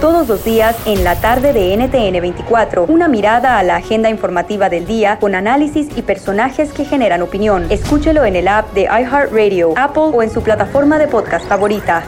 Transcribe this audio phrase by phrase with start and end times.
[0.00, 4.68] Todos los días en la tarde de NTN 24, una mirada a la agenda informativa
[4.68, 7.66] del día con análisis y personajes que generan opinión.
[7.70, 12.04] Escúchelo en el app de iHeartRadio, Apple o en su plataforma de podcast favorita.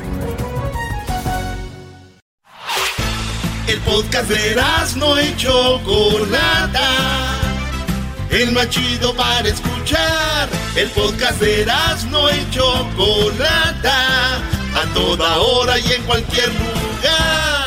[3.67, 4.57] El podcast de
[4.97, 6.91] no y Chocolata.
[8.31, 10.49] El más chido para escuchar.
[10.77, 11.67] El podcast de
[12.11, 14.37] no y Chocolata.
[14.75, 17.58] A toda hora y en cualquier lugar.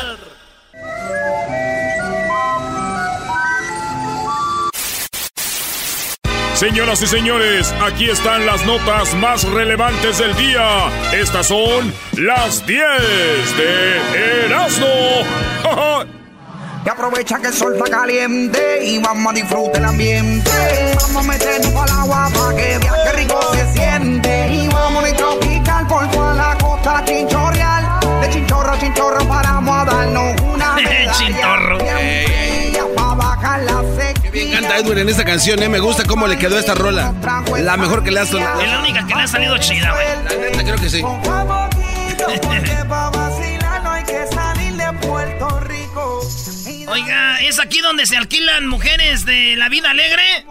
[6.62, 10.88] Señoras y señores, aquí están las notas más relevantes del día.
[11.12, 12.80] Estas son las 10
[13.56, 14.86] de Erasmo.
[16.84, 20.50] Y aprovecha que el sol está caliente y vamos a disfrutar el ambiente.
[21.00, 24.48] Vamos a meternos al agua para que veas qué rico se siente.
[24.52, 28.00] Y vamos a tropical por toda la costa chinchorreal.
[28.20, 31.78] De chinchorro a chinchorro paramos a darnos una medalla Chintorro.
[31.78, 34.01] bien Ey, fría pa' bajar la.
[34.32, 35.68] Bien canta Edwin en esta canción, ¿eh?
[35.68, 37.14] Me gusta cómo le quedó esta rola.
[37.58, 38.60] La mejor que le ha sonado.
[38.62, 40.06] Es la única que le ha salido chida, güey.
[40.24, 41.02] La neta, creo que sí.
[46.88, 50.46] Oiga, ¿es aquí donde se alquilan mujeres de la vida alegre?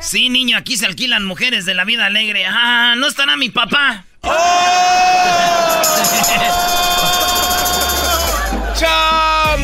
[0.00, 2.46] Sí, niño, aquí se alquilan mujeres de la vida alegre.
[2.46, 4.04] Ah, ¿no estará mi papá?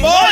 [0.02, 0.31] ¡Hoy!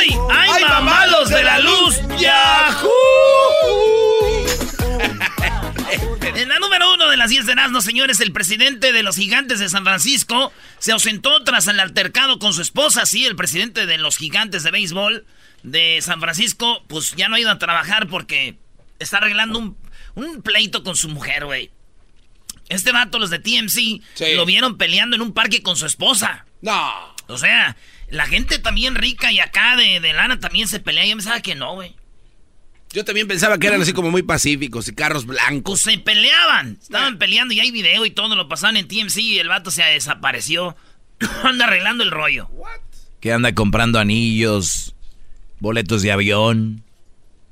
[6.41, 9.59] En la número uno de las 10 de Erasmo, señores, el presidente de los gigantes
[9.59, 13.05] de San Francisco se ausentó tras el altercado con su esposa.
[13.05, 15.23] Sí, el presidente de los gigantes de béisbol
[15.61, 18.57] de San Francisco, pues ya no ha ido a trabajar porque
[18.97, 19.77] está arreglando un,
[20.15, 21.69] un pleito con su mujer, güey.
[22.69, 24.01] Este vato, los de TMC,
[24.35, 26.47] lo vieron peleando en un parque con su esposa.
[26.61, 26.91] No.
[27.27, 27.77] O sea,
[28.09, 31.05] la gente también rica y acá de, de lana también se pelea.
[31.05, 31.95] Yo pensaba que no, güey.
[32.93, 35.81] Yo también pensaba que eran así como muy pacíficos y carros blancos.
[35.83, 36.77] Pues se peleaban.
[36.81, 38.35] Estaban peleando y hay video y todo.
[38.35, 40.75] Lo pasaban en TMC y el vato se desapareció.
[41.43, 42.49] Anda arreglando el rollo.
[43.19, 44.95] Que anda comprando anillos,
[45.59, 46.83] boletos de avión,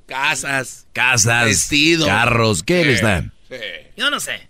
[0.08, 0.88] Casas.
[0.94, 2.08] casas, Vestido.
[2.08, 2.64] carros.
[2.64, 3.32] ¿Qué les dan?
[3.96, 4.50] Yo no sé.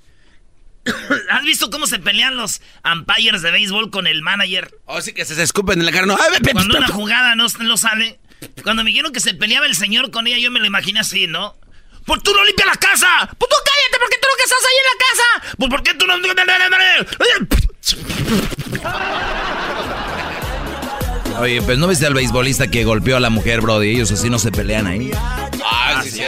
[1.29, 4.73] ¿Has visto cómo se pelean los umpires de béisbol con el manager?
[4.85, 6.05] Oh, sí que se, se escupen en la cara.
[6.05, 6.17] No.
[6.53, 8.18] Cuando una jugada no, no sale.
[8.63, 11.27] Cuando me dijeron que se peleaba el señor con ella, yo me lo imaginé así,
[11.27, 11.55] ¿no?
[12.05, 13.29] ¡Pues tú no limpias la casa!
[13.37, 13.99] ¡Pues tú cállate!
[13.99, 15.23] ¿Por qué tú no que estás ahí en la casa?
[15.57, 16.15] ¡Pues por qué tú no...?
[21.39, 24.29] Oye, pues no viste al beisbolista que golpeó a la mujer, bro, y ellos así
[24.29, 25.11] no se pelean ahí.
[25.63, 26.23] Ah, sí, sí.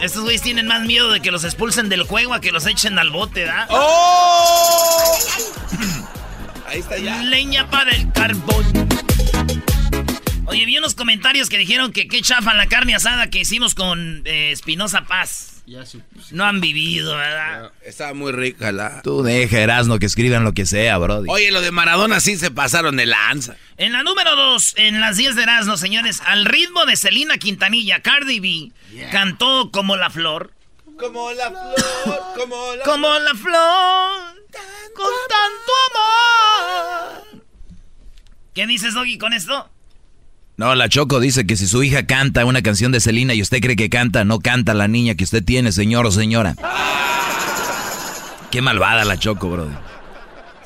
[0.00, 2.98] Estos güeyes tienen más miedo de que los expulsen del juego a que los echen
[2.98, 3.66] al bote, ¿da?
[3.70, 5.18] ¡Oh!
[6.66, 7.22] Ahí está ya.
[7.22, 8.88] Leña para el carbón.
[10.48, 14.22] Oye, vi unos comentarios que dijeron que qué chafa la carne asada que hicimos con
[14.24, 15.62] eh, Espinosa Paz.
[16.30, 17.72] No han vivido, ¿verdad?
[17.84, 19.02] Estaba muy rica la.
[19.02, 21.22] Tú deja, Erasno, que escriban lo que sea, bro.
[21.28, 23.56] Oye, lo de Maradona sí se pasaron de lanza.
[23.76, 28.00] En la número 2, en las 10 de Erasmo, señores, al ritmo de Selena Quintanilla,
[28.00, 28.72] Cardi B
[29.12, 30.54] cantó como la flor.
[30.98, 34.46] Como la flor, como la Como la flor,
[34.94, 37.42] con tanto amor.
[38.54, 39.70] ¿Qué dices, Doggy, con esto?
[40.58, 43.60] No, la Choco dice que si su hija canta una canción de Selena y usted
[43.60, 46.56] cree que canta, no canta la niña que usted tiene, señor o señora.
[48.50, 49.68] Qué malvada la Choco, bro.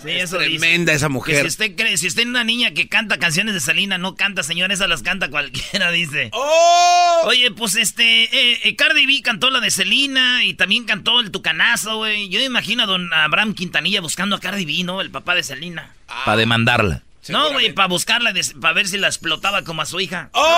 [0.02, 0.58] Sí, Es eso dice.
[0.58, 1.40] tremenda esa Que mujer.
[1.42, 4.42] si usted cree, si usted es una niña que canta canciones de Selena, no canta,
[4.42, 6.30] señor, esas las canta cualquiera, dice.
[6.32, 7.20] ¡Oh!
[7.26, 11.30] Oye, pues este, eh, eh, Cardi B cantó la de Selena y también cantó el
[11.30, 12.30] Tucanazo, güey.
[12.30, 15.02] Yo me imagino a don Abraham Quintanilla buscando a Cardi B, ¿no?
[15.02, 15.90] El papá de Selena.
[16.24, 17.02] Para demandarla.
[17.28, 20.30] No, güey, para buscarla, para ver si la explotaba como a su hija.
[20.32, 20.52] ¡Oh!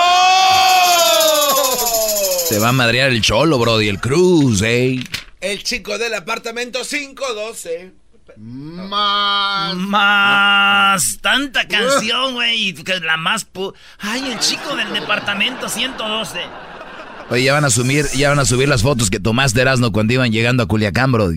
[2.47, 5.03] Se va a madrear el cholo, bro, y el Cruz, eh.
[5.41, 7.93] El chico del apartamento 512.
[8.37, 9.75] Más.
[9.75, 16.39] Más tanta canción, güey, y que la más pu Ay, el chico del departamento 112.
[17.29, 20.13] Oye, ya van a subir, ya van a subir las fotos que tomaste Erasno cuando
[20.13, 21.31] iban llegando a Culiacán, bro.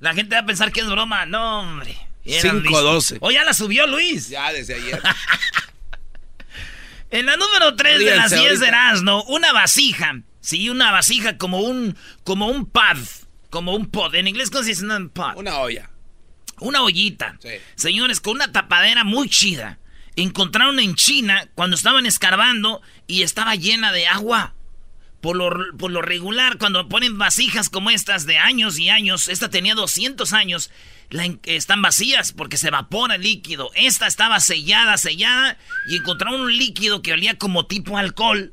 [0.00, 1.24] La gente va a pensar que es broma.
[1.26, 1.96] No, hombre.
[2.26, 3.14] Eran 512.
[3.14, 3.18] listos.
[3.20, 4.28] Oh, ya la subió Luis.
[4.28, 5.00] Ya desde ayer.
[7.10, 8.66] En la número 3 de las Ríanse 10 de.
[8.68, 10.22] Erasmo, una vasija.
[10.40, 12.96] Sí, una vasija como un, como un pad.
[13.48, 14.14] Como un pod.
[14.16, 14.84] En inglés, ¿cómo se dice?
[14.84, 15.36] Un pod.
[15.36, 15.88] Una olla.
[16.58, 17.36] Una ollita.
[17.40, 17.50] Sí.
[17.76, 19.78] Señores, con una tapadera muy chida.
[20.16, 24.55] Encontraron en China cuando estaban escarbando y estaba llena de agua.
[25.26, 29.50] Por lo, por lo regular, cuando ponen vasijas como estas de años y años, esta
[29.50, 30.70] tenía 200 años,
[31.10, 33.72] la están vacías porque se evapora el líquido.
[33.74, 35.58] Esta estaba sellada, sellada,
[35.88, 38.52] y encontraron un líquido que olía como tipo alcohol,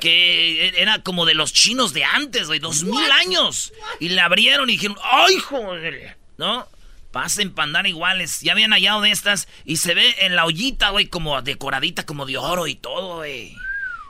[0.00, 3.72] que e- era como de los chinos de antes, de dos mil años.
[3.98, 6.18] Y la abrieron y dijeron, ¡ay, joder!
[6.38, 6.68] ¿No?
[7.10, 8.42] Pasen para andar iguales.
[8.42, 12.26] Ya habían hallado de estas y se ve en la ollita, güey, como decoradita, como
[12.26, 13.56] de oro y todo, güey.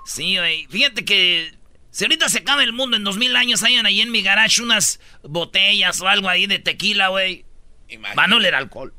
[0.05, 0.67] Sí, güey.
[0.69, 1.62] Fíjate que
[1.93, 4.62] si ahorita se acaba el mundo en dos mil años, hayan ahí en mi garage
[4.62, 7.44] unas botellas o algo ahí de tequila, güey.
[8.17, 8.94] Van a oler alcohol.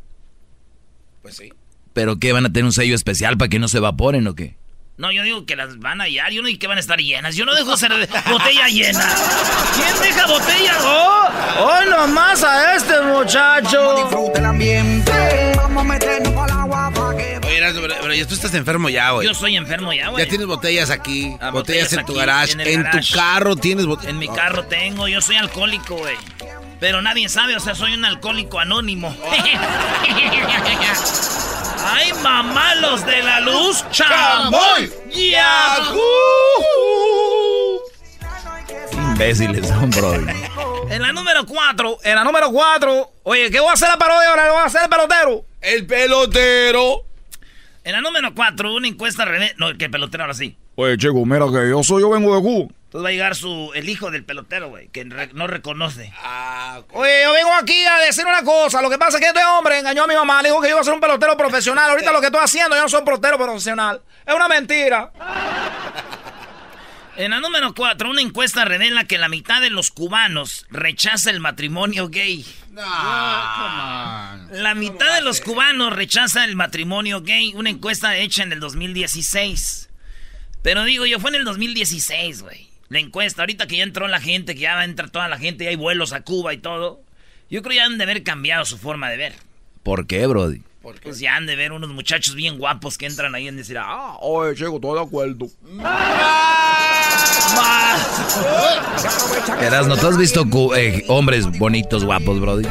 [1.23, 1.51] Pues sí.
[1.93, 2.33] ¿Pero qué?
[2.33, 4.57] ¿Van a tener un sello especial para que no se evaporen o qué?
[4.95, 6.31] No, yo digo que las van a hallar.
[6.31, 7.35] Yo no digo que van a estar llenas.
[7.35, 7.91] Yo no dejo ser
[8.29, 9.03] botella llena.
[9.75, 10.77] ¿Quién deja botella?
[10.81, 11.29] ¡Oh!
[11.59, 13.95] ¡Oh, nomás a este muchacho!
[13.95, 15.53] Disfruta el ambiente.
[15.55, 16.91] Vamos a meternos al agua
[17.53, 19.27] Oye, pero, tú estás enfermo ya, güey.
[19.27, 20.23] Yo soy enfermo ya, güey.
[20.23, 22.99] Ya tienes botellas aquí, Ah, botellas, botellas en tu aquí, garage, en el en, garage.
[23.09, 24.09] tu carro tienes botellas.
[24.11, 26.15] En mi carro tengo, yo soy alcohólico, güey.
[26.79, 29.15] Pero nadie sabe, o sea, soy un alcohólico anónimo.
[31.85, 33.83] ¡Ay, mamá, los de la luz!
[33.91, 34.91] ¡Chamoy!
[35.11, 35.99] ¡Yahoo!
[38.93, 40.13] Imbéciles son, bro.
[40.89, 43.11] En la número 4, en la número 4.
[43.23, 44.47] Oye, ¿qué voy a hacer la parodia ahora?
[44.47, 45.45] ¿Lo voy a hacer el pelotero?
[45.61, 47.05] El pelotero.
[47.85, 49.51] En la número 4, una encuesta revela.
[49.57, 50.57] No, que el pelotero ahora sí.
[50.75, 52.73] Oye, chico, mira que yo soy, yo vengo de Cuba.
[52.85, 56.13] Entonces va a llegar su, el hijo del pelotero, güey, que re- no reconoce.
[56.23, 58.81] Ah, Oye, yo vengo aquí a decir una cosa.
[58.83, 60.41] Lo que pasa es que este hombre engañó a mi mamá.
[60.43, 61.89] Le dijo que yo iba a ser un pelotero profesional.
[61.89, 64.01] Ahorita lo que estoy haciendo, yo no soy un pelotero profesional.
[64.25, 65.11] Es una mentira.
[67.15, 71.39] En la número 4, una encuesta revela que la mitad de los cubanos rechaza el
[71.39, 72.43] matrimonio gay.
[72.73, 77.53] La mitad de los cubanos rechaza el matrimonio gay.
[77.53, 79.89] Una encuesta hecha en el 2016.
[80.63, 82.67] Pero digo, yo fue en el 2016, güey.
[82.89, 85.37] La encuesta, ahorita que ya entró la gente, que ya va a entrar toda la
[85.37, 87.03] gente y hay vuelos a Cuba y todo.
[87.47, 89.33] Yo creo que ya han de haber cambiado su forma de ver.
[89.83, 90.63] ¿Por qué, Brody?
[91.01, 94.17] Pues ya han de ver unos muchachos bien guapos que entran ahí en decir, ah,
[94.19, 95.47] Oye, chico, estoy de acuerdo.
[99.61, 100.45] Erasno, ¿tú has visto
[100.75, 102.67] eh, hombres bonitos, guapos, Brody?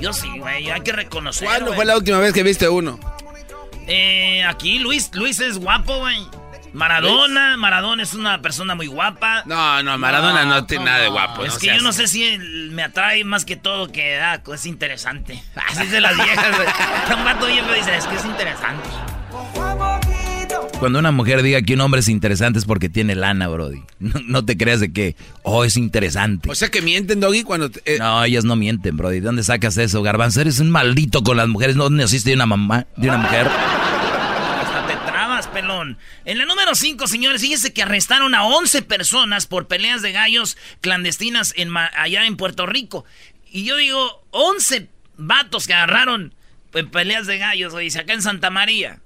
[0.00, 1.48] yo sí, güey, hay que reconocer.
[1.48, 2.98] ¿Cuándo fue la última vez que viste uno?
[3.86, 6.26] Eh, aquí Luis, Luis es guapo, güey.
[6.72, 9.42] Maradona, Maradona es una persona muy guapa.
[9.46, 11.44] No, no, Maradona no, tiene nada de guapo.
[11.44, 14.42] es no que yo no sé si él me atrae más que todo que ah,
[14.52, 15.42] es interesante.
[15.68, 16.68] Así de las viejas, güey.
[17.18, 18.88] Un vato viejo dice, es que es interesante.
[20.78, 23.82] Cuando una mujer diga que un hombre es interesante es porque tiene lana, Brody.
[23.98, 26.50] No, no te creas de que, oh, es interesante.
[26.50, 27.70] O sea que mienten, Doggy, cuando...
[27.70, 29.16] te- eh, No, ellas no mienten, Brody.
[29.20, 30.02] ¿De dónde sacas eso?
[30.02, 31.76] Garbanzo, eres un maldito con las mujeres.
[31.76, 33.46] No naciste de una mamá, de una mujer.
[33.48, 35.96] Hasta te trabas, pelón.
[36.26, 40.58] En la número 5, señores, fíjense que arrestaron a 11 personas por peleas de gallos
[40.82, 43.06] clandestinas en allá en Puerto Rico.
[43.50, 46.34] Y yo digo, 11 vatos que agarraron
[46.74, 49.00] en peleas de gallos, güey, acá en Santa María.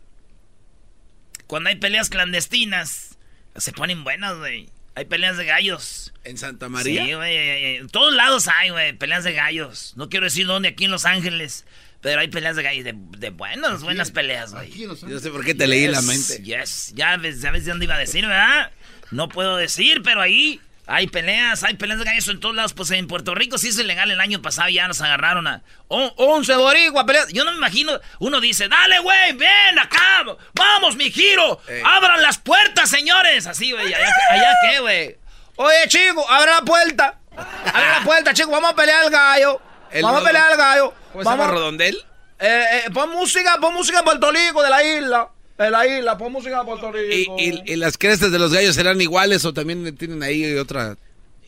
[1.50, 3.18] Cuando hay peleas clandestinas,
[3.56, 4.68] se ponen buenas, güey.
[4.94, 6.12] Hay peleas de gallos.
[6.22, 7.04] ¿En Santa María?
[7.04, 7.36] Sí, güey.
[7.36, 9.94] eh, En todos lados hay, güey, peleas de gallos.
[9.96, 11.64] No quiero decir dónde, aquí en Los Ángeles.
[12.02, 14.70] Pero hay peleas de gallos, de, de buenas, buenas peleas, güey.
[14.70, 16.40] Yo no sé por qué te leí la mente.
[16.44, 18.70] Yes, ya ves, ya ves de dónde iba a decir, ¿verdad?
[19.10, 22.72] No puedo decir, pero ahí hay peleas, hay peleas de gallos en todos lados.
[22.74, 24.10] Pues en Puerto Rico sí es ilegal.
[24.10, 27.28] El año pasado ya nos agarraron a on- 11 boricua peleas.
[27.32, 31.82] Yo no me imagino, uno dice, dale, güey, ven acá, vamos, mi giro, Eh.
[31.84, 33.46] abran las puertas, señores.
[33.46, 35.16] Así, güey, allá, allá qué, güey.
[35.56, 37.18] Oye, chico, abre la puerta.
[37.36, 38.50] Abre la puerta, chico.
[38.50, 39.60] Vamos a pelear al gallo.
[39.90, 40.94] El Vamos a pelear al gallo.
[41.12, 41.54] ¿Cómo se llama Vamos.
[41.58, 42.04] Rodondel?
[42.38, 45.28] Eh, eh, pon música, pon música de Puerto Rico, de la isla.
[45.64, 47.36] De la isla, pon música de Puerto ¿Y, Rico.
[47.38, 50.96] y, y las crestas de los gallos serán iguales o también tienen ahí otra...?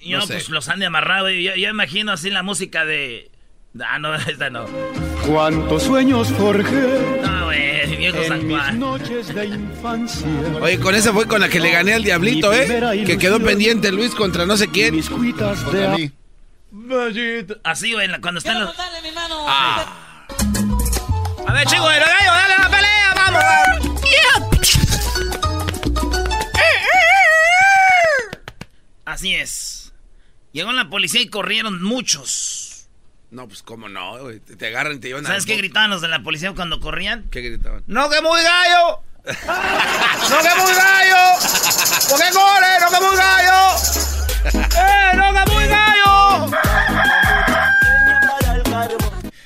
[0.01, 0.35] Y no, sé.
[0.35, 1.25] pues los han de amarrado.
[1.25, 1.43] güey.
[1.45, 3.31] Yo, yo imagino así la música de.
[3.87, 4.67] Ah, no, esta no.
[5.27, 8.81] Cuántos sueños forjé No, güey, viejo San mis Juan.
[8.81, 10.27] noches de infancia.
[10.61, 13.05] Oye, con esa fue con la que le gané al Diablito, ¿eh?
[13.07, 14.97] Que quedó pendiente Luis contra no sé quién.
[14.97, 16.11] Mis cuitas de Contra mí.
[17.63, 18.75] Así, güey, la- cuando están los.
[19.47, 20.27] Ah,
[21.47, 22.82] A ver, chicos, el gallo, dale la pelea,
[29.13, 29.93] Así es.
[30.53, 32.89] Llegó la policía y corrieron muchos.
[33.31, 34.41] no, pues cómo no, güey.
[34.41, 35.29] Te, agarran y te llevan a...
[35.29, 37.29] ¿Sabes qué gritaban los de la policía cuando corrían?
[37.31, 37.85] ¿Qué gritaban?
[37.87, 39.03] No, que muy gallo.
[39.27, 41.39] ¡No quemo un gallo!
[42.09, 42.81] ¿Por qué corre?
[42.81, 43.77] ¡No quemo un gallo!
[44.81, 46.51] ¡Eh, no quemo un gallo!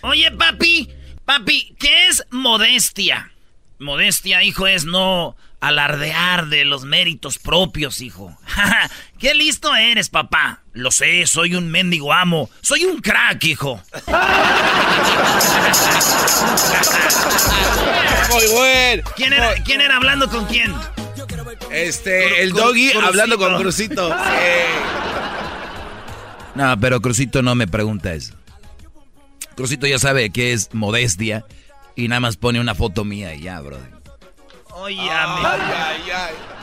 [0.03, 0.95] Oye, papi,
[1.25, 3.33] papi, ¿qué es modestia?
[3.81, 8.37] Modestia, hijo, es no alardear de los méritos propios, hijo.
[9.19, 10.63] ¡Qué listo eres, papá!
[10.73, 12.51] Lo sé, soy un mendigo amo.
[12.61, 13.83] Soy un crack, hijo.
[18.33, 19.03] Muy bueno.
[19.17, 20.75] ¿Quién era, ¿Quién era hablando con quién?
[21.71, 24.15] Este, el doggy hablando con Crucito.
[26.55, 28.33] No, pero Crucito no me pregunta eso.
[29.57, 31.45] Crucito ya sabe que es modestia
[31.97, 33.77] y nada más pone una foto mía y ya, bro.
[34.79, 35.09] Oye,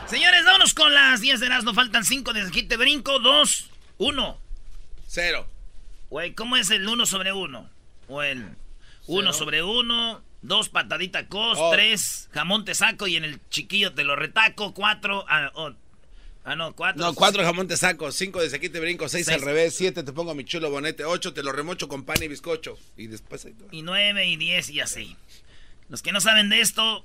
[0.07, 1.73] Señores, vámonos con las 10 de Erasmo.
[1.73, 3.17] Faltan 5 desde aquí te brinco.
[3.17, 4.37] 2, 1.
[5.07, 5.47] Cero.
[6.11, 7.69] Güey, ¿cómo es el 1 sobre 1?
[8.07, 8.55] O el
[9.07, 11.71] 1 sobre 1, 2 patadita cos, Oh.
[11.71, 15.71] 3 jamón te saco y en el chiquillo te lo retaco, 4 ah, oh,
[16.45, 19.39] ah, no, 4 No, cuatro jamón te saco, cinco de aquí te brinco, seis, Seis.
[19.39, 22.27] al revés, siete te pongo mi chulo bonete, ocho te lo remocho con pan y
[22.27, 22.77] bizcocho.
[22.95, 25.15] Y después ahí y 9 y 10 y así.
[25.89, 27.03] Los que no saben de esto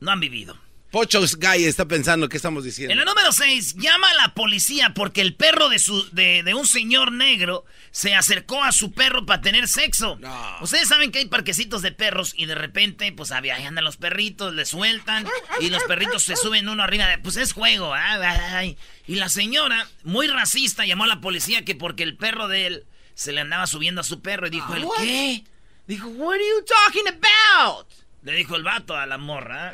[0.00, 0.58] no han vivido.
[0.90, 2.92] Pochos Guy está pensando, ¿qué estamos diciendo?
[2.92, 6.54] En la número 6, llama a la policía porque el perro de, su, de, de
[6.54, 10.18] un señor negro se acercó a su perro para tener sexo.
[10.62, 14.54] Ustedes saben que hay parquecitos de perros y de repente, pues ahí andan los perritos,
[14.54, 15.28] le sueltan
[15.60, 17.18] y los perritos se suben uno arriba de...
[17.18, 18.78] Pues es juego, ay, ay, ay.
[19.06, 22.86] Y la señora, muy racista, llamó a la policía que porque el perro de él
[23.12, 25.44] se le andaba subiendo a su perro y dijo, ¿el qué?
[25.86, 27.88] Dijo, what are you talking about?
[28.28, 29.72] Le dijo el vato a la morra.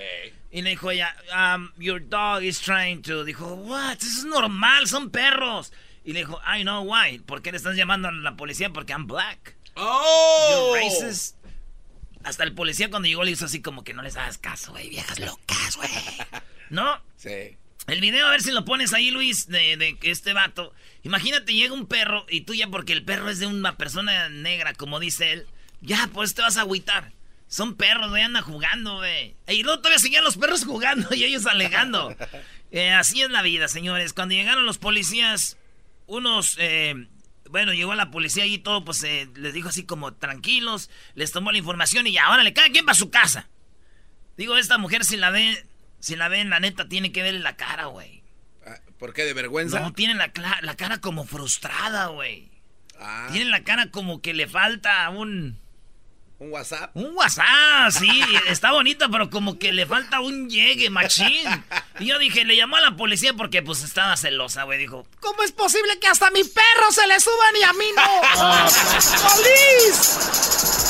[0.52, 3.24] Y le dijo ella, um, your dog is trying to.
[3.24, 3.96] Dijo, what?
[3.96, 5.72] Eso es normal, son perros.
[6.04, 7.18] Y le dijo, I know why.
[7.18, 8.70] ¿Por qué le estás llamando a la policía?
[8.70, 9.56] Porque I'm black.
[9.74, 10.76] ¡Oh!
[10.76, 11.36] You're racist.
[12.22, 14.88] Hasta el policía cuando llegó le hizo así como que no les hagas caso, güey,
[14.88, 15.90] viejas locas, güey.
[16.70, 17.02] ¿No?
[17.16, 17.56] Sí.
[17.88, 20.72] El video, a ver si lo pones ahí, Luis, de, de este vato.
[21.02, 24.72] Imagínate, llega un perro y tú ya, porque el perro es de una persona negra,
[24.72, 25.46] como dice él,
[25.82, 27.12] ya, pues te vas a agüitar.
[27.46, 29.36] Son perros, güey, andan jugando, güey.
[29.48, 32.14] Y luego todavía seguían los perros jugando y ellos alegando.
[32.76, 34.12] Eh, así es la vida, señores.
[34.14, 35.56] Cuando llegaron los policías,
[36.06, 37.06] unos, eh,
[37.48, 41.52] bueno, llegó la policía y todo, pues eh, les dijo así como tranquilos, les tomó
[41.52, 43.48] la información y ya, ahora le cada quien para su casa.
[44.36, 45.64] Digo, esta mujer si la ve,
[46.00, 48.24] si la ven, la neta, tiene que verle la cara, güey.
[48.66, 49.24] Ah, ¿Por qué?
[49.24, 49.78] ¿De vergüenza?
[49.78, 52.50] No, tiene la cara como frustrada, güey.
[52.98, 55.58] Ah, Tiene la cara como que le falta un...
[56.38, 56.90] ¿Un WhatsApp?
[56.96, 58.10] Un WhatsApp, sí,
[58.48, 61.48] está bonita, pero como que le falta un llegue, machín.
[62.00, 64.78] Y yo dije, le llamó a la policía porque pues estaba celosa, güey.
[64.78, 68.02] Dijo, ¿Cómo es posible que hasta mi perro se le suban y a mí no?
[69.22, 70.18] ¡Polis!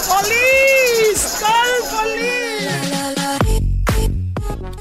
[0.08, 1.36] ¡Polis!
[1.40, 2.44] ¡Call police!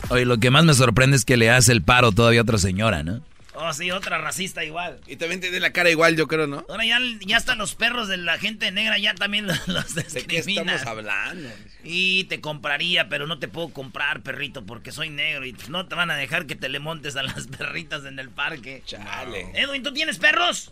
[0.10, 2.58] Oye, lo que más me sorprende es que le hace el paro todavía a otra
[2.58, 3.22] señora, ¿no?
[3.55, 5.00] Oh sí, otra racista igual.
[5.07, 6.65] Y también tiene la cara igual, yo creo, ¿no?
[6.69, 10.25] Ahora ya, ya hasta los perros de la gente negra ya también los, los ¿De
[10.25, 11.50] qué estamos hablando?
[11.83, 15.95] Y te compraría, pero no te puedo comprar, perrito, porque soy negro y no te
[15.95, 18.83] van a dejar que te le montes a las perritas en el parque.
[18.86, 19.51] Chale.
[19.53, 20.72] Edwin, ¿tú tienes perros?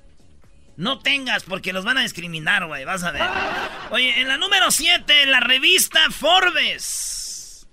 [0.77, 3.23] No tengas, porque los van a discriminar, güey, vas a ver.
[3.91, 7.67] Oye, en la número 7, la revista Forbes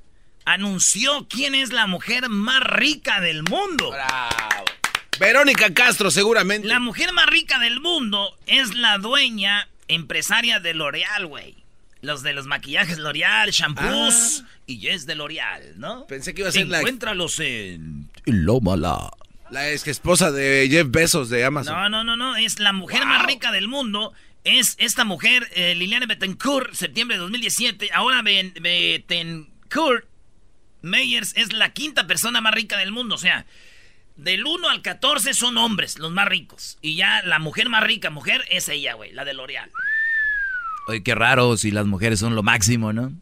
[0.44, 3.90] anunció quién es la mujer más rica del mundo.
[3.90, 4.64] Bravo.
[5.18, 6.68] Verónica Castro, seguramente.
[6.68, 11.56] La mujer más rica del mundo es la dueña empresaria de L'Oreal, güey.
[12.00, 16.02] Los de los maquillajes L'Oreal, shampoos y es de L'Oreal, ¿no?
[16.02, 16.06] Ah.
[16.08, 18.08] Pensé que iba a ser la, Encuéntralos en...
[18.24, 19.10] Lómala.
[19.50, 21.74] la ex esposa de Jeff Bezos de Amazon.
[21.74, 22.36] No, no, no, no.
[22.36, 24.12] Es la mujer más rica del mundo.
[24.44, 27.90] Es esta mujer, eh, Liliana Bettencourt, septiembre de 2017.
[27.92, 30.06] Ahora Bettencourt
[30.82, 33.16] Meyers es la quinta persona más rica del mundo.
[33.16, 33.44] O sea,
[34.18, 36.76] del 1 al 14 son hombres, los más ricos.
[36.82, 39.70] Y ya la mujer más rica, mujer, es ella, güey, la de L'Oreal.
[40.88, 43.12] Oye, qué raro si las mujeres son lo máximo, ¿no?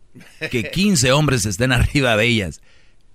[0.50, 2.62] Que 15 hombres estén arriba de ellas.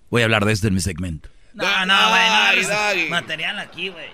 [0.10, 1.30] Voy a hablar de esto en mi segmento.
[1.54, 4.10] No, no, güey, no material aquí, güey.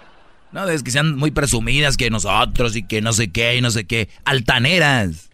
[0.51, 3.69] No, es que sean muy presumidas que nosotros y que no sé qué y no
[3.69, 4.07] sé qué.
[4.24, 5.29] Altaneras.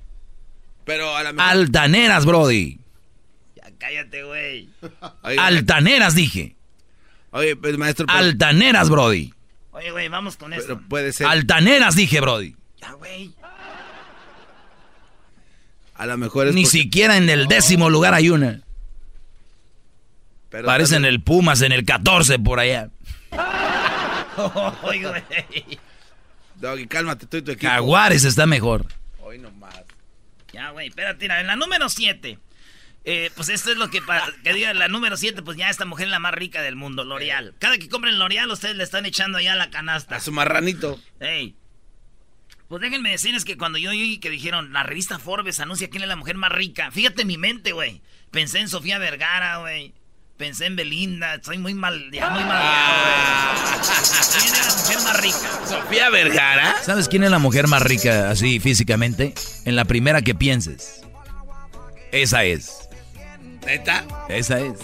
[0.86, 1.52] Pero a la mejor...
[1.52, 2.80] Altaneras, Brody.
[3.56, 4.70] Ya cállate, güey.
[5.38, 6.56] Altaneras, dije.
[7.34, 9.34] Oye, pues, maestro, pero, Altaneras, Brody.
[9.72, 10.76] Oye, güey, vamos con esto.
[10.78, 11.28] pero puede ser...
[11.28, 12.56] Altaneras, dije, Brody.
[12.80, 13.34] Ya, güey.
[15.96, 18.62] A lo mejor es Ni porque- siquiera en el décimo lugar hay una.
[20.50, 22.90] pero Parecen también- el Pumas en el 14 por allá.
[24.84, 25.80] Oye, güey.
[26.56, 27.70] Doggy, cálmate tú y tu equipo.
[27.72, 28.86] Jaguares está mejor.
[29.20, 29.76] Hoy nomás.
[30.52, 32.38] Ya, güey, espérate, en la número 7.
[33.06, 34.02] Eh, pues esto es lo que,
[34.44, 37.04] que diga la número 7, pues ya esta mujer es la más rica del mundo,
[37.04, 37.54] L'Oreal.
[37.60, 40.16] Cada que compren L'Oreal, ustedes le están echando allá la canasta.
[40.16, 41.00] A su marranito.
[41.20, 41.56] Ey.
[42.70, 46.10] Pues déjenme decirles que cuando yo oí que dijeron, la revista Forbes anuncia quién es
[46.10, 48.02] la mujer más rica, fíjate mi mente, güey.
[48.32, 49.94] Pensé en Sofía Vergara, güey.
[50.38, 52.64] Pensé en Belinda, estoy muy mal, ya muy mal.
[54.40, 55.68] ¿Quién es la mujer más rica?
[55.68, 56.76] Sofía Vergara.
[56.82, 59.36] ¿Sabes quién es la mujer más rica así físicamente?
[59.66, 61.04] En la primera que pienses.
[62.12, 62.83] Esa es.
[63.66, 64.04] ¿Neta?
[64.30, 64.80] Esa es.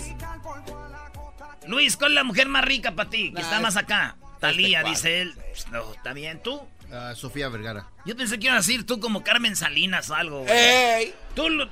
[1.67, 3.31] Luis, ¿cuál es la mujer más rica para ti?
[3.33, 4.15] Que está más acá.
[4.39, 5.33] Talía, dice él.
[5.35, 6.61] Pues, No, está bien, ¿tú?
[6.91, 7.87] Ah, Sofía Vergara.
[8.05, 10.39] Yo pensé que ibas a decir tú como Carmen Salinas o algo.
[10.39, 10.51] güey.
[10.51, 11.13] ¡Ey!
[11.35, 11.69] Tú, Lu-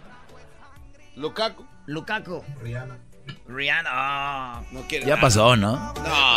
[1.16, 1.66] Lukaku.
[1.88, 2.44] Lukaku.
[2.62, 2.98] Rihanna.
[3.48, 4.62] Rihanna, ah.
[4.72, 5.22] No quiere Ya nada.
[5.22, 5.72] pasó, ¿no?
[5.78, 5.94] No,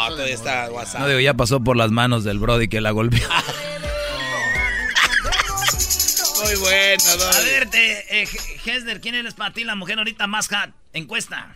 [0.08, 1.00] todavía está WhatsApp.
[1.00, 3.28] No digo, ya pasó por las manos del Brody que la golpeó.
[6.42, 7.02] Muy bueno,
[7.34, 8.28] A ver, te, eh,
[8.64, 10.72] Hesder, ¿quién eres para ti la mujer ahorita más hot?
[10.92, 11.54] Encuesta.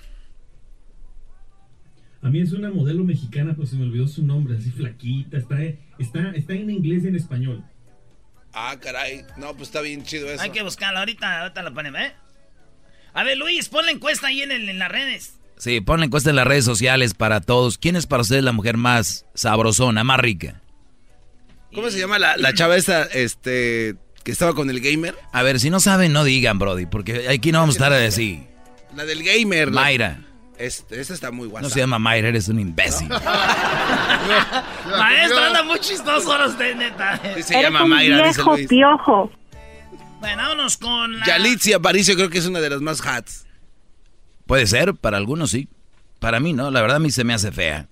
[2.22, 5.56] A mí es una modelo mexicana, pero se me olvidó su nombre, así flaquita, está,
[5.98, 7.62] está, está en inglés y en español.
[8.52, 9.22] Ah, caray.
[9.36, 10.42] No, pues está bien chido eso.
[10.42, 12.12] Hay que buscarla, ahorita, ahorita la ponemos, ¿eh?
[13.12, 15.38] A ver, Luis, pon la encuesta ahí en, el- en las redes.
[15.58, 17.78] Sí, pon la encuesta en las redes sociales para todos.
[17.78, 20.60] ¿Quién es para ustedes la mujer más sabrosona, más rica?
[21.74, 25.16] ¿Cómo se llama la, la chava esta, este, que estaba con el gamer?
[25.32, 28.44] A ver, si no saben, no digan, Brody, porque aquí no vamos a estar así.
[28.96, 29.70] La del gamer.
[29.70, 30.20] Mayra.
[30.56, 31.62] Este, esta está muy guapa.
[31.62, 33.08] No se llama Mayra, eres un imbécil.
[34.98, 37.20] Maestro, anda muy chistoso ahora usted, neta.
[37.36, 38.68] Sí, se llama Mayra, dice Luis.
[38.68, 39.30] piojo.
[40.20, 41.26] Bueno, vámonos con la...
[41.26, 43.46] Yalitza Aparicio creo que es una de las más hats.
[44.46, 45.68] Puede ser, para algunos sí.
[46.20, 47.88] Para mí no, la verdad a mí se me hace fea.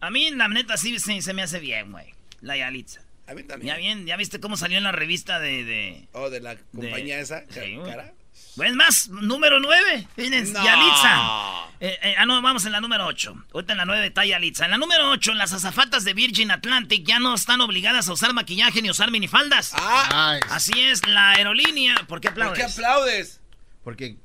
[0.00, 2.14] A mí, la neta, sí se, se me hace bien, güey.
[2.40, 3.00] La Yalitza.
[3.26, 3.74] A mí también.
[3.74, 5.64] Ya bien, ¿ya viste cómo salió en la revista de...
[5.64, 7.44] de Oh, de la compañía esa.
[7.50, 8.12] Sí, cara.
[8.54, 10.08] Pues más, número 9.
[10.16, 10.64] Fíjense, No.
[10.64, 11.66] Yalitza.
[11.78, 13.34] Eh, eh, ah, no, vamos en la número 8.
[13.52, 14.64] Ahorita en la 9 está Yalitza.
[14.64, 18.32] En la número 8, las azafatas de Virgin Atlantic ya no están obligadas a usar
[18.32, 19.72] maquillaje ni usar minifaldas.
[19.74, 21.96] Ah, Así es, la aerolínea.
[22.08, 22.58] ¿Por qué ¿por aplaudes?
[22.58, 23.40] qué aplaudes?
[23.84, 24.16] Porque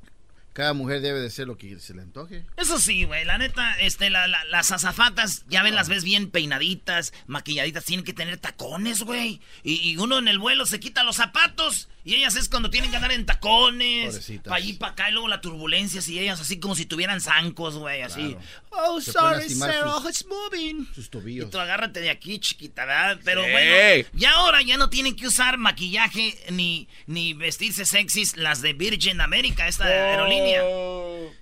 [0.52, 2.44] cada mujer debe de ser lo que se le antoje.
[2.56, 6.30] Eso sí, güey, la neta, este, la- la- las azafatas, ya ven, las ves bien
[6.30, 9.40] peinaditas, maquilladitas, tienen que tener tacones, güey.
[9.62, 12.90] Y, y uno en el vuelo se quita los zapatos y ellas es cuando tienen
[12.90, 14.44] que andar en tacones, Pobrecitas.
[14.50, 17.76] para allí, para acá, y luego la turbulencia, y ellas así como si tuvieran zancos,
[17.76, 18.34] güey, así.
[18.34, 18.40] Claro.
[18.70, 20.88] Oh, Se sorry, Sarah, sus- it's moving.
[20.94, 21.50] Sus Y tobillos.
[21.50, 23.20] tú agárrate de aquí, chiquita, ¿verdad?
[23.24, 23.50] Pero Sí.
[23.52, 28.72] bueno, ya ahora ya no tienen que usar maquillaje ni, ni vestirse sexys las de
[28.72, 30.41] Virgin America, esta aerolínea.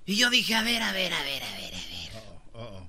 [0.07, 2.11] Y yo dije, a ver, a ver, a ver, a ver, a ver.
[2.55, 2.89] Uh-oh.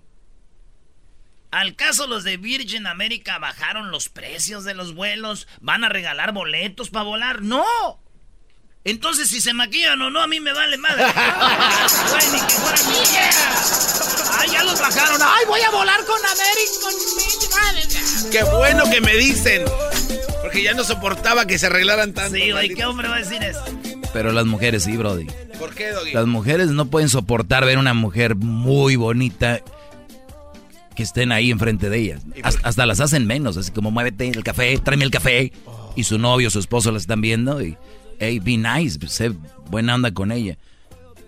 [1.52, 6.32] Al caso los de Virgin America bajaron los precios de los vuelos, van a regalar
[6.34, 7.42] boletos para volar.
[7.42, 7.66] ¡No!
[8.84, 11.04] Entonces si se maquillan o no, a mí me vale madre.
[12.10, 13.30] Güey, ni que fuera mía.
[14.40, 15.22] ¡Ay, ya los bajaron!
[15.22, 18.32] ¡Ay, voy a volar con American!
[18.32, 19.66] Qué bueno que me dicen.
[20.42, 22.36] Porque ya no soportaba que se arreglaran tanto.
[22.38, 22.74] Sí, güey.
[22.74, 23.64] ¿qué hombre va a decir eso?
[24.14, 25.28] Pero las mujeres sí, Brody.
[25.58, 26.14] ¿Por qué, Doggy?
[26.14, 29.62] Las mujeres no pueden soportar ver una mujer muy bonita
[30.96, 32.22] que estén ahí enfrente de ellas.
[32.44, 35.54] Hasta, hasta las hacen menos, así como muévete el café, tráeme el café.
[35.96, 37.78] Y su novio, su esposo las están viendo y,
[38.20, 39.32] hey, be nice, sé
[39.70, 40.58] buena onda con ella.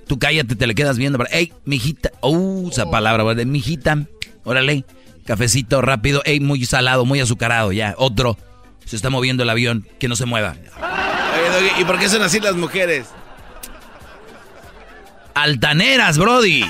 [0.08, 3.46] Tú cállate, te le quedas viendo, pero, hey, mijita, uh, esa palabra, ¿verdad?
[3.46, 4.06] mijita,
[4.43, 4.86] órale,
[5.26, 8.38] cafecito rápido, hey, muy salado, muy azucarado, ya, otro.
[8.86, 10.58] Se está moviendo el avión, que no se mueva.
[11.56, 13.08] Oye, ¿y por qué son así las mujeres?
[15.36, 16.63] Altaneras, Brody.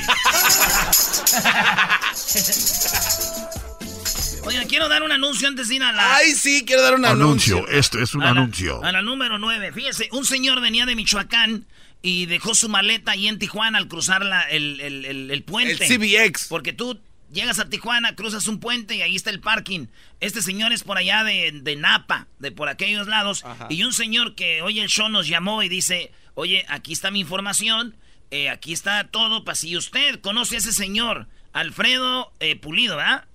[4.46, 6.16] Oiga, quiero dar un anuncio antes de ir a la...
[6.18, 7.58] Ay, sí, quiero dar un anuncio.
[7.60, 8.84] Anuncio, este es un a la- anuncio.
[8.84, 9.72] A la número 9.
[9.72, 11.66] Fíjese, un señor venía de Michoacán
[12.02, 15.86] y dejó su maleta ahí en Tijuana al cruzar la- el, el- el- el puente.
[15.86, 15.98] El
[16.30, 16.48] CBX.
[16.50, 17.00] Porque tú
[17.34, 19.88] llegas a Tijuana, cruzas un puente y ahí está el parking.
[20.20, 23.44] Este señor es por allá de, de Napa, de por aquellos lados.
[23.44, 23.68] Ajá.
[23.70, 27.20] Y un señor que oye el show nos llamó y dice, oye, aquí está mi
[27.20, 27.98] información,
[28.32, 33.26] eh, aquí está todo, para si usted conoce a ese señor, Alfredo eh, Pulido, ¿verdad?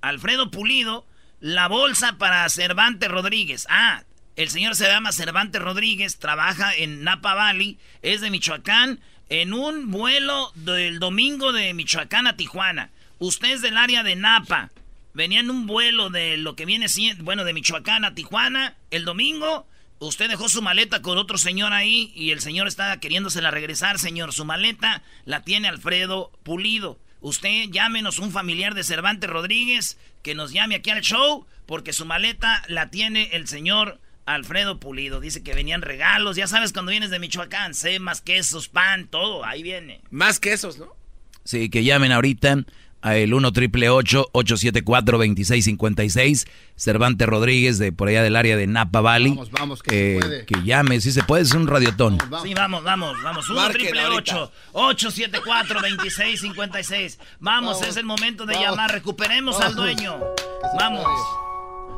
[0.00, 1.06] Alfredo Pulido,
[1.40, 3.66] la bolsa para Cervantes Rodríguez.
[3.68, 4.04] Ah,
[4.36, 9.90] el señor se llama Cervantes Rodríguez, trabaja en Napa Valley, es de Michoacán, en un
[9.90, 12.90] vuelo del domingo de Michoacán a Tijuana.
[13.18, 14.70] Usted es del área de Napa.
[15.14, 19.04] Venía en un vuelo de lo que viene siendo, bueno, de Michoacán a Tijuana el
[19.04, 19.66] domingo.
[19.98, 24.32] Usted dejó su maleta con otro señor ahí y el señor está queriéndosela regresar, señor.
[24.32, 27.00] Su maleta la tiene Alfredo Pulido.
[27.20, 32.06] Usted llámenos un familiar de Cervantes Rodríguez que nos llame aquí al show porque su
[32.06, 35.18] maleta la tiene el señor Alfredo Pulido.
[35.18, 36.36] Dice que venían regalos.
[36.36, 39.44] Ya sabes, cuando vienes de Michoacán, sé más quesos, pan, todo.
[39.44, 40.02] Ahí viene.
[40.10, 40.94] Más quesos, ¿no?
[41.42, 42.64] Sí, que llamen ahorita
[43.00, 49.30] al 1 triple 874 2656 Cervantes Rodríguez, de por allá del área de Napa Valley.
[49.30, 50.46] Vamos, vamos, que Eh, se puede.
[50.46, 52.18] Que llame, si se puede, es un radiotón.
[52.42, 53.48] Sí, vamos, vamos, vamos.
[53.48, 54.50] 1 Marquen triple ahorita.
[54.72, 58.68] 874 2656 Vamos, Vamos, es el momento de vamos.
[58.70, 58.92] llamar.
[58.92, 59.76] Recuperemos al Vamos.
[59.76, 60.16] dueño.
[60.78, 61.04] Vamos.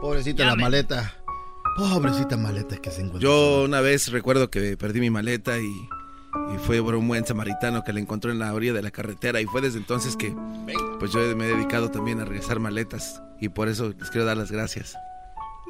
[0.00, 0.56] Pobrecita Llame.
[0.56, 1.14] la maleta.
[1.76, 3.20] Pobrecita maleta que se encuentra.
[3.20, 5.70] Yo una vez recuerdo que perdí mi maleta y,
[6.54, 9.40] y fue por un buen samaritano que la encontró en la orilla de la carretera
[9.40, 10.34] y fue desde entonces que
[10.98, 14.36] pues yo me he dedicado también a regresar maletas y por eso les quiero dar
[14.36, 14.96] las gracias.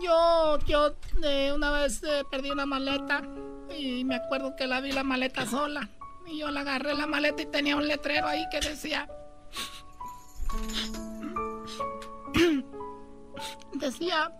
[0.02, 3.22] Yo, yo eh, una vez eh, perdí una maleta
[3.76, 5.88] y me acuerdo que la vi la maleta sola.
[6.26, 9.08] Y yo la agarré la maleta y tenía un letrero ahí que decía...
[13.74, 14.32] decía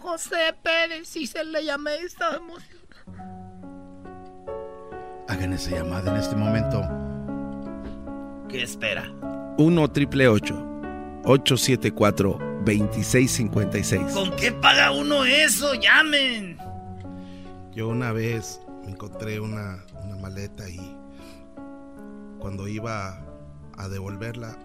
[0.00, 2.87] José Pérez y se le llamé y estaba emocionado.
[5.28, 6.82] Hagan esa llamada en este momento.
[8.48, 9.04] ¿Qué espera?
[9.58, 14.14] 1 triple 874 2656.
[14.14, 15.74] ¿Con qué paga uno eso?
[15.74, 16.56] Llamen.
[17.72, 20.96] Yo una vez me encontré una, una maleta y
[22.38, 23.20] cuando iba
[23.76, 24.56] a devolverla,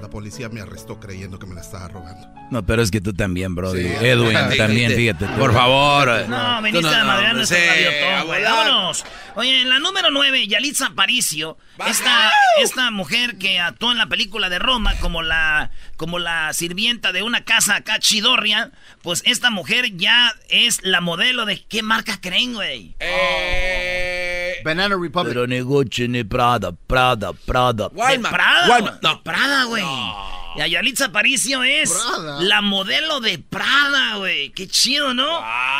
[0.00, 2.28] la policía me arrestó creyendo que me la estaba robando.
[2.50, 3.82] No, pero es que tú también, Brody.
[3.82, 3.94] Sí.
[4.00, 4.96] Edwin Sí, también, sí.
[4.96, 5.26] fíjate.
[5.38, 6.28] Por favor.
[6.28, 8.42] No, viniste no, a madrear no, nuestro a güey.
[8.42, 9.04] Vámonos.
[9.34, 12.30] Oye, en la número 9, Yalitza Aparicio, esta,
[12.62, 17.22] esta mujer que actuó en la película de Roma como la, como la sirvienta de
[17.22, 18.72] una casa acá chidorria,
[19.02, 22.94] pues esta mujer ya es la modelo de qué marca creen, güey.
[24.64, 25.28] Banana Republic.
[25.34, 27.88] Pero negocio ni Prada, Prada, Prada.
[27.88, 29.22] De Prada, Walmart.
[29.22, 29.84] Prada, güey.
[30.56, 32.40] Y a Yalitza Aparicio es Prada.
[32.40, 34.50] la modelo de Prada, güey.
[34.52, 35.38] Qué chido, ¿no?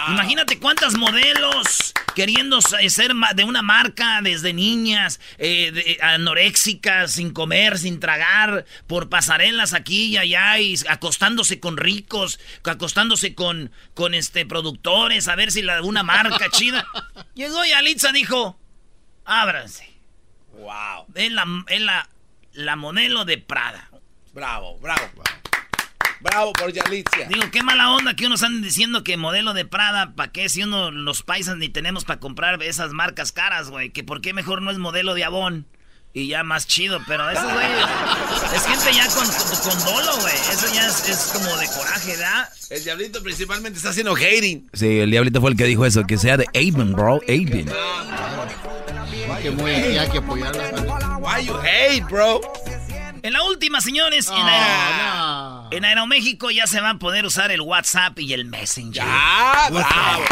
[0.09, 7.31] Imagínate cuántas modelos queriendo sa- ser de una marca desde niñas, eh, de- anoréxicas, sin
[7.31, 14.13] comer, sin tragar, por pasarelas aquí y allá y acostándose con ricos, acostándose con, con
[14.15, 16.87] este productores, a ver si la, una marca chida.
[17.35, 18.59] Llegó Yalitza, dijo,
[19.27, 19.89] ábranse.
[20.53, 21.07] Wow.
[21.15, 22.09] Es la, es la,
[22.53, 23.91] la modelo de Prada.
[24.33, 25.03] Bravo, bravo.
[26.21, 27.25] Bravo por Yalitza.
[27.29, 30.49] Digo, qué mala onda que unos anden diciendo que modelo de Prada, ¿para qué?
[30.49, 33.91] Si uno, los paisas ni tenemos para comprar esas marcas caras, güey.
[33.91, 35.67] Que por qué mejor no es modelo de Avon.
[36.15, 37.67] Y ya más chido, pero eso, güey,
[38.55, 40.35] es gente ya con, con, con dolo, güey.
[40.35, 42.49] Eso ya es, es como de coraje, ¿verdad?
[42.71, 44.67] El diablito principalmente está haciendo hating.
[44.73, 48.36] Sí, el diablito fue el que dijo eso, que sea de Avon, bro, Avon.
[49.47, 51.19] Que muy aquí hay que apoyarla.
[51.21, 52.41] Why you hate, bro?
[53.23, 57.61] En la última, señores, en, Aero- en Aeroméxico ya se va a poder usar el
[57.61, 59.05] WhatsApp y el Messenger.
[59.05, 60.25] Ya, bravo.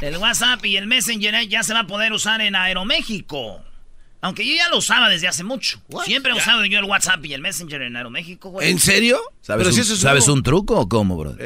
[0.00, 3.60] El WhatsApp y el Messenger ya se va a poder usar en Aeroméxico.
[4.20, 5.80] Aunque yo ya lo usaba desde hace mucho.
[6.04, 8.68] Siempre he usado yo el WhatsApp y el Messenger en Aeroméxico, güey.
[8.68, 9.20] ¿En serio?
[9.42, 10.38] ¿Sabes, Pero un, si eso es ¿sabes nuevo.
[10.38, 11.36] un truco o cómo, bro?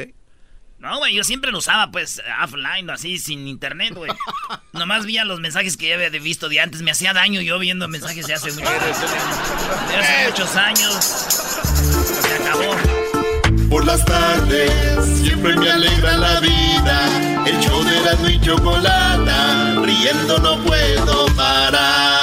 [0.83, 4.11] No, güey, yo siempre lo usaba, pues, offline, así, sin internet, güey.
[4.73, 6.81] Nomás veía los mensajes que ya había visto de antes.
[6.81, 10.93] Me hacía daño yo viendo mensajes de hace, mucho, de hace muchos años.
[11.05, 12.75] Se acabó.
[13.69, 14.71] Por las tardes
[15.21, 17.45] siempre me alegra la vida.
[17.45, 22.22] El show de Erasmo y Chocolata, riendo no puedo parar.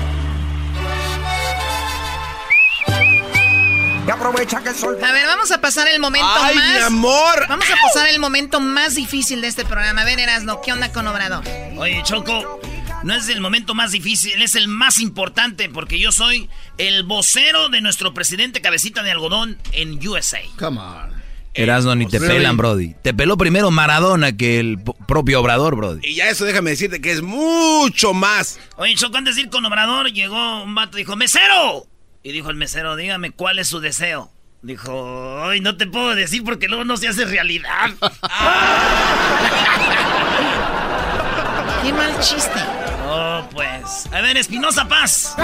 [4.05, 4.97] Y aprovecha que el sol.
[5.03, 6.69] A ver, vamos a pasar el momento Ay, más.
[6.73, 7.45] mi amor.
[7.47, 10.01] Vamos a pasar el momento más difícil de este programa.
[10.01, 11.43] A ver, Erasno, ¿qué onda con Obrador?
[11.77, 12.59] Oye, Choco,
[13.03, 17.69] no es el momento más difícil, es el más importante porque yo soy el vocero
[17.69, 20.39] de nuestro presidente cabecita de algodón en USA.
[20.57, 21.21] Come on.
[21.53, 22.35] Erasno ni te Really?
[22.37, 22.95] pelan, Brody.
[23.03, 25.99] Te peló primero Maradona que el propio Obrador, Brody.
[26.07, 28.57] Y ya eso déjame decirte que es mucho más.
[28.77, 31.85] Oye, Choco, antes de ir con Obrador, llegó un vato y dijo, ¡Mesero!
[32.23, 34.31] Y dijo el mesero, dígame, ¿cuál es su deseo?
[34.61, 37.89] Dijo, ay, no te puedo decir porque luego no se hace realidad.
[41.83, 42.59] Qué mal chiste.
[43.07, 44.07] oh, pues.
[44.13, 45.35] A ver, Espinosa Paz.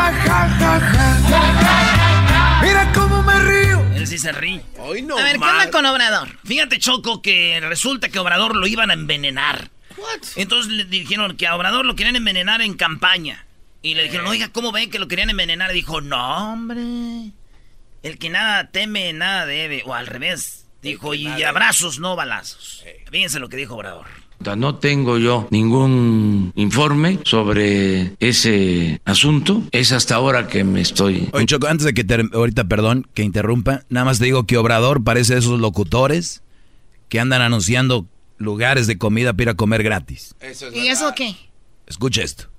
[2.61, 3.83] Mira cómo me río.
[3.95, 4.61] Él sí se ríe.
[4.77, 6.27] Hoy no A ver, ¿qué onda con Obrador?
[6.45, 9.71] Fíjate, Choco, que resulta que a Obrador lo iban a envenenar.
[10.35, 13.46] Entonces le dijeron que a Obrador lo querían envenenar en campaña.
[13.87, 15.71] Y le dijeron, oiga, ¿cómo ven que lo querían envenenar?
[15.71, 17.31] Y dijo, no, hombre.
[18.03, 19.81] El que nada teme, nada debe.
[19.85, 20.65] O al revés.
[20.81, 22.83] Dijo, y abrazos, no balazos.
[23.09, 24.05] Fíjense lo que dijo Obrador.
[24.57, 29.63] No tengo yo ningún informe sobre ese asunto.
[29.71, 31.29] Es hasta ahora que me estoy...
[31.31, 34.57] Oye, Choco, antes de que te, ahorita, perdón, que interrumpa, nada más te digo que
[34.57, 36.43] Obrador parece de esos locutores
[37.07, 38.05] que andan anunciando
[38.37, 40.35] lugares de comida para ir a comer gratis.
[40.73, 41.37] ¿Y eso qué?
[41.87, 42.49] Escucha esto.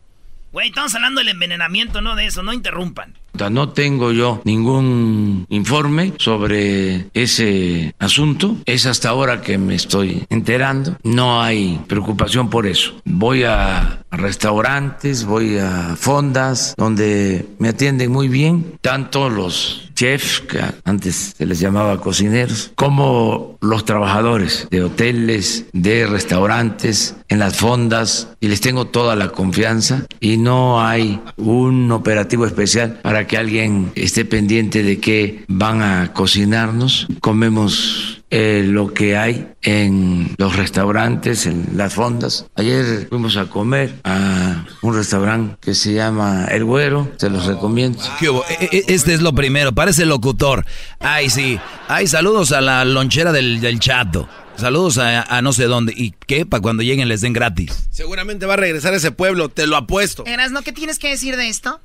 [0.53, 3.15] Güey, estamos hablando del envenenamiento, no de eso, no interrumpan.
[3.51, 8.57] No tengo yo ningún informe sobre ese asunto.
[8.65, 10.97] Es hasta ahora que me estoy enterando.
[11.05, 13.01] No hay preocupación por eso.
[13.05, 20.61] Voy a restaurantes, voy a fondas donde me atienden muy bien, tanto los chefs, que
[20.85, 28.29] antes se les llamaba cocineros, como los trabajadores de hoteles, de restaurantes, en las fondas,
[28.41, 33.91] y les tengo toda la confianza y no hay un operativo especial para que alguien
[33.97, 37.09] esté pendiente de que van a cocinarnos.
[37.21, 42.47] Comemos eh, lo que hay en los restaurantes, en las fondas.
[42.57, 47.99] Ayer fuimos a comer a un restaurante que se llama El Güero, se los recomiendo.
[48.21, 50.65] E, e, este es lo primero, parece locutor.
[51.01, 51.59] Ay, sí.
[51.89, 54.29] Ay, saludos a la lonchera del, del chato.
[54.59, 55.95] Saludos a, no sé dónde.
[55.97, 56.45] ¿Y qué?
[56.45, 57.89] Para cuando lleguen les den gratis.
[57.91, 60.25] Seguramente va a regresar a ese pueblo, te lo apuesto.
[60.51, 60.63] ¿no?
[60.63, 61.81] ¿qué tienes que decir de esto?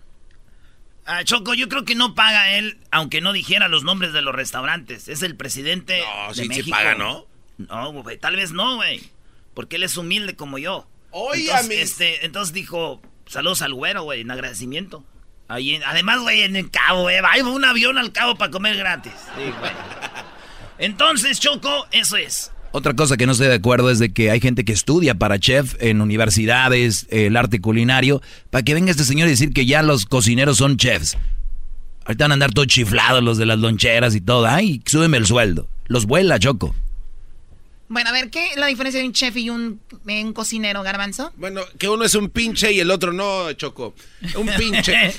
[1.05, 4.33] Ah, Choco, yo creo que no paga él, aunque no dijera los nombres de los
[4.33, 5.07] restaurantes.
[5.07, 6.65] Es el presidente no, de sí, México.
[6.65, 7.27] Sí paga, ¿no?
[7.57, 9.01] No, güey, tal vez no, güey.
[9.53, 10.87] Porque él es humilde como yo.
[11.11, 15.03] Oye, entonces, este, entonces dijo, saludos al güero, güey, en agradecimiento.
[15.47, 19.13] Ahí, además, güey, en el cabo, güey, va un avión al cabo para comer gratis.
[19.35, 19.71] Sí, güey.
[20.79, 22.52] Entonces, Choco, eso es.
[22.75, 25.37] Otra cosa que no estoy de acuerdo es de que hay gente que estudia para
[25.37, 29.83] chef en universidades, el arte culinario, para que venga este señor y decir que ya
[29.83, 31.15] los cocineros son chefs.
[32.03, 34.47] Ahorita van a andar todos chiflados los de las loncheras y todo.
[34.47, 35.69] Ay, súbeme el sueldo.
[35.85, 36.73] Los vuela, Choco.
[37.89, 41.31] Bueno, a ver, ¿qué es la diferencia de un chef y un, un cocinero, Garbanzo?
[41.37, 43.93] Bueno, que uno es un pinche y el otro no, Choco.
[44.35, 45.13] Un pinche.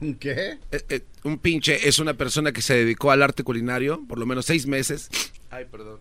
[0.00, 0.58] ¿Un qué?
[0.70, 4.26] Eh, eh, un pinche es una persona que se dedicó al arte culinario por lo
[4.26, 5.08] menos seis meses.
[5.50, 5.98] Ay, perdón.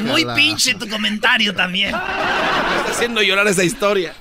[0.00, 1.92] Muy pinche tu comentario también.
[1.92, 4.14] Me está haciendo llorar esa historia.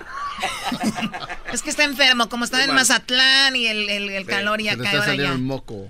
[1.51, 5.15] Es que está enfermo, como está en Mazatlán y el, el, calor ya cae ahora
[5.15, 5.33] ya.
[5.33, 5.89] moco.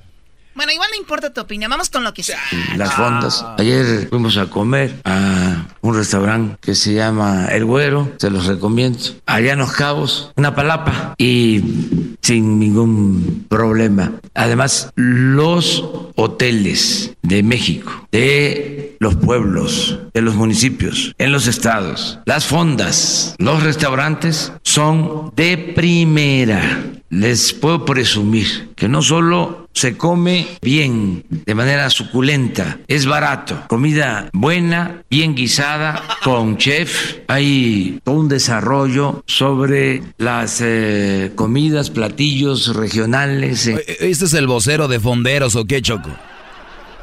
[0.57, 2.39] Bueno, igual no importa tu opinión, vamos con lo que sea.
[2.77, 3.45] Las fondas.
[3.59, 8.97] Ayer fuimos a comer a un restaurante que se llama El Güero, se los recomiendo.
[9.27, 14.13] Allá en Los Cabos, una palapa y sin ningún problema.
[14.33, 15.83] Además, los
[16.15, 23.61] hoteles de México, de los pueblos, de los municipios, en los estados, las fondas, los
[23.61, 26.83] restaurantes son de primera.
[27.09, 34.27] Les puedo presumir que no solo se come bien, de manera suculenta, es barato, comida
[34.33, 43.67] buena, bien guisada, con chef, hay todo un desarrollo sobre las eh, comidas, platillos regionales.
[43.67, 46.09] ¿Este es el vocero de Fonderos o qué, Choco?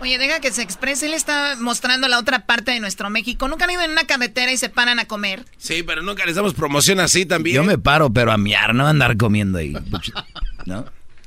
[0.01, 1.07] Oye, deja que se exprese.
[1.07, 3.47] Él está mostrando la otra parte de nuestro México.
[3.47, 5.45] ¿Nunca han ido en una carretera y se paran a comer?
[5.59, 7.55] Sí, pero nunca les damos promoción así también.
[7.55, 9.75] Yo me paro, pero a miar, no andar comiendo ahí.
[10.67, 10.85] ¿No?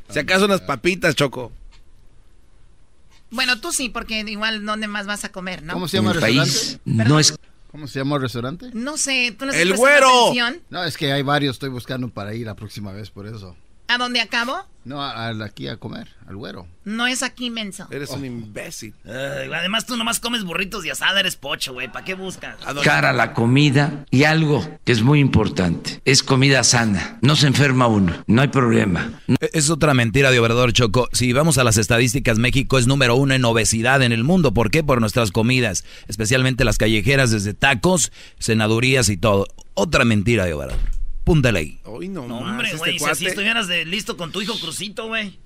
[0.10, 1.52] Si acaso unas papitas, Choco.
[3.30, 5.74] Bueno, tú sí, porque igual, ¿dónde más vas a comer, no?
[5.74, 6.80] ¿Cómo se llama el, restaurante?
[6.86, 7.38] No es...
[7.72, 8.70] ¿Cómo se llama el restaurante?
[8.74, 10.30] No sé, tú no ¡El güero!
[10.30, 10.62] Atención?
[10.70, 13.56] No, es que hay varios, estoy buscando para ir la próxima vez, por eso.
[13.88, 14.66] ¿A dónde acabo?
[14.84, 16.66] No, a, a, aquí a comer, al güero.
[16.86, 17.88] No es aquí, menso.
[17.92, 18.94] Eres un imbécil.
[19.04, 21.92] Uh, además, tú nomás comes burritos y asada, eres pocho, güey.
[21.92, 22.56] ¿Para qué buscas?
[22.84, 26.02] Cara la comida y algo que es muy importante.
[26.06, 27.18] Es comida sana.
[27.22, 28.14] No se enferma uno.
[28.28, 29.22] No hay problema.
[29.52, 31.10] Es otra mentira de Obrador Choco.
[31.12, 34.54] Si vamos a las estadísticas, México es número uno en obesidad en el mundo.
[34.54, 34.84] ¿Por qué?
[34.84, 35.84] Por nuestras comidas.
[36.08, 39.48] Especialmente las callejeras, desde tacos, cenadurías y todo.
[39.74, 40.97] Otra mentira de Obrador.
[41.56, 41.80] Ahí.
[41.84, 44.58] Hoy no, no hombre, este güey, este si así estuvieras de listo con tu hijo
[44.60, 45.38] Crucito, güey.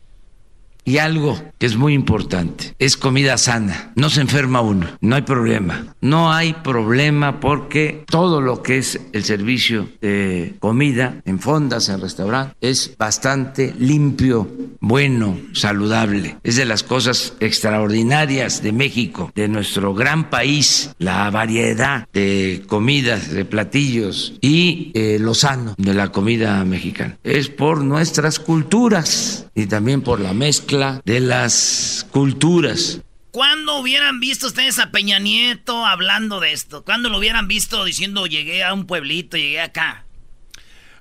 [0.83, 5.21] Y algo que es muy importante, es comida sana, no se enferma uno, no hay
[5.21, 5.85] problema.
[6.01, 12.01] No hay problema porque todo lo que es el servicio de comida en fondas, en
[12.01, 16.37] restaurantes, es bastante limpio, bueno, saludable.
[16.43, 23.29] Es de las cosas extraordinarias de México, de nuestro gran país, la variedad de comidas,
[23.31, 27.17] de platillos y eh, lo sano de la comida mexicana.
[27.23, 30.70] Es por nuestras culturas y también por la mezcla
[31.05, 33.01] de las culturas.
[33.31, 36.83] ¿Cuándo hubieran visto ustedes a Peña Nieto hablando de esto?
[36.83, 40.05] ¿Cuándo lo hubieran visto diciendo llegué a un pueblito, llegué acá?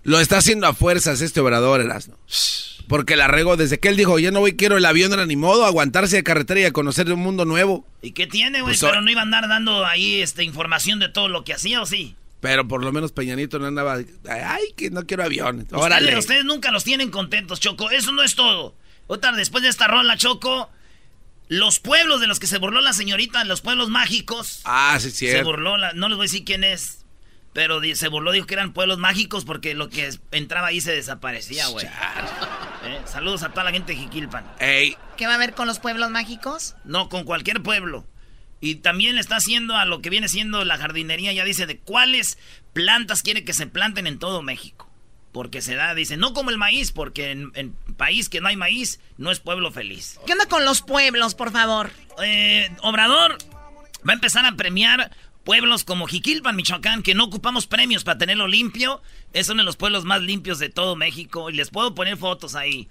[0.03, 2.17] lo está haciendo a fuerzas este obrador, Erasmo.
[2.89, 5.37] Porque la regó desde que él dijo, ya no voy, quiero el avión, era ni
[5.37, 7.87] modo, aguantarse de carretera y a conocer un mundo nuevo.
[8.01, 8.71] ¿Y qué tiene, güey?
[8.75, 11.53] Pues, Pero o- no iba a andar dando ahí este, información de todo lo que
[11.53, 12.17] hacía, ¿o sí?
[12.41, 13.97] Pero por lo menos Peñanito no andaba,
[14.29, 15.65] ay, que no quiero aviones.
[15.65, 16.19] Ustedes, Órale.
[16.19, 17.91] ustedes nunca los tienen contentos, Choco.
[17.91, 18.75] Eso no es todo.
[19.13, 20.71] Otra, después de esta rola, Choco,
[21.49, 24.61] los pueblos de los que se burló la señorita, los pueblos mágicos.
[24.65, 25.45] Ah, sí, Se cierto.
[25.51, 27.05] burló, la- no les voy a decir quién es,
[27.53, 30.93] pero di- se burló, dijo que eran pueblos mágicos porque lo que entraba ahí se
[30.93, 31.87] desaparecía, güey.
[31.87, 34.45] Eh, Saludos a toda la gente de Jiquilpan.
[34.61, 34.97] Ey.
[35.17, 36.77] ¿Qué va a ver con los pueblos mágicos?
[36.85, 38.07] No, con cualquier pueblo.
[38.61, 41.79] Y también le está haciendo a lo que viene siendo la jardinería, ya dice de
[41.79, 42.39] cuáles
[42.75, 44.90] plantas quiere que se planten en todo México.
[45.33, 48.57] Porque se da, dice, no como el maíz, porque en, en país que no hay
[48.57, 50.19] maíz, no es pueblo feliz.
[50.27, 51.91] ¿Qué onda con los pueblos, por favor?
[52.23, 53.39] Eh, Obrador
[54.07, 55.11] va a empezar a premiar
[55.45, 59.03] pueblos como Jiquilpan, Michoacán, que no ocupamos premios para tenerlo limpio.
[59.33, 61.51] Es uno de los pueblos más limpios de todo México.
[61.51, 62.89] Y les puedo poner fotos ahí.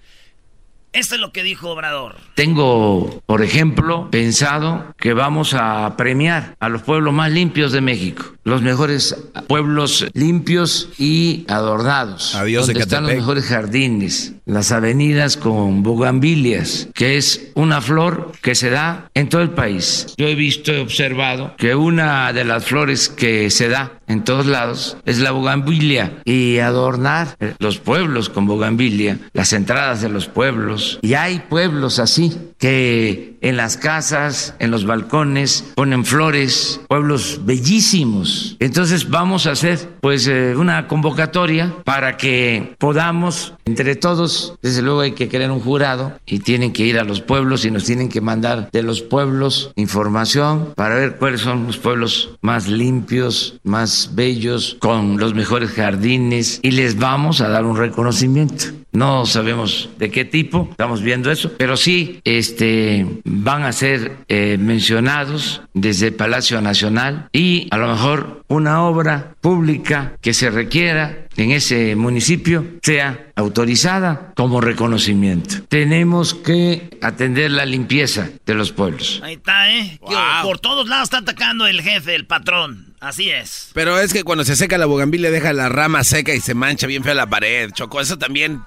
[0.92, 2.16] Esto es lo que dijo Obrador.
[2.34, 8.34] Tengo, por ejemplo, pensado que vamos a premiar a los pueblos más limpios de México,
[8.44, 12.34] los mejores pueblos limpios y adornados.
[12.34, 18.54] Adiós, donde están los mejores jardines, las avenidas con bugambilias, que es una flor que
[18.54, 20.14] se da en todo el país.
[20.16, 24.46] Yo he visto, he observado que una de las flores que se da en todos
[24.46, 30.98] lados es la bugambilia y adornar los pueblos con bugambilia, las entradas de los pueblos.
[31.02, 38.29] Y hay pueblos así que en las casas, en los balcones ponen flores, pueblos bellísimos.
[38.58, 45.00] Entonces vamos a hacer pues eh, una convocatoria para que podamos entre todos, desde luego
[45.00, 48.08] hay que crear un jurado y tienen que ir a los pueblos y nos tienen
[48.08, 54.10] que mandar de los pueblos información para ver cuáles son los pueblos más limpios, más
[54.14, 58.66] bellos, con los mejores jardines y les vamos a dar un reconocimiento.
[58.92, 64.58] No sabemos de qué tipo, estamos viendo eso, pero sí este, van a ser eh,
[64.58, 71.52] mencionados desde Palacio Nacional y a lo mejor una obra pública que se requiera en
[71.52, 75.62] ese municipio sea autorizada como reconocimiento.
[75.68, 79.20] Tenemos que atender la limpieza de los pueblos.
[79.22, 79.98] Ahí está, ¿eh?
[80.06, 82.94] Que Por todos lados está atacando el jefe, el patrón.
[83.00, 83.70] Así es.
[83.72, 86.86] Pero es que cuando se seca la bugambilia deja la rama seca y se mancha
[86.86, 87.70] bien fea la pared.
[87.72, 88.62] Choco, eso también.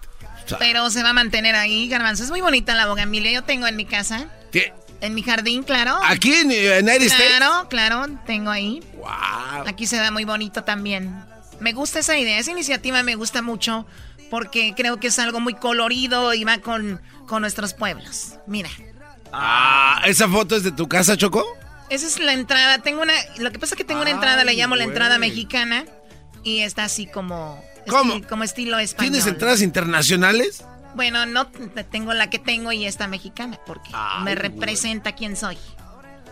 [0.60, 2.24] Pero se va a mantener ahí, garbanzo.
[2.24, 3.32] Es muy bonita la bogamilia.
[3.32, 4.28] Yo tengo en mi casa.
[4.52, 4.74] ¿Qué?
[5.04, 6.00] En mi jardín, claro.
[6.04, 7.36] ¿Aquí en eh, United States?
[7.38, 8.82] Claro, claro, tengo ahí.
[9.68, 11.14] Aquí se da muy bonito también.
[11.60, 13.86] Me gusta esa idea, esa iniciativa me gusta mucho
[14.32, 18.36] porque creo que es algo muy colorido y va con, con nuestros pueblos.
[18.48, 18.70] Mira,
[19.32, 21.44] Ah, ¿esa foto es de tu casa, Choco?
[21.90, 22.80] esa es la entrada.
[22.80, 25.86] Tengo una, lo que pasa es que tengo una entrada, le llamo la entrada mexicana
[26.44, 28.16] y está así como, ¿Cómo?
[28.16, 29.12] esti- como estilo español.
[29.12, 30.64] ¿Tienes entradas internacionales?
[30.96, 33.90] Bueno, no tengo la que tengo y esta mexicana porque
[34.24, 35.58] me representa quién soy.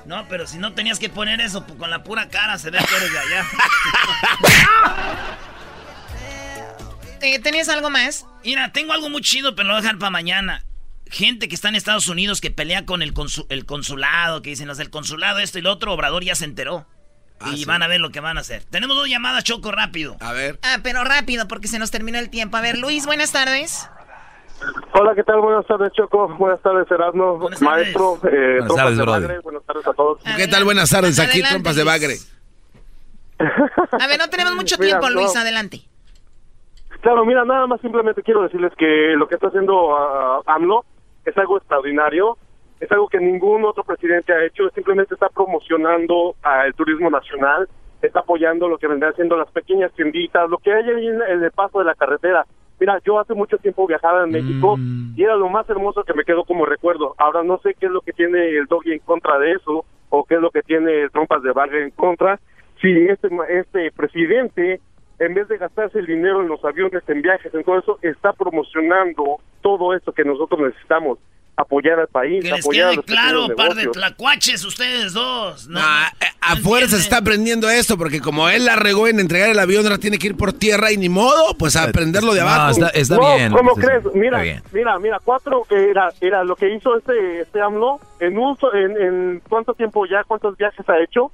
[0.06, 2.80] No, pero si no tenías que poner eso, pues, con la pura cara se ve
[2.80, 3.46] que eres de allá.
[7.24, 8.26] Eh, ¿Tenías algo más?
[8.44, 10.66] Mira, tengo algo muy chido, pero lo voy a dejar para mañana.
[11.08, 14.68] Gente que está en Estados Unidos que pelea con el, consu- el consulado, que dicen
[14.68, 16.88] los del consulado, esto y lo otro, Obrador ya se enteró.
[17.54, 18.64] y van a ver lo que van a hacer.
[18.66, 20.18] Tenemos dos llamadas, Choco, rápido.
[20.20, 20.60] A ver.
[20.64, 22.58] Ah, pero rápido porque se nos terminó el tiempo.
[22.58, 23.88] A ver, Luis, buenas tardes.
[24.94, 25.40] Hola, ¿qué tal?
[25.42, 26.28] Buenas tardes, Choco.
[26.38, 27.40] Buenas tardes, Erasmo.
[27.42, 27.62] tardes.
[27.62, 29.40] Maestro, eh, Buenas trompas tardes, de bagre.
[29.40, 30.20] Buenas tardes a todos.
[30.38, 30.64] ¿Qué tal?
[30.64, 31.20] Buenas tardes.
[31.20, 32.16] Aquí Adelante, trompas de bagre.
[33.40, 35.42] A ver, no tenemos mucho Mira, tiempo, Luis, no.
[35.42, 35.82] adelante.
[37.02, 40.86] Claro, mira, nada más simplemente quiero decirles que lo que está haciendo ah, AMLO
[41.26, 42.38] es algo extraordinario,
[42.80, 47.68] es algo que ningún otro presidente ha hecho, simplemente está promocionando el turismo nacional,
[48.04, 51.80] está apoyando lo que vendrán siendo las pequeñas tienditas, lo que hay en el paso
[51.80, 52.46] de la carretera.
[52.82, 54.76] Mira, yo hace mucho tiempo viajaba en México
[55.16, 57.14] y era lo más hermoso que me quedó como recuerdo.
[57.20, 60.24] Ahora no sé qué es lo que tiene el doggy en contra de eso o
[60.24, 62.40] qué es lo que tiene el trompas de bagre en contra.
[62.82, 64.82] Si este, este presidente
[65.20, 68.34] en vez de gastarse el dinero en los aviones, en viajes, en todo eso, está
[68.34, 71.20] promocionando todo esto que nosotros necesitamos.
[71.58, 75.68] Apoyar al país, Que les apoyar a quede los claro, par de tlacuaches ustedes dos.
[75.68, 79.60] No, A fuerza se está aprendiendo esto, porque como él la regó en entregar el
[79.60, 82.48] avión, ahora tiene que ir por tierra y ni modo, pues a aprenderlo de No,
[82.48, 82.72] abajo.
[82.72, 84.04] está- está no, bien, ¿cómo pues, crees?
[84.16, 84.64] Mira, bien.
[84.72, 88.58] mira, mira, cuatro que era, era lo que hizo este, este AMLO en un,
[89.00, 91.32] en cuánto tiempo ya, cuántos viajes ha hecho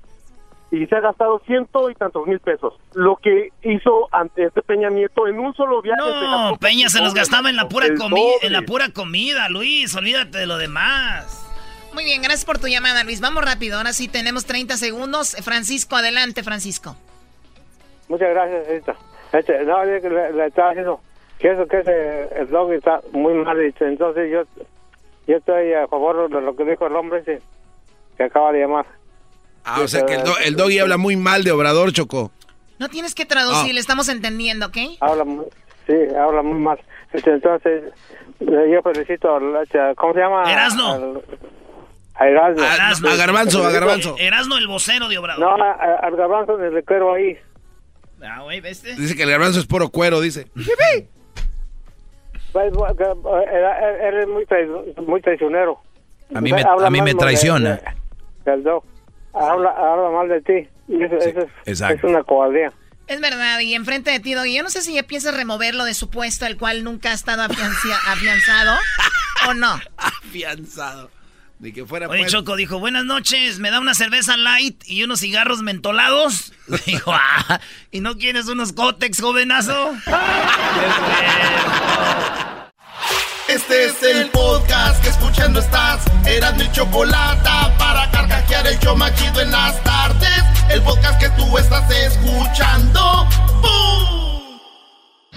[0.72, 2.74] y se ha gastado ciento y tantos mil pesos.
[2.94, 6.00] Lo que hizo ante este Peña Nieto en un solo viaje.
[6.02, 10.40] No, Peña se los gastaba en la pura comida, en la pura comida, Luis, olvídate
[10.40, 11.46] de lo demás.
[11.94, 13.22] Muy bien, gracias por tu llamada, Luis.
[13.22, 13.78] Vamos rápido.
[13.78, 15.36] Ahora sí tenemos 30 segundos.
[15.42, 16.96] Francisco, adelante, Francisco.
[18.08, 18.96] Muchas gracias, señorita.
[19.34, 21.02] Este, no, le, le, le estaba diciendo
[21.40, 23.60] que eso que ese, el dog está muy mal.
[23.60, 23.88] Dice.
[23.88, 24.44] Entonces yo,
[25.28, 27.42] yo estoy a favor de lo que dijo el hombre ese
[28.16, 28.86] que acaba de llamar.
[29.68, 32.32] Ah, o sea que el, do- el doggy habla muy mal de Obrador, Choco.
[32.80, 34.78] No tienes que traducir, le estamos entendiendo, ¿ok?
[35.02, 35.46] Habla muy,
[35.88, 36.80] sí, habla muy mal.
[37.12, 37.84] Este, entonces
[38.40, 40.52] eh, yo felicito al, este, ¿cómo se llama?
[40.52, 40.94] Erasno.
[40.94, 41.22] Al-
[42.16, 42.64] a Erasno.
[42.64, 43.10] Erasno.
[43.10, 44.16] a Garbanzo, a Garbanzo.
[44.18, 45.40] Erasno, el vocero de Obrador.
[45.60, 47.38] No, a- a- al garbanzo le quiero ahí.
[48.24, 48.96] Ah, güey, ¿viste?
[48.96, 50.48] Dice que el garbanzo es puro cuero, dice.
[52.54, 55.80] Pues, bueno, que, eh, Eres muy, trai- muy traicionero.
[56.34, 57.76] A mí me- a mí me traiciona.
[58.46, 58.84] de- del dog.
[59.40, 60.70] Habla, habla mal de ti.
[60.88, 62.08] Y eso, eso es, exacto.
[62.08, 62.72] es una cobardía.
[63.08, 65.94] Es verdad, y enfrente de ti, Doggy, yo no sé si ya piensas removerlo de
[65.94, 68.78] su puesto, el cual nunca ha estado afiancia- afianzado,
[69.48, 69.80] o no.
[69.98, 71.10] Afianzado.
[71.60, 75.04] Ni que fuera Oye, pues- Choco dijo, buenas noches, ¿me da una cerveza light y
[75.04, 76.54] unos cigarros mentolados?
[76.86, 77.60] Dijo, ah,
[77.92, 79.96] ¿y no quieres unos cótex, jovenazo?
[83.58, 86.06] Este es el podcast que escuchando estás.
[86.28, 87.50] Eran mi chocolate
[87.80, 90.44] para carcajear el yo machido en las tardes.
[90.70, 93.28] El podcast que tú estás escuchando.
[93.64, 94.60] ¡Bum!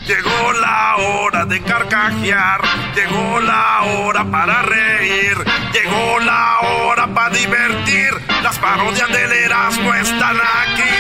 [0.07, 2.61] Llegó la hora de carcajear,
[2.95, 5.39] llegó la hora para reír,
[5.73, 8.11] llegó la hora para divertir.
[8.43, 10.91] Las parodias del Erasmo están aquí.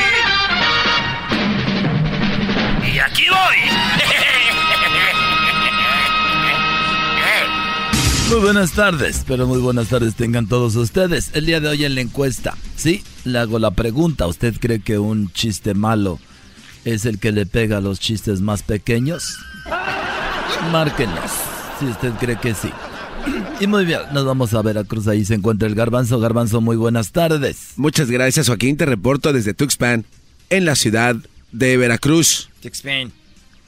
[2.94, 3.79] Y aquí voy.
[8.30, 11.32] Muy buenas tardes, pero muy buenas tardes tengan todos ustedes.
[11.34, 14.28] El día de hoy en la encuesta, sí, le hago la pregunta.
[14.28, 16.20] ¿Usted cree que un chiste malo
[16.84, 19.36] es el que le pega a los chistes más pequeños?
[20.70, 21.32] Márquenos,
[21.80, 22.70] si usted cree que sí.
[23.58, 26.20] Y muy bien, nos vamos a Veracruz, ahí se encuentra el garbanzo.
[26.20, 27.72] Garbanzo, muy buenas tardes.
[27.74, 28.76] Muchas gracias, Joaquín.
[28.76, 30.04] Te reporto desde Tuxpan,
[30.50, 31.16] en la ciudad
[31.50, 32.48] de Veracruz.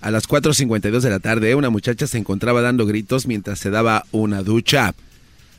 [0.03, 4.05] A las 4.52 de la tarde, una muchacha se encontraba dando gritos mientras se daba
[4.11, 4.94] una ducha.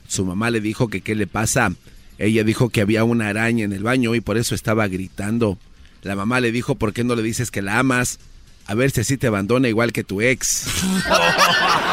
[0.09, 1.71] Su mamá le dijo que qué le pasa.
[2.17, 5.57] Ella dijo que había una araña en el baño y por eso estaba gritando.
[6.01, 8.19] La mamá le dijo, ¿por qué no le dices que la amas?
[8.65, 10.65] A ver si así te abandona igual que tu ex.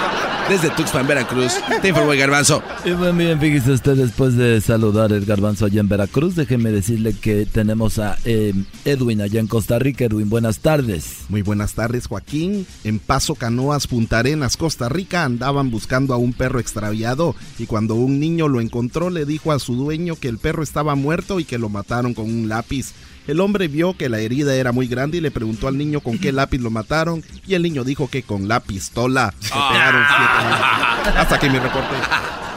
[0.51, 2.61] Desde Tuxpan, Veracruz, te informó el garbanzo.
[2.85, 7.13] Y muy bien, fíjese usted, después de saludar el garbanzo allá en Veracruz, déjeme decirle
[7.15, 8.53] que tenemos a eh,
[8.85, 10.07] Edwin allá en Costa Rica.
[10.07, 11.19] Edwin, buenas tardes.
[11.29, 12.67] Muy buenas tardes, Joaquín.
[12.83, 17.95] En Paso Canoas, Punta Arenas, Costa Rica, andaban buscando a un perro extraviado y cuando
[17.95, 21.45] un niño lo encontró le dijo a su dueño que el perro estaba muerto y
[21.45, 22.93] que lo mataron con un lápiz.
[23.27, 26.19] El hombre vio que la herida era muy grande y le preguntó al niño con
[26.19, 29.35] qué lápiz lo mataron y el niño dijo que con la pistola.
[29.41, 31.21] Se pegaron siete minutos.
[31.21, 31.95] Hasta aquí mi reporte.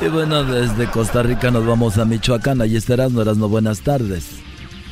[0.01, 2.61] Y bueno, desde Costa Rica nos vamos a Michoacán.
[2.61, 4.25] Allí estarás, no eras no buenas tardes.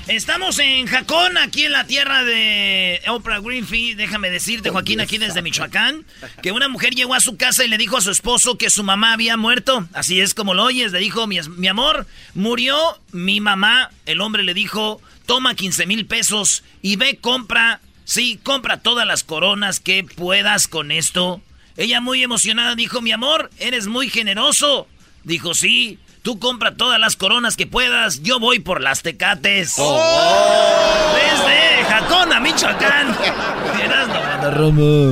[0.07, 3.93] Estamos en Jacón, aquí en la tierra de Oprah Winfrey.
[3.93, 6.05] Déjame decirte, Joaquín, aquí desde Michoacán,
[6.41, 8.83] que una mujer llegó a su casa y le dijo a su esposo que su
[8.83, 9.87] mamá había muerto.
[9.93, 10.91] Así es como lo oyes.
[10.91, 12.77] Le dijo, mi, mi amor, murió
[13.11, 13.91] mi mamá.
[14.05, 19.23] El hombre le dijo, toma 15 mil pesos y ve, compra, sí, compra todas las
[19.23, 21.41] coronas que puedas con esto.
[21.77, 24.87] Ella muy emocionada dijo, mi amor, eres muy generoso.
[25.23, 29.75] Dijo, sí, tú compra todas las coronas que puedas, yo voy por las tecates.
[29.75, 33.17] Desde Jacón a Michoacán.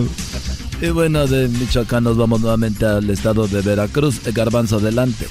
[0.82, 4.22] Y bueno, de Michoacán nos vamos nuevamente al estado de Veracruz.
[4.34, 5.28] Garbanzo, adelante.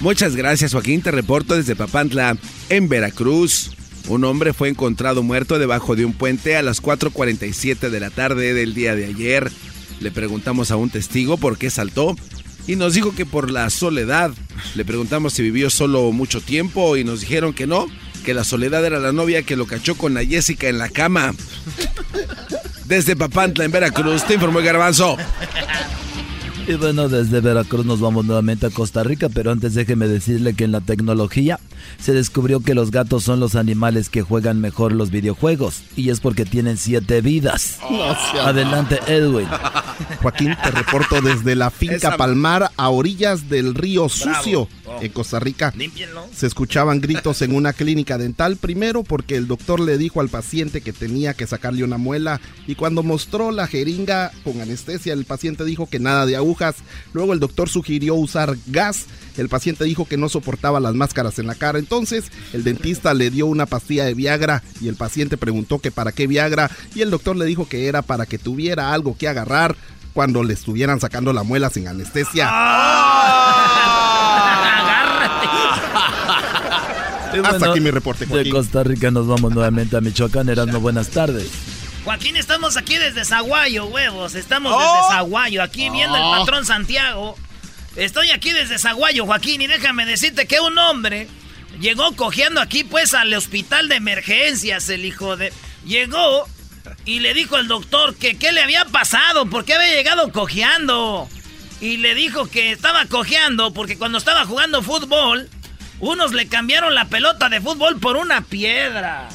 [0.00, 1.00] Muchas gracias, Joaquín.
[1.00, 2.36] Te reporto desde Papantla,
[2.68, 3.70] en Veracruz.
[4.08, 8.52] Un hombre fue encontrado muerto debajo de un puente a las 4.47 de la tarde
[8.54, 9.50] del día de ayer.
[10.00, 12.16] Le preguntamos a un testigo por qué saltó
[12.66, 14.32] y nos dijo que por la soledad.
[14.74, 17.86] Le preguntamos si vivió solo mucho tiempo y nos dijeron que no,
[18.24, 21.34] que la soledad era la novia que lo cachó con la Jessica en la cama.
[22.84, 25.16] Desde Papantla, en Veracruz, te informó el garbanzo.
[26.66, 30.62] Y bueno, desde Veracruz nos vamos nuevamente a Costa Rica, pero antes déjeme decirle que
[30.64, 31.58] en la tecnología
[31.98, 36.20] se descubrió que los gatos son los animales que juegan mejor los videojuegos, y es
[36.20, 37.78] porque tienen siete vidas.
[37.90, 38.02] No
[38.42, 39.48] Adelante, Edwin.
[40.22, 44.98] Joaquín, te reporto desde la finca Esa- Palmar a orillas del río Sucio, Oh.
[45.00, 45.72] en Costa Rica.
[45.76, 46.26] Límpienlo.
[46.34, 50.80] Se escuchaban gritos en una clínica dental, primero porque el doctor le dijo al paciente
[50.80, 55.64] que tenía que sacarle una muela y cuando mostró la jeringa con anestesia el paciente
[55.64, 56.76] dijo que nada de agujas,
[57.12, 61.46] luego el doctor sugirió usar gas, el paciente dijo que no soportaba las máscaras en
[61.46, 65.78] la cara, entonces el dentista le dio una pastilla de Viagra y el paciente preguntó
[65.78, 69.16] que para qué Viagra y el doctor le dijo que era para que tuviera algo
[69.16, 69.76] que agarrar
[70.12, 72.50] cuando le estuvieran sacando la muela sin anestesia.
[77.34, 78.50] Y Hasta aquí mi reporte, De.
[78.50, 80.50] Costa Rica nos vamos nuevamente a Michoacán.
[80.50, 81.50] Erasmo, buenas tardes.
[82.04, 84.34] Joaquín, estamos aquí desde Zaguayo, huevos.
[84.34, 84.78] Estamos Oh.
[84.78, 86.38] desde Zaguayo, aquí viendo el Oh.
[86.38, 87.36] patrón Santiago.
[87.94, 91.28] Estoy aquí desde Zaguayo, Joaquín, y déjame decirte que un hombre
[91.78, 95.52] llegó cojeando aquí, pues, al hospital de emergencias, el hijo de...
[95.84, 96.48] Llegó
[97.04, 101.28] y le dijo al doctor que qué le había pasado, por qué había llegado cojeando.
[101.80, 105.48] Y le dijo que estaba cojeando porque cuando estaba jugando fútbol,
[106.00, 109.28] unos le cambiaron la pelota de fútbol por una piedra.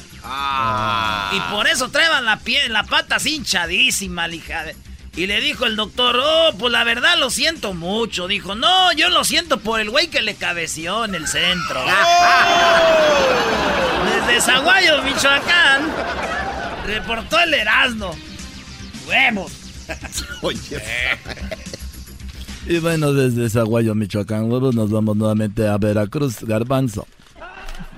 [1.32, 4.76] Y por eso traeba la, pie, la pata así hinchadísima, de-
[5.16, 8.28] Y le dijo el doctor, oh, pues la verdad lo siento mucho.
[8.28, 11.82] Dijo, no, yo lo siento por el güey que le cabeció en el centro.
[14.26, 15.92] Desde Zaguayo, Michoacán,
[16.86, 18.14] reportó el Erasmo.
[19.08, 19.52] Huevos.
[22.66, 27.06] Y bueno, desde Zaguayo, Michoacán, luego nos vamos nuevamente a Veracruz, Garbanzo.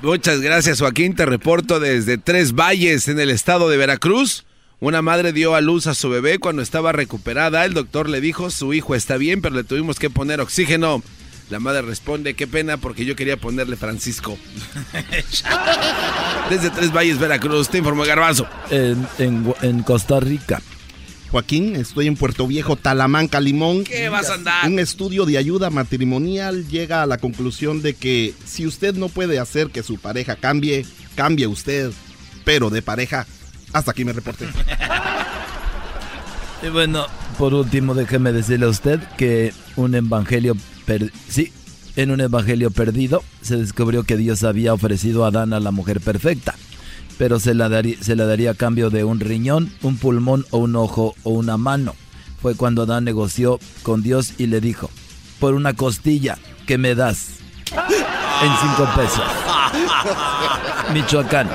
[0.03, 1.15] Muchas gracias, Joaquín.
[1.15, 4.47] Te reporto desde Tres Valles, en el estado de Veracruz.
[4.81, 7.67] Una madre dio a luz a su bebé cuando estaba recuperada.
[7.67, 11.03] El doctor le dijo, su hijo está bien, pero le tuvimos que poner oxígeno.
[11.51, 14.39] La madre responde, qué pena porque yo quería ponerle Francisco.
[16.51, 18.49] Desde Tres Valles, Veracruz, te informó Garbanzo.
[18.71, 19.07] En,
[19.61, 20.63] en Costa Rica.
[21.31, 23.85] Joaquín, estoy en Puerto Viejo, Talamanca, Limón.
[23.85, 24.67] ¿Qué vas a andar?
[24.69, 29.39] Un estudio de ayuda matrimonial llega a la conclusión de que si usted no puede
[29.39, 31.93] hacer que su pareja cambie, cambie usted.
[32.45, 33.27] Pero de pareja,
[33.73, 34.47] hasta aquí me reporté.
[36.63, 37.07] Y bueno,
[37.39, 40.55] por último, déjeme decirle a usted que un evangelio,
[40.85, 41.51] per- sí,
[41.97, 46.03] en un evangelio perdido se descubrió que Dios había ofrecido a Adán a la mujer
[46.03, 46.55] perfecta,
[47.21, 50.57] pero se la, daría, se la daría a cambio de un riñón, un pulmón o
[50.57, 51.95] un ojo o una mano.
[52.41, 54.91] Fue cuando Adán negoció con Dios y le dijo,
[55.39, 57.41] por una costilla, ¿qué me das?
[57.73, 59.25] En cinco pesos.
[60.95, 61.51] Michoacán.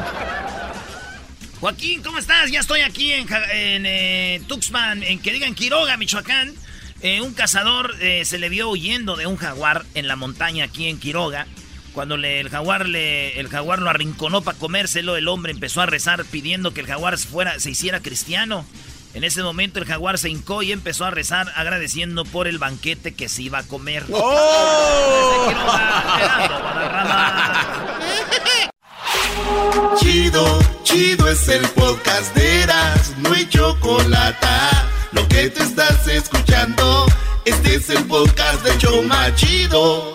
[1.59, 2.51] Joaquín, ¿cómo estás?
[2.51, 6.53] Ya estoy aquí en, en, eh, Tuxpan, en que digan Quiroga, Michoacán.
[7.01, 10.88] Eh, un cazador eh, se le vio huyendo de un jaguar en la montaña aquí
[10.88, 11.47] en Quiroga.
[11.96, 15.86] Cuando le- el, jaguar le, el jaguar lo arrinconó para comérselo, el hombre empezó a
[15.88, 18.66] rezar pidiendo que el jaguar fuera, se hiciera cristiano.
[19.14, 23.14] En ese momento el jaguar se hincó y empezó a rezar agradeciendo por el banquete
[23.16, 24.04] que se iba a comer.
[24.10, 24.36] Guadarrama.
[30.00, 34.48] Chido, chido es el podcast de Eras, no hay chocolate.
[35.14, 37.06] Lo que te estás escuchando,
[37.46, 40.14] este es el podcast de Choma Chido.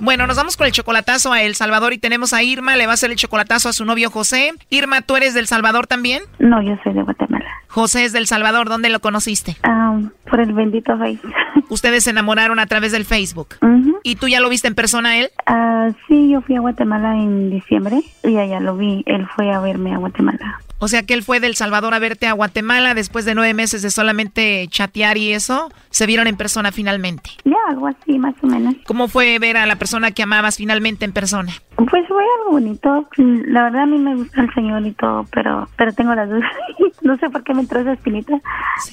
[0.00, 2.92] Bueno, nos vamos con el chocolatazo a El Salvador y tenemos a Irma, le va
[2.92, 4.52] a hacer el chocolatazo a su novio José.
[4.70, 6.22] Irma, ¿tú eres del Salvador también?
[6.38, 7.44] No, yo soy de Guatemala.
[7.70, 9.56] José es del Salvador, ¿dónde lo conociste?
[9.62, 9.96] Ah,
[10.28, 11.20] por el bendito Face.
[11.68, 13.54] Ustedes se enamoraron a través del Facebook.
[14.02, 15.30] ¿Y tú ya lo viste en persona él?
[15.46, 19.04] Ah, sí, yo fui a Guatemala en diciembre y allá lo vi.
[19.06, 20.60] Él fue a verme a Guatemala.
[20.82, 23.82] O sea que él fue del Salvador a verte a Guatemala después de nueve meses
[23.82, 25.70] de solamente chatear y eso.
[25.90, 27.30] Se vieron en persona finalmente.
[27.44, 28.74] Ya, algo así, más o menos.
[28.86, 31.52] ¿Cómo fue ver a la persona que amabas finalmente en persona?
[31.88, 33.08] Pues fue algo bonito.
[33.16, 36.28] Mm, La verdad a mí me gusta el señor y todo, pero pero tengo las
[36.28, 36.50] dudas.
[37.02, 38.38] no sé por qué me entró esa espinita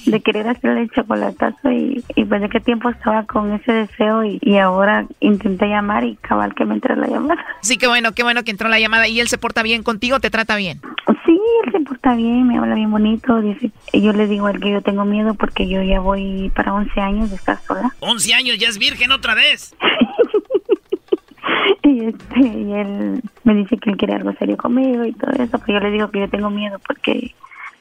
[0.06, 4.24] de querer hacerle el chocolatazo y, y pues de qué tiempo estaba con ese deseo
[4.24, 7.44] y, y ahora intenté llamar y cabal que me entró la llamada.
[7.60, 10.20] Sí, qué bueno, qué bueno que entró la llamada y él se porta bien contigo,
[10.20, 10.80] te trata bien.
[11.26, 13.40] Sí, él se porta bien, me habla bien bonito.
[13.40, 16.72] Dice, yo le digo a él que yo tengo miedo porque yo ya voy para
[16.72, 17.90] 11 años de estar sola.
[18.00, 19.74] 11 años, ya es virgen otra vez.
[21.82, 25.58] Y, este, y él me dice que él quiere algo serio conmigo y todo eso,
[25.64, 27.34] pero yo le digo que yo tengo miedo porque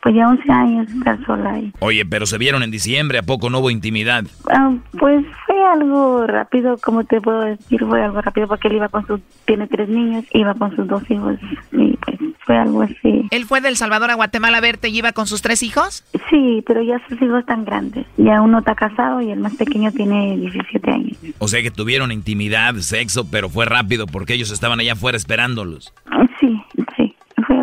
[0.08, 1.60] pues ya 11 años de estar sola.
[1.60, 4.24] Y, Oye, pero se vieron en diciembre, ¿a poco no hubo intimidad?
[4.50, 8.88] ah, pues fue algo rápido, como te puedo decir, fue algo rápido porque él iba
[8.88, 11.36] con sus, tiene tres niños, iba con sus dos hijos
[11.74, 13.28] y pues fue algo así.
[13.32, 16.06] ¿Él fue del Salvador a Guatemala a verte y iba con sus tres hijos?
[16.30, 18.06] Sí, pero ya sus hijos están grandes.
[18.16, 21.18] Ya uno está casado y el más pequeño tiene 17 años.
[21.40, 25.94] O sea que tuvieron intimidad, sexo, pero fue rápido porque ellos estaban allá afuera esperándolos.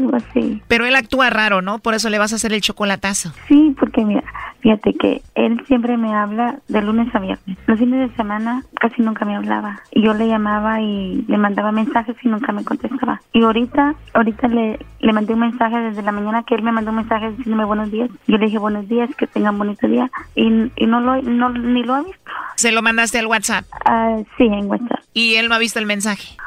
[0.05, 0.63] Algo así.
[0.69, 1.79] Pero él actúa raro, ¿no?
[1.79, 3.33] Por eso le vas a hacer el chocolatazo.
[3.49, 4.23] Sí, porque mira,
[4.65, 7.59] Fíjate que él siempre me habla de lunes a viernes.
[7.67, 9.83] Los fines de semana casi nunca me hablaba.
[9.93, 13.21] Yo le llamaba y le mandaba mensajes y nunca me contestaba.
[13.35, 16.93] Y ahorita, ahorita le, le mandé un mensaje desde la mañana que él me mandó
[16.93, 18.09] un mensaje diciéndome buenos días.
[18.27, 20.11] Yo le dije buenos días, que tengan bonito día.
[20.35, 22.31] Y, y no lo, no, ni lo ha visto.
[22.57, 23.67] ¿Se lo mandaste al WhatsApp?
[23.85, 25.01] Ah, sí, en WhatsApp.
[25.13, 26.39] ¿Y él no ha visto el mensaje?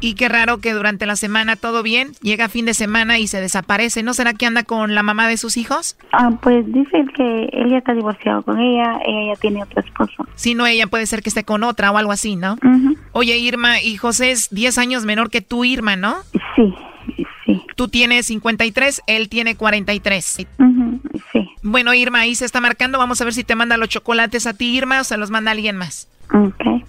[0.00, 3.40] Y qué raro que durante la semana todo bien, llega fin de semana y se
[3.40, 4.02] desaparece.
[4.02, 5.96] ¿No será que anda con la mamá de sus hijos?
[6.12, 10.26] Ah, pues dice que él ya está divorciado con ella, ella ya tiene otro esposo.
[10.34, 12.56] Si no, ella puede ser que esté con otra o algo así, ¿no?
[13.12, 16.16] Oye, Irma, y José es 10 años menor que tú, Irma, ¿no?
[16.56, 16.74] Sí,
[17.46, 17.62] sí.
[17.76, 20.24] Tú tienes 53, él tiene 43.
[20.24, 20.46] sí.
[21.62, 22.98] Bueno, Irma, ahí se está marcando.
[22.98, 25.52] Vamos a ver si te manda los chocolates a ti, Irma, o se los manda
[25.52, 26.08] alguien más.
[26.34, 26.82] Ok.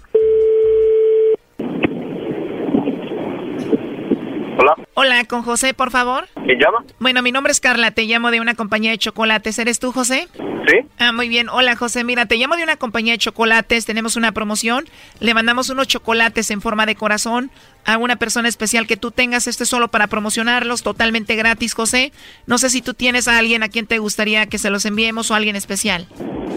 [4.94, 5.24] Hola.
[5.24, 6.28] Con José, por favor.
[6.34, 6.84] ¿Quién llama?
[6.98, 9.58] Bueno, mi nombre es Carla, te llamo de una compañía de chocolates.
[9.58, 10.28] ¿Eres tú, José?
[10.66, 10.78] Sí.
[10.98, 11.48] Ah, muy bien.
[11.48, 12.04] Hola, José.
[12.04, 13.86] Mira, te llamo de una compañía de chocolates.
[13.86, 14.86] Tenemos una promoción.
[15.20, 17.50] Le mandamos unos chocolates en forma de corazón
[17.84, 19.46] a una persona especial que tú tengas.
[19.46, 22.12] Esto es solo para promocionarlos, totalmente gratis, José.
[22.46, 25.30] No sé si tú tienes a alguien a quien te gustaría que se los enviemos
[25.30, 26.06] o a alguien especial.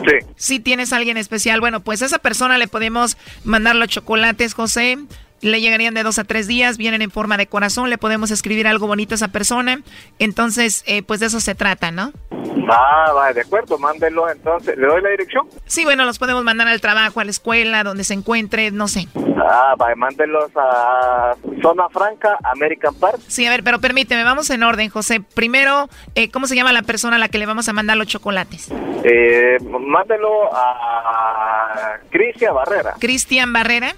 [0.07, 0.25] Sí.
[0.35, 4.53] Si tienes a alguien especial, bueno, pues a esa persona le podemos mandar los chocolates,
[4.53, 4.97] José.
[5.41, 8.67] Le llegarían de dos a tres días, vienen en forma de corazón, le podemos escribir
[8.67, 9.81] algo bonito a esa persona.
[10.19, 12.11] Entonces, eh, pues de eso se trata, ¿no?
[12.69, 14.77] Ah, va, de acuerdo, mándenlo entonces.
[14.77, 15.47] ¿Le doy la dirección?
[15.65, 19.07] Sí, bueno, los podemos mandar al trabajo, a la escuela, donde se encuentre, no sé.
[19.37, 23.19] Ah, va, mándenlos a Zona Franca, American Park.
[23.27, 25.21] Sí, a ver, pero permíteme, vamos en orden, José.
[25.21, 28.07] Primero, eh, ¿cómo se llama la persona a la que le vamos a mandar los
[28.07, 28.69] chocolates?
[29.03, 32.95] Eh, mándelo a Crisia Barrera.
[32.99, 33.95] Cristian Barrera.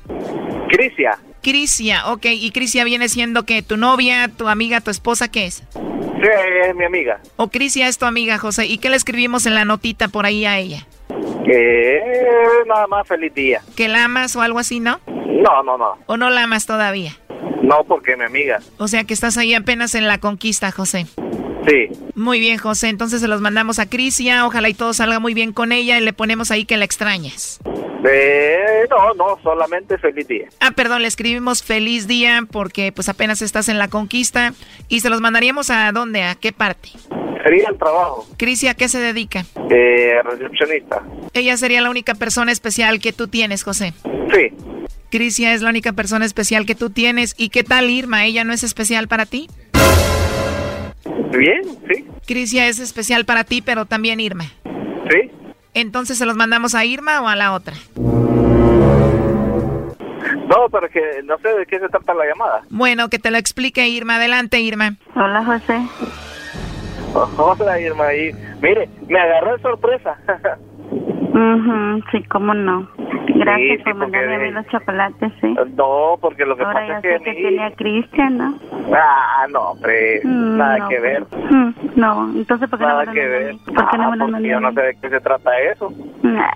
[0.67, 1.17] Crisia.
[1.41, 2.25] Crisia, ok.
[2.25, 5.63] ¿Y Crisia viene siendo que tu novia, tu amiga, tu esposa, qué es?
[5.75, 6.27] Sí,
[6.67, 7.21] es mi amiga.
[7.37, 8.65] O Crisia es tu amiga, José.
[8.65, 10.85] ¿Y qué le escribimos en la notita por ahí a ella?
[11.45, 12.01] Que
[12.67, 13.61] nada más feliz día.
[13.75, 14.99] ¿Que la amas o algo así, no?
[15.07, 15.97] No, no, no.
[16.05, 17.15] ¿O no la amas todavía?
[17.61, 18.59] No, porque mi amiga.
[18.77, 21.07] O sea que estás ahí apenas en la conquista, José.
[21.68, 21.89] Sí.
[22.16, 22.89] Muy bien, José.
[22.89, 24.45] Entonces se los mandamos a Crisia.
[24.45, 27.60] Ojalá y todo salga muy bien con ella y le ponemos ahí que la extrañas.
[28.10, 30.47] Eh, no, no, solamente feliz día.
[30.62, 34.53] Ah, perdón, le escribimos feliz día porque pues apenas estás en la conquista
[34.88, 36.89] y se los mandaríamos a dónde, a qué parte.
[37.43, 38.28] Sería el trabajo.
[38.38, 39.45] Crisia, ¿a qué se dedica?
[39.70, 41.03] Eh, recepcionista.
[41.34, 43.93] Ella sería la única persona especial que tú tienes, José.
[44.34, 44.53] Sí.
[45.10, 47.34] Crisia es la única persona especial que tú tienes.
[47.38, 48.26] ¿Y qué tal Irma?
[48.26, 49.49] ¿Ella no es especial para ti?
[51.38, 52.07] Bien, sí.
[52.26, 54.45] Crisia es especial para ti, pero también Irma.
[55.10, 55.32] Sí.
[55.74, 57.76] Entonces, ¿se los mandamos a Irma o a la otra?
[60.49, 62.64] No, pero que no sé de qué se trata la llamada.
[62.70, 64.16] Bueno, que te lo explique Irma.
[64.16, 64.95] Adelante, Irma.
[65.16, 65.80] Hola, José.
[67.14, 68.14] Hola, Irma.
[68.14, 70.18] Y, mire, me agarró de sorpresa.
[71.34, 72.88] Ujú, sí, cómo no.
[73.36, 75.55] Gracias Sí, por sí, mandarme a mí los chocolates, sí.
[75.77, 77.17] No, porque lo que Ahora pasa ya es que...
[77.19, 78.59] sé que tiene a Cristian, ¿no?
[78.93, 81.23] Ah, no, hombre, Mm, nada no, que ver.
[81.32, 83.53] Mm, No, entonces, ¿por qué no Nada me lo que a ver.
[83.53, 83.59] mí?
[83.65, 84.75] ¿Por qué no Ah, me lo porque yo a no mí?
[84.75, 85.93] sé de qué se trata eso.
[86.23, 86.51] Nah,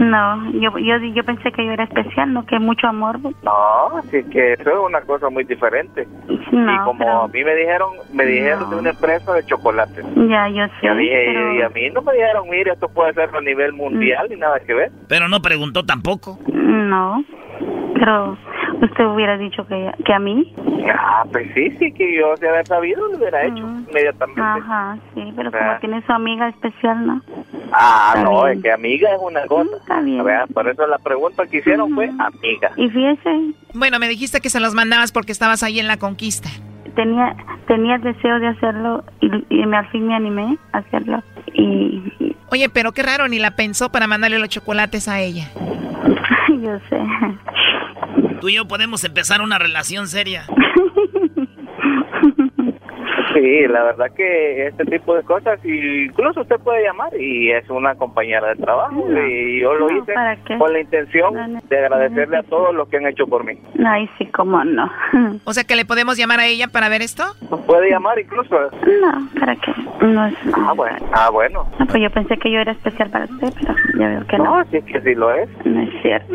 [0.00, 2.44] No, yo, yo, yo pensé que yo era especial, ¿no?
[2.46, 3.18] Que mucho amor.
[3.42, 3.52] No,
[3.98, 6.06] así que eso es una cosa muy diferente.
[6.52, 10.04] No, y como pero- a mí me dijeron, me dijeron de una empresa de chocolates.
[10.28, 10.86] Ya, yo sé.
[10.86, 13.72] Yo dije, pero- y a mí no me dijeron, mire, esto puede ser a nivel
[13.72, 14.92] mundial ni nada que ver.
[15.08, 16.38] Pero no preguntó tampoco.
[16.52, 17.24] No,
[17.94, 18.36] pero
[18.82, 20.54] usted hubiera dicho que, que a mí.
[20.94, 24.40] Ah, pues sí, sí, que yo de haber sabido lo hubiera hecho inmediatamente.
[24.40, 25.58] Ajá, sí, pero Ah.
[25.58, 27.22] como tiene su amiga especial, ¿no?
[27.72, 28.56] Ah, Está no, bien.
[28.58, 29.76] es que amiga es una cosa.
[29.76, 30.24] Está bien.
[30.24, 32.70] Vea, Por eso la pregunta que hicieron fue amiga.
[32.76, 36.48] Y fíjese, Bueno, me dijiste que se los mandabas porque estabas ahí en la conquista.
[36.98, 37.36] Tenía
[37.68, 41.22] tenía el deseo de hacerlo y, y me, al fin me animé a hacerlo.
[41.54, 45.48] Y, y- Oye, pero qué raro, ni la pensó para mandarle los chocolates a ella.
[46.48, 47.00] yo sé.
[48.40, 50.44] Tú y yo podemos empezar una relación seria.
[53.34, 57.68] Sí, la verdad que este tipo de cosas, y incluso usted puede llamar y es
[57.68, 60.12] una compañera de trabajo y yo lo No, hice
[60.58, 63.58] con la intención de agradecerle a todos los que han hecho por mí.
[63.84, 64.90] Ay, sí, cómo no.
[65.44, 67.24] O sea que le podemos llamar a ella para ver esto.
[67.66, 68.56] Puede llamar incluso.
[69.00, 69.72] No, ¿para qué?
[70.00, 70.34] No es...
[70.54, 70.98] Ah, bueno.
[71.12, 71.66] Ah, bueno.
[71.78, 74.44] No, pues yo pensé que yo era especial para usted, pero ya veo que no.
[74.58, 75.48] No, sí que sí lo es.
[75.64, 76.32] No es cierto.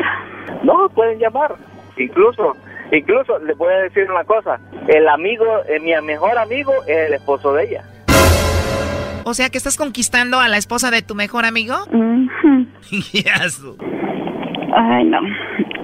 [0.62, 1.54] No, pueden llamar.
[1.96, 2.56] Incluso,
[2.98, 4.60] incluso les voy a decir una cosa.
[4.88, 7.84] El amigo, eh, mi mejor amigo es el esposo de ella.
[9.24, 11.74] O sea que estás conquistando a la esposa de tu mejor amigo.
[14.76, 15.20] Ay, no.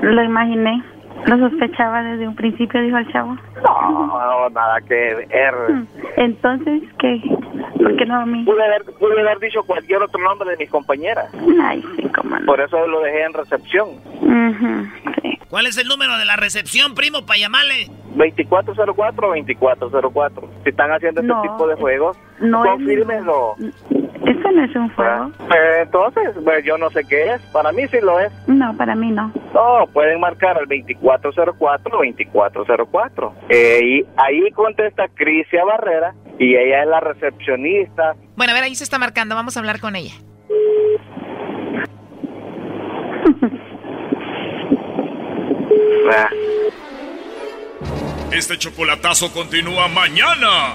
[0.03, 0.83] Lo imaginé.
[1.27, 3.37] Lo sospechaba desde un principio, dijo el chavo.
[3.63, 5.55] No, nada que ver.
[5.69, 5.87] Mm.
[6.17, 7.21] Entonces, ¿qué?
[7.77, 8.45] ¿Por qué no a mí?
[8.45, 11.31] Pude haber, pude haber dicho cualquier otro nombre de mis compañeras.
[11.63, 12.47] Ay, sí, cómo no.
[12.47, 13.89] Por eso lo dejé en recepción.
[14.21, 14.87] Ujú,
[15.23, 15.39] sí.
[15.49, 17.89] ¿Cuál es el número de la recepción, primo, para llamarle?
[18.17, 20.49] 2404-2404.
[20.65, 23.55] Si están haciendo este No, tipo de juegos, no es confírmenlo.
[24.27, 25.31] Eso no es un juego.
[25.41, 27.41] Eh, Entonces, pues yo no sé qué es.
[27.53, 28.31] Para mí sí lo es.
[28.47, 29.33] No, para mí no.
[29.55, 33.33] No, pueden marcar al 2404-2404.
[33.49, 38.15] Eh, y ahí contesta Crisia Barrera y ella es la recepcionista.
[38.37, 39.35] Bueno, a ver, ahí se está marcando.
[39.35, 40.13] Vamos a hablar con ella.
[46.13, 46.29] Ah,
[48.33, 50.75] Este chocolatazo continúa mañana.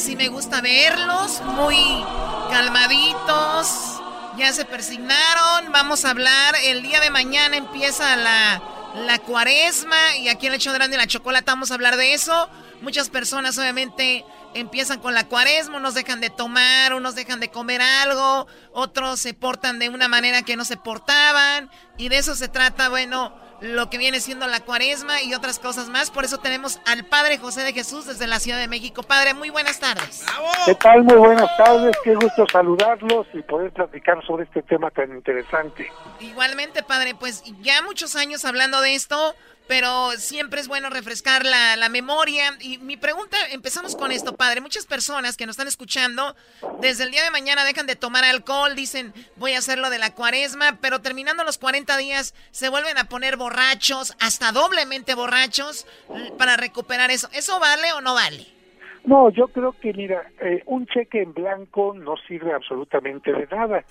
[0.00, 1.76] así me gusta verlos, muy
[2.50, 4.00] calmaditos.
[4.38, 5.70] Ya se persignaron.
[5.72, 6.54] Vamos a hablar.
[6.64, 8.62] El día de mañana empieza la,
[8.94, 10.16] la cuaresma.
[10.16, 12.48] Y aquí en el hecho grande la chocolate vamos a hablar de eso.
[12.80, 14.24] Muchas personas obviamente
[14.54, 19.34] empiezan con la cuaresma, unos dejan de tomar, unos dejan de comer algo, otros se
[19.34, 21.70] portan de una manera que no se portaban.
[21.98, 25.88] Y de eso se trata, bueno, lo que viene siendo la cuaresma y otras cosas
[25.88, 26.10] más.
[26.10, 29.02] Por eso tenemos al Padre José de Jesús desde la Ciudad de México.
[29.02, 30.24] Padre, muy buenas tardes.
[30.66, 31.02] ¿Qué tal?
[31.04, 35.90] Muy buenas tardes, qué gusto saludarlos y poder platicar sobre este tema tan interesante.
[36.20, 39.34] Igualmente, padre, pues ya muchos años hablando de esto,
[39.70, 42.42] pero siempre es bueno refrescar la, la memoria.
[42.60, 44.60] Y mi pregunta, empezamos con esto, padre.
[44.60, 46.34] Muchas personas que nos están escuchando,
[46.80, 50.00] desde el día de mañana dejan de tomar alcohol, dicen voy a hacer lo de
[50.00, 55.86] la cuaresma, pero terminando los 40 días se vuelven a poner borrachos, hasta doblemente borrachos,
[56.36, 57.28] para recuperar eso.
[57.32, 58.48] ¿Eso vale o no vale?
[59.04, 63.84] No, yo creo que, mira, eh, un cheque en blanco no sirve absolutamente de nada.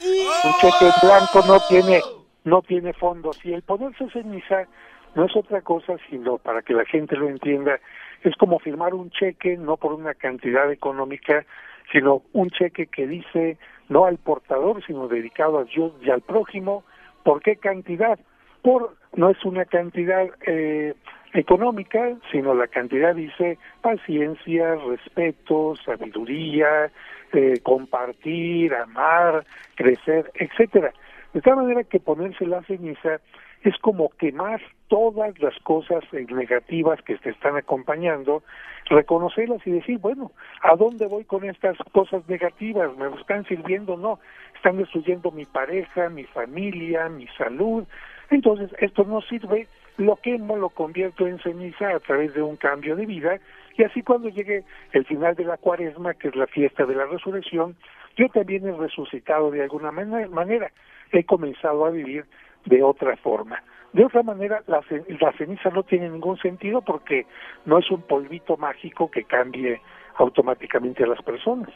[0.44, 2.02] Un cheque en blanco no tiene,
[2.44, 3.40] no tiene fondos.
[3.46, 4.68] Y el ponerse ceniza
[5.16, 7.80] no es otra cosa, sino para que la gente lo entienda,
[8.24, 11.46] es como firmar un cheque no por una cantidad económica,
[11.92, 13.58] sino un cheque que dice
[13.88, 16.84] no al portador, sino dedicado a Dios y al prójimo.
[17.24, 18.20] ¿Por qué cantidad?
[18.62, 20.94] Por no es una cantidad eh,
[21.34, 26.92] económica, sino la cantidad dice paciencia, respeto, sabiduría,
[27.34, 29.46] eh, compartir, amar,
[29.76, 30.92] crecer, etcétera.
[31.34, 33.20] De tal manera que ponerse la ceniza
[33.64, 38.44] es como quemar todas las cosas eh, negativas que te están acompañando,
[38.90, 40.32] reconocerlas y decir, bueno,
[40.62, 42.96] ¿a dónde voy con estas cosas negativas?
[42.98, 43.98] ¿Me están sirviendo?
[43.98, 44.20] No,
[44.56, 47.86] están destruyendo mi pareja, mi familia, mi salud.
[48.32, 52.96] Entonces, esto no sirve, lo quemo, lo convierto en ceniza a través de un cambio
[52.96, 53.40] de vida
[53.78, 57.06] y así cuando llegue el final de la cuaresma, que es la fiesta de la
[57.06, 57.76] resurrección,
[58.18, 60.72] yo también he resucitado de alguna mane- manera,
[61.12, 62.26] he comenzado a vivir
[62.66, 63.62] de otra forma.
[63.94, 64.84] De otra manera, la,
[65.20, 67.26] la ceniza no tiene ningún sentido porque
[67.66, 69.82] no es un polvito mágico que cambie
[70.18, 71.70] automáticamente a las personas.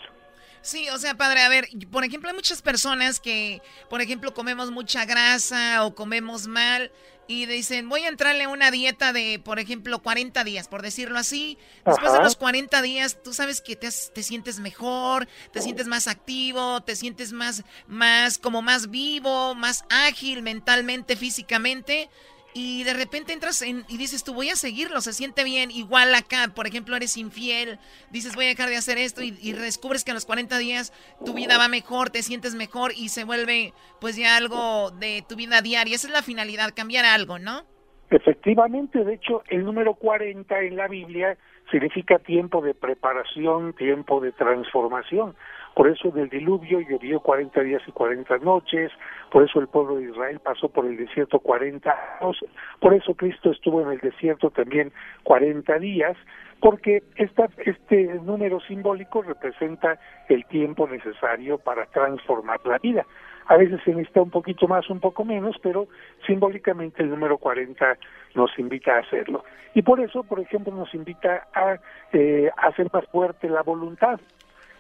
[0.64, 4.72] Sí, o sea, padre, a ver, por ejemplo, hay muchas personas que, por ejemplo, comemos
[4.72, 6.90] mucha grasa o comemos mal
[7.28, 11.20] y dicen, voy a entrarle a una dieta de, por ejemplo, 40 días, por decirlo
[11.20, 11.58] así.
[11.86, 16.08] Después de los 40 días, tú sabes que te, te sientes mejor, te sientes más
[16.08, 22.10] activo, te sientes más, más, como más vivo, más ágil mentalmente, físicamente.
[22.54, 25.72] Y de repente entras en, y dices, tú voy a seguirlo, se siente bien.
[25.72, 27.80] Igual acá, por ejemplo, eres infiel,
[28.12, 30.94] dices, voy a dejar de hacer esto y, y descubres que en los 40 días
[31.26, 35.36] tu vida va mejor, te sientes mejor y se vuelve pues ya algo de tu
[35.36, 35.96] vida diaria.
[35.96, 37.64] Esa es la finalidad, cambiar algo, ¿no?
[38.10, 41.36] Efectivamente, de hecho, el número 40 en la Biblia
[41.72, 45.36] significa tiempo de preparación, tiempo de transformación.
[45.76, 48.92] Por eso del diluvio llovió 40 días y 40 noches,
[49.32, 51.90] por eso el pueblo de Israel pasó por el desierto 40
[52.22, 52.38] años,
[52.80, 54.92] por eso Cristo estuvo en el desierto también
[55.24, 56.16] 40 días,
[56.60, 60.00] porque esta, este número simbólico representa
[60.30, 63.06] el tiempo necesario para transformar la vida.
[63.48, 65.88] A veces se necesita un poquito más, un poco menos, pero
[66.26, 67.98] simbólicamente el número 40
[68.36, 69.44] nos invita a hacerlo.
[69.74, 71.78] Y por eso, por ejemplo, nos invita a
[72.14, 74.20] eh, hacer más fuerte la voluntad.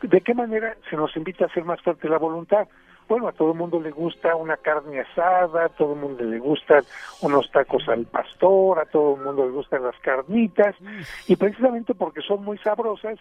[0.04, 2.68] ¿De qué manera se nos invita a hacer más fuerte la voluntad?
[3.08, 6.40] bueno, a todo el mundo le gusta una carne asada, a todo el mundo le
[6.40, 6.84] gustan
[7.22, 10.76] unos tacos al pastor, a todo el mundo le gustan las carnitas,
[11.28, 13.20] y precisamente porque son muy sabrosas,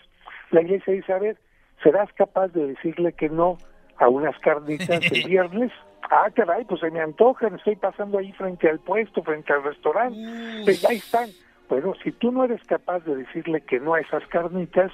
[0.51, 1.37] la iglesia dice, a ver,
[1.83, 3.59] ¿serás capaz de decirle que no
[3.99, 5.73] a unas carnitas el viernes?
[6.11, 10.19] Ah, caray, pues se me antojan, estoy pasando ahí frente al puesto, frente al restaurante,
[10.65, 11.29] pues ahí están.
[11.69, 14.93] Bueno, si tú no eres capaz de decirle que no a esas carnitas,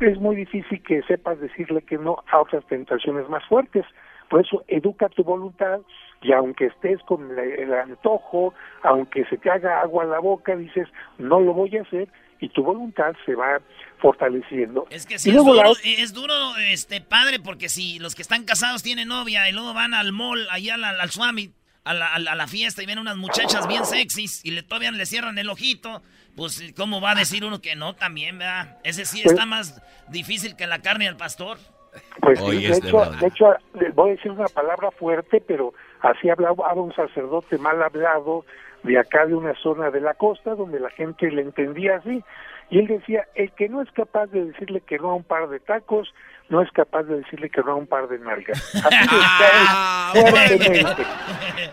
[0.00, 3.84] es muy difícil que sepas decirle que no a otras tentaciones más fuertes.
[4.28, 5.80] Por eso educa tu voluntad
[6.22, 10.88] y aunque estés con el, antojo, aunque se te haga agua a la boca, dices,
[11.18, 12.08] no lo voy a hacer
[12.40, 13.60] y tu voluntad se va
[13.98, 14.86] fortaleciendo.
[14.90, 16.34] Es que sí, es la duro, es duro,
[16.70, 20.46] este, padre, porque si los que están casados tienen novia y luego van al mall,
[20.50, 21.52] allá al, al swami,
[21.84, 24.62] a la, a la- a la fiesta y ven unas muchachas bien sexys y le
[24.62, 26.02] todavía le cierran el ojito,
[26.36, 28.78] pues, ¿cómo va a decir uno que no también, verdad?
[28.84, 31.58] Ese sí Pues- está más difícil que la carne del pastor.
[32.20, 33.54] Pues Oye, de, este hecho, de hecho,
[33.94, 38.44] voy a decir una palabra fuerte, pero así hablaba un sacerdote mal hablado
[38.82, 42.22] de acá de una zona de la costa donde la gente le entendía así.
[42.68, 45.48] Y él decía, el que no es capaz de decirle que no a un par
[45.48, 46.12] de tacos,
[46.48, 48.74] no es capaz de decirle que no a un par de nalgas.
[48.84, 51.02] Así fuertemente.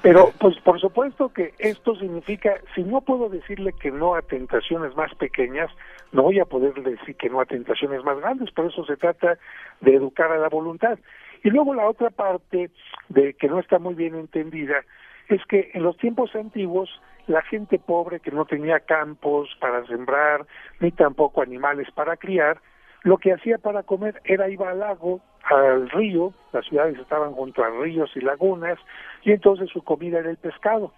[0.01, 4.95] Pero, pues por supuesto que esto significa, si no puedo decirle que no a tentaciones
[4.95, 5.71] más pequeñas,
[6.11, 9.37] no voy a poder decir que no a tentaciones más grandes, por eso se trata
[9.81, 10.99] de educar a la voluntad.
[11.43, 12.69] Y luego la otra parte
[13.09, 14.83] de que no está muy bien entendida
[15.27, 16.89] es que en los tiempos antiguos
[17.27, 20.45] la gente pobre que no tenía campos para sembrar
[20.79, 22.59] ni tampoco animales para criar,
[23.03, 27.63] lo que hacía para comer era ir al lago, al río, las ciudades estaban junto
[27.63, 28.79] a ríos y lagunas,
[29.23, 30.93] y entonces su comida era el pescado.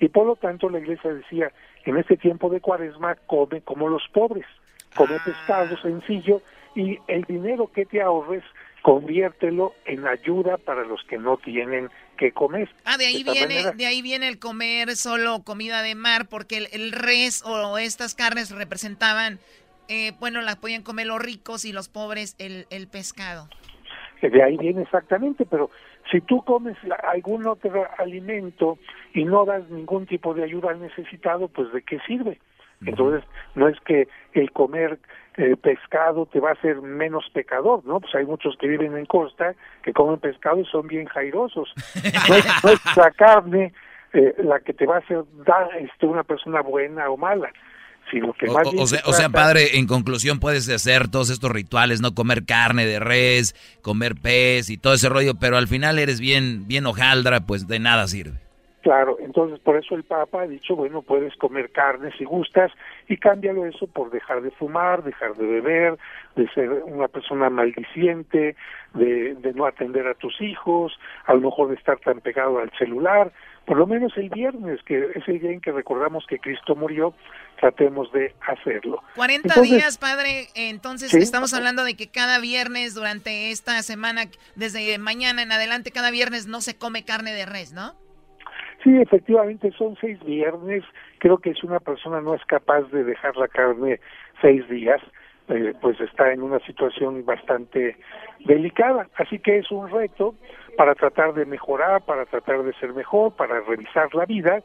[0.00, 1.52] Y por lo tanto la iglesia decía,
[1.84, 4.46] en este tiempo de cuaresma come como los pobres,
[4.96, 6.40] come pescado sencillo
[6.74, 8.42] y el dinero que te ahorres
[8.82, 12.68] conviértelo en ayuda para los que no tienen que comer.
[12.84, 16.56] Ah, de ahí viene, manera- de ahí viene el comer solo comida de mar, porque
[16.58, 19.38] el, el res o estas carnes representaban,
[19.88, 23.48] eh, bueno, las podían comer los ricos y los pobres el, el pescado.
[24.20, 25.70] que de ahí viene exactamente, pero
[26.10, 28.78] si tú comes algún otro alimento
[29.14, 32.38] y no das ningún tipo de ayuda al necesitado, pues ¿de qué sirve?
[32.84, 33.22] Entonces,
[33.54, 34.98] no es que el comer
[35.36, 38.00] eh, pescado te va a hacer menos pecador, ¿no?
[38.00, 41.72] Pues hay muchos que viven en costa que comen pescado y son bien jairosos.
[42.28, 43.72] No es, no es la carne
[44.12, 47.50] eh, la que te va a hacer dar este, una persona buena o mala,
[48.10, 51.30] sino que O, más o- sea, se o sea, padre, en conclusión puedes hacer todos
[51.30, 55.68] estos rituales, no comer carne de res, comer pez y todo ese rollo, pero al
[55.68, 58.38] final eres bien, bien hojaldra, pues de nada sirve.
[58.82, 62.72] Claro, entonces por eso el Papa ha dicho, bueno, puedes comer carne si gustas
[63.08, 65.98] y cámbialo eso por dejar de fumar, dejar de beber,
[66.34, 68.56] de ser una persona maldiciente,
[68.94, 72.70] de, de no atender a tus hijos, a lo mejor de estar tan pegado al
[72.78, 73.32] celular.
[73.66, 77.12] Por lo menos el viernes, que es el día en que recordamos que Cristo murió,
[77.60, 79.02] tratemos de hacerlo.
[79.14, 80.48] 40 Entonces, días, padre.
[80.54, 81.18] Entonces Sí.
[81.18, 84.24] estamos hablando de que cada viernes durante esta semana,
[84.56, 87.92] desde mañana en adelante, cada viernes no se come carne de res, ¿no?
[88.82, 90.84] Sí, efectivamente son seis viernes.
[91.18, 94.00] Creo que si una persona no es capaz de dejar la carne
[94.40, 95.00] seis días,
[95.48, 97.96] eh, pues está en una situación bastante
[98.46, 99.08] delicada.
[99.16, 100.34] Así que es un reto
[100.76, 104.62] para tratar de mejorar, para tratar de ser mejor, para revisar la vida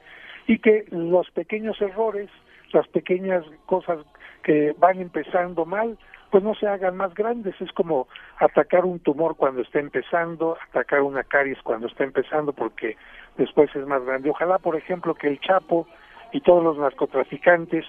[0.47, 2.30] y que los pequeños errores,
[2.72, 3.99] las pequeñas cosas
[4.43, 5.97] que van empezando mal,
[6.30, 7.59] pues no se hagan más grandes.
[7.59, 8.07] Es como
[8.38, 12.95] atacar un tumor cuando está empezando, atacar una caries cuando está empezando, porque
[13.38, 14.29] después es más grande.
[14.29, 15.88] Ojalá, por ejemplo, que el Chapo
[16.31, 17.86] y todos los narcotraficantes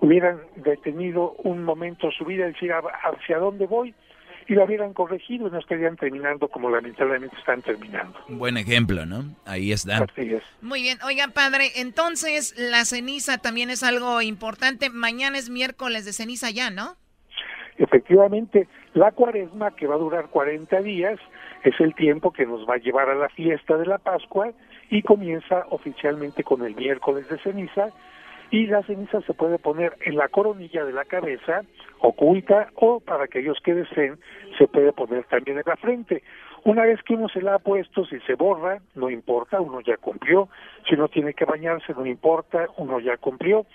[0.00, 3.94] hubieran detenido un momento su vida y decir "¿A- hacia dónde voy
[4.46, 8.18] y lo hubieran corregido y no estarían terminando como lamentablemente están terminando.
[8.28, 9.24] Un buen ejemplo, ¿no?
[9.44, 9.98] Ahí está.
[9.98, 10.42] Así es.
[10.62, 10.96] Muy bien.
[11.04, 14.88] Oiga, padre, entonces la ceniza también es algo importante.
[14.88, 16.96] Mañana es miércoles de ceniza ya, ¿no?
[17.76, 21.18] Efectivamente, la cuaresma, que va a durar 40 días,
[21.62, 24.52] es el tiempo que nos va a llevar a la fiesta de la Pascua
[24.90, 27.90] y comienza oficialmente con el miércoles de ceniza.
[28.50, 31.64] Y la ceniza se puede poner en la coronilla de la cabeza,
[31.98, 34.18] oculta, o para aquellos que deseen,
[34.56, 36.22] se puede poner también en la frente.
[36.64, 39.98] Una vez que uno se la ha puesto, si se borra, no importa, uno ya
[39.98, 40.48] cumplió.
[40.88, 43.66] Si uno tiene que bañarse, no importa, uno ya cumplió.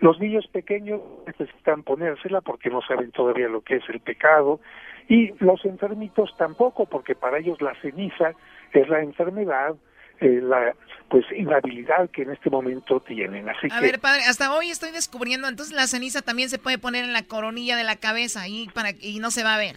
[0.00, 4.60] Los niños pequeños necesitan ponérsela porque no saben todavía lo que es el pecado.
[5.08, 8.32] Y los enfermitos tampoco, porque para ellos la ceniza
[8.72, 9.74] es la enfermedad,
[10.22, 10.74] eh, la
[11.08, 13.46] pues inhabilidad que en este momento tienen.
[13.46, 16.78] Así A que ver, padre, hasta hoy estoy descubriendo, entonces la ceniza también se puede
[16.78, 19.76] poner en la coronilla de la cabeza y para y no se va a ver.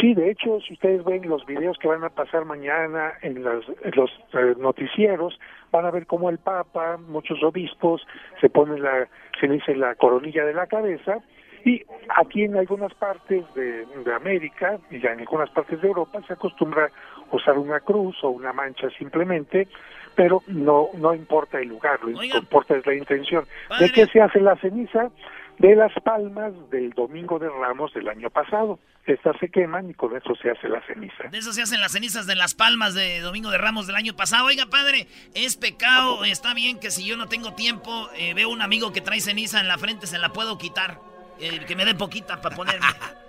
[0.00, 3.64] Sí, de hecho, si ustedes ven los videos que van a pasar mañana en los,
[3.82, 5.38] en los eh, noticieros,
[5.70, 8.06] van a ver cómo el Papa, muchos obispos,
[8.40, 9.08] se ponen la
[9.40, 11.18] ceniza en la coronilla de la cabeza
[11.64, 11.82] y
[12.14, 16.34] aquí en algunas partes de, de América y ya en algunas partes de Europa se
[16.34, 16.90] acostumbra
[17.30, 19.68] usar una cruz o una mancha simplemente,
[20.14, 23.44] pero no no importa el lugar, lo que importa es la intención.
[23.78, 25.10] ¿De qué se hace la ceniza?
[25.58, 28.78] De las palmas del Domingo de Ramos del año pasado.
[29.06, 31.28] Estas se queman y con eso se hace la ceniza.
[31.30, 34.14] De eso se hacen las cenizas de las palmas de Domingo de Ramos del año
[34.14, 34.46] pasado.
[34.46, 38.62] Oiga, padre, es pecado, está bien que si yo no tengo tiempo, eh, veo un
[38.62, 40.98] amigo que trae ceniza en la frente, se la puedo quitar.
[41.38, 42.86] Eh, que me dé poquita para ponerme.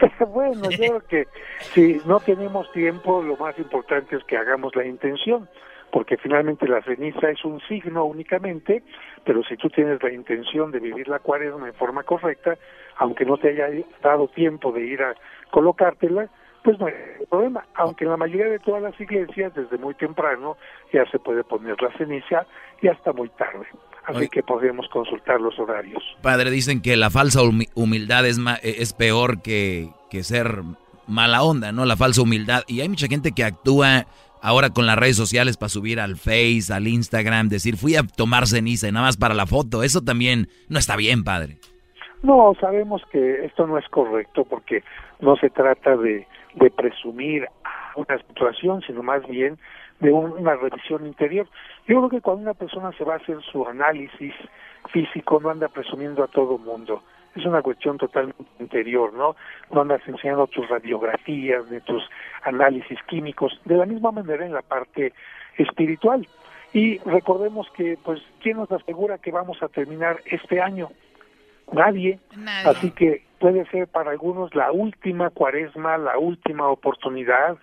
[0.28, 1.26] bueno, yo creo que
[1.72, 5.48] si no tenemos tiempo, lo más importante es que hagamos la intención,
[5.90, 8.82] porque finalmente la ceniza es un signo únicamente,
[9.24, 12.56] pero si tú tienes la intención de vivir la cuaresma en forma correcta,
[12.96, 13.68] aunque no te haya
[14.02, 15.14] dado tiempo de ir a
[15.50, 16.28] colocártela,
[16.62, 16.94] pues no hay
[17.30, 20.56] problema, aunque en la mayoría de todas las iglesias desde muy temprano
[20.92, 22.44] ya se puede poner la ceniza
[22.82, 23.66] y hasta muy tarde.
[24.06, 26.02] Así que podemos consultar los horarios.
[26.22, 27.40] Padre, dicen que la falsa
[27.74, 30.62] humildad es, e-, es peor que, que ser
[31.08, 31.84] mala onda, ¿no?
[31.84, 32.62] La falsa humildad.
[32.68, 34.06] Y hay mucha gente que actúa
[34.40, 38.46] ahora con las redes sociales para subir al Face, al Instagram, decir fui a tomar
[38.46, 39.82] ceniza y nada más para la foto.
[39.82, 41.56] Eso también no está bien, padre.
[42.22, 44.82] No, sabemos que esto no es correcto porque
[45.20, 47.46] no se trata de, de presumir
[47.96, 49.58] una situación, sino más bien
[50.00, 51.46] de una revisión interior.
[51.86, 54.34] Yo creo que cuando una persona se va a hacer su análisis
[54.92, 57.02] físico, no anda presumiendo a todo mundo.
[57.34, 59.36] Es una cuestión totalmente interior, ¿no?
[59.70, 62.02] No andas enseñando tus radiografías, ni tus
[62.42, 65.12] análisis químicos, de la misma manera en la parte
[65.58, 66.26] espiritual.
[66.72, 70.90] Y recordemos que, pues, ¿quién nos asegura que vamos a terminar este año?
[71.72, 72.20] Nadie.
[72.64, 77.56] Así que puede ser para algunos la última cuaresma, la última oportunidad.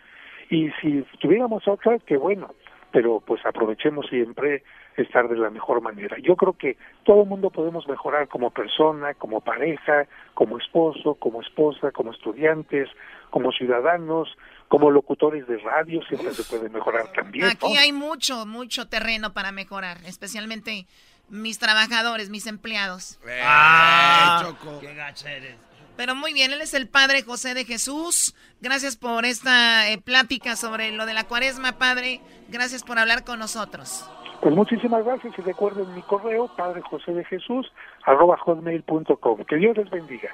[0.49, 2.53] Y si tuviéramos otra, que bueno,
[2.91, 4.63] pero pues aprovechemos siempre
[4.97, 6.17] estar de la mejor manera.
[6.19, 11.41] Yo creo que todo el mundo podemos mejorar como persona, como pareja, como esposo, como
[11.41, 12.89] esposa, como estudiantes,
[13.31, 14.29] como ciudadanos,
[14.67, 17.45] como locutores de radio, siempre se puede mejorar también.
[17.45, 20.85] Aquí hay mucho, mucho terreno para mejorar, especialmente
[21.29, 23.19] mis trabajadores, mis empleados.
[23.43, 25.57] Ah, qué gacha eres.
[25.95, 28.35] Pero muy bien, él es el Padre José de Jesús.
[28.61, 32.21] Gracias por esta eh, plática sobre lo de la cuaresma, Padre.
[32.49, 34.09] Gracias por hablar con nosotros.
[34.41, 37.71] Pues muchísimas gracias y recuerden mi correo, Padre José de Jesús,
[38.05, 39.45] arroba hotmail.com.
[39.45, 40.29] Que Dios les bendiga.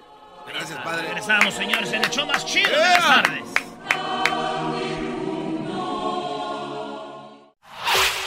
[0.47, 1.07] Gracias, Padre.
[1.07, 4.78] Regresamos, señores, en el show más chido de las tardes.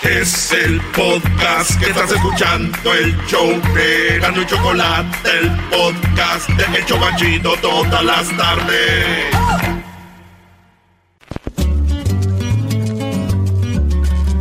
[0.03, 6.79] Es el podcast que estás escuchando, el show de Gano y Chocolate, el podcast de
[6.79, 9.35] El Chocachito todas las tardes.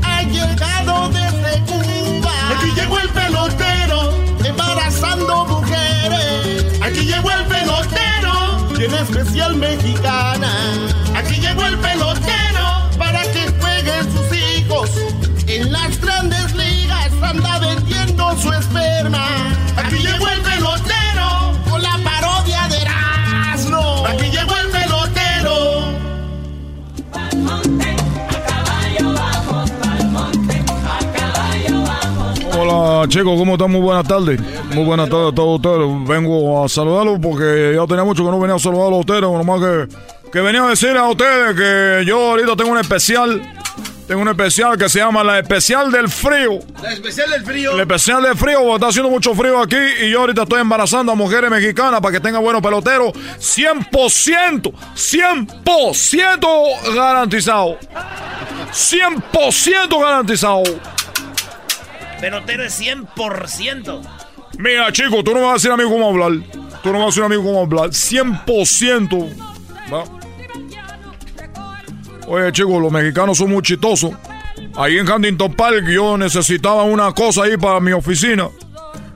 [0.02, 2.32] Ha llegado desde Cuba.
[2.58, 6.82] Aquí llegó el pelotero, embarazando mujeres.
[6.82, 10.52] Aquí llegó el pelotero, tiene especial mexicana.
[11.16, 12.41] Aquí llegó el pelotero
[15.62, 19.26] en las grandes ligas anda vendiendo su esperma.
[19.78, 24.06] Aquí llegó el pelotero con la parodia de Erasmo.
[24.08, 25.92] Aquí llegó el pelotero.
[32.60, 33.72] Hola chicos, ¿cómo están?
[33.72, 34.40] Muy buenas tardes.
[34.74, 36.08] Muy buenas tardes a todos ustedes.
[36.08, 39.22] Vengo a saludarlos porque ya tenía mucho que no venía a saludarlos a ustedes.
[39.22, 39.88] Nomás que,
[40.32, 43.42] que venía a decir a ustedes que yo ahorita tengo un especial
[44.12, 46.60] tengo un especial que se llama la especial del frío.
[46.84, 47.78] La especial del frío.
[47.78, 51.14] La especial del frío, porque está haciendo mucho frío aquí y yo ahorita estoy embarazando
[51.14, 53.14] a mujeres mexicanas para que tengan buenos peloteros.
[53.14, 57.78] 100%, 100% garantizado.
[58.74, 60.64] 100% garantizado.
[62.20, 64.02] Pelotero es 100%.
[64.58, 66.34] Mira, chico, tú no me vas a decir a mí cómo hablar.
[66.84, 67.92] Tú no me vas a decir a mí cómo hablar.
[67.92, 69.30] 100%.
[69.90, 70.04] ¿va?
[72.32, 74.12] Oye, chicos, los mexicanos son muy chistosos.
[74.78, 78.48] Ahí en Huntington Park yo necesitaba una cosa ahí para mi oficina.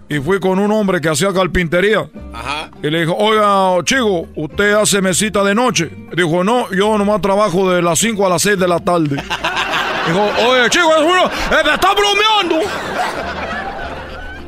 [0.10, 2.10] Y fui con un hombre que hacía carpintería.
[2.34, 2.70] Ajá.
[2.84, 5.90] Y le dijo, oiga, chico, ¿usted hace mesita de noche?
[6.14, 9.16] Dijo, no, yo nomás trabajo de las 5 a las 6 de la tarde.
[10.08, 12.70] Dijo, oye, chico, es uno, eh, me está bromeando.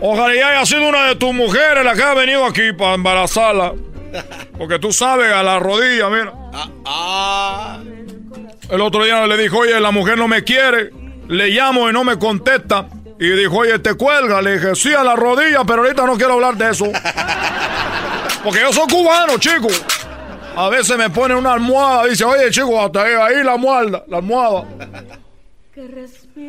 [0.01, 3.73] Ojalá ya haya sido una de tus mujeres la que ha venido aquí para embarazarla.
[4.57, 6.33] Porque tú sabes, a la rodilla, mira.
[6.85, 7.79] Ah.
[8.69, 10.91] El otro día le dijo, oye, la mujer no me quiere.
[11.29, 12.87] Le llamo y no me contesta.
[13.19, 14.41] Y dijo, oye, te cuelga.
[14.41, 16.85] Le dije, sí, a la rodilla, pero ahorita no quiero hablar de eso.
[18.43, 19.67] Porque yo soy cubano, chico.
[20.55, 22.05] A veces me pone una almohada.
[22.07, 24.03] Dice, oye, chico, hasta ahí, ahí la almohada.
[24.07, 24.65] La almohada.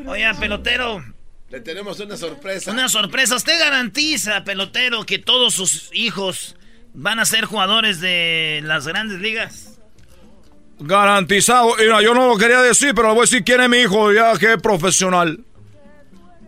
[0.07, 1.05] Oye, pelotero.
[1.51, 2.73] Le tenemos una sorpresa.
[2.73, 3.37] Una sorpresa.
[3.37, 6.57] ¿Usted garantiza, pelotero, que todos sus hijos
[6.95, 9.78] van a ser jugadores de las grandes ligas?
[10.81, 11.75] Garantizado.
[11.79, 14.13] Mira, yo no lo quería decir, pero le voy a decir quién es mi hijo
[14.13, 15.41] ya que es profesional.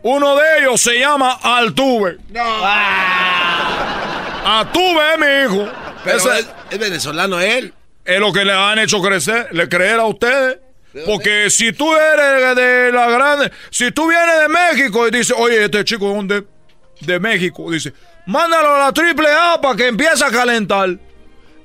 [0.02, 2.18] Uno de ellos se llama Altuve.
[2.30, 2.40] No.
[4.44, 5.26] Altuve es mi
[5.56, 5.68] hijo.
[6.04, 7.74] Pero Ese- es, es venezolano él.
[8.04, 10.58] es lo que le han hecho crecer, le creer a ustedes.
[11.06, 15.64] Porque si tú eres de la grande, si tú vienes de México y dices, oye,
[15.64, 16.44] este chico es de,
[17.02, 17.92] de México, dice,
[18.26, 20.88] mándalo a la triple A para que empiece a calentar.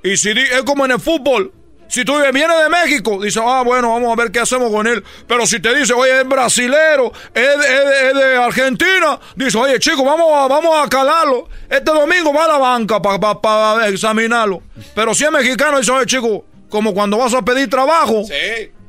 [0.04, 1.52] Y si es como en el fútbol,
[1.88, 5.04] si tú vienes de México, dice, ah, bueno, vamos a ver qué hacemos con él.
[5.28, 10.04] Pero si te dice, oye, es brasilero, es, es- es de Argentina, dice, oye, chico,
[10.04, 11.48] vamos a, vamos a calarlo.
[11.70, 14.62] Este domingo va a la banca para examinarlo.
[14.96, 18.24] Pero si es mexicano, dice, oye, chico, como cuando vas a pedir trabajo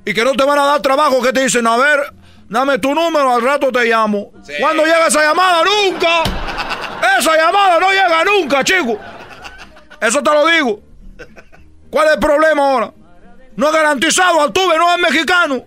[0.04, 2.00] y que no te van a dar trabajo, que te dicen, a ver,
[2.48, 4.32] dame tu número, al rato te llamo.
[4.60, 5.62] ¿Cuándo llega esa llamada?
[5.64, 6.22] ¡Nunca!
[7.18, 8.98] Esa llamada no llega nunca, chico.
[10.00, 10.80] Eso te lo digo.
[11.96, 12.92] ¿Cuál es el problema ahora?
[13.56, 15.64] No es garantizado, Altuve no es mexicano.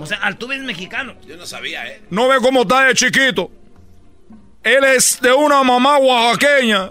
[0.00, 1.14] O sea, Altuve es mexicano.
[1.24, 2.02] Yo no sabía, ¿eh?
[2.10, 3.48] No ve cómo está de chiquito.
[4.64, 6.90] Él es de una mamá oaxaqueña.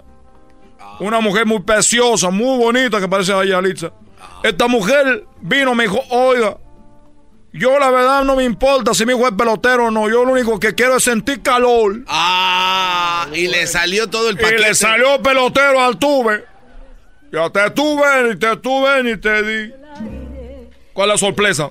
[1.00, 3.92] Una mujer muy preciosa, muy bonita que parece a Yalitza.
[4.42, 6.56] Esta mujer vino, me dijo, oiga,
[7.52, 10.08] yo la verdad no me importa si mi hijo es pelotero o no.
[10.08, 12.04] Yo lo único que quiero es sentir calor.
[12.06, 14.62] Ah, y le salió todo el Y paquete.
[14.62, 16.46] le salió pelotero al tuve.
[17.30, 19.72] Ya te tuve, ni te tuve, ni te di.
[20.94, 21.70] ¿Cuál es la sorpresa?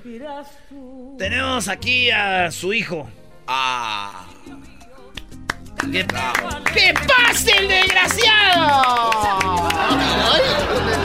[1.18, 3.08] Tenemos aquí a su hijo.
[3.46, 4.24] Ah.
[5.92, 6.06] ¿Qué,
[6.74, 9.10] ¡Que pase el desgraciado!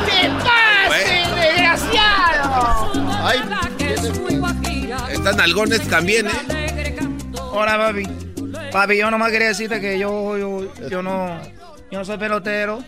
[0.05, 2.91] ¡Que pase el desgraciado!
[5.09, 6.95] Están algones también, ¿eh?
[7.51, 8.03] Hola, papi.
[8.71, 11.39] Papi, yo nomás quería decirte que yo, yo, yo no,
[11.91, 12.83] yo no soy pelotero.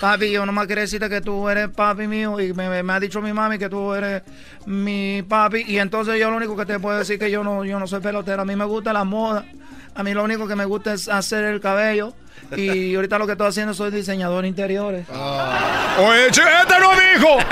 [0.00, 3.20] Papi, yo nomás quería decirte que tú eres papi mío y me, me ha dicho
[3.22, 4.22] mi mami que tú eres
[4.66, 7.78] mi papi y entonces yo lo único que te puedo decir que yo no, yo
[7.78, 8.42] no soy pelotero.
[8.42, 9.44] A mí me gusta la moda.
[9.94, 12.14] A mí lo único que me gusta es hacer el cabello
[12.56, 15.06] y ahorita lo que estoy haciendo soy diseñador de interiores.
[15.98, 17.38] Oye, che, este no es mi hijo.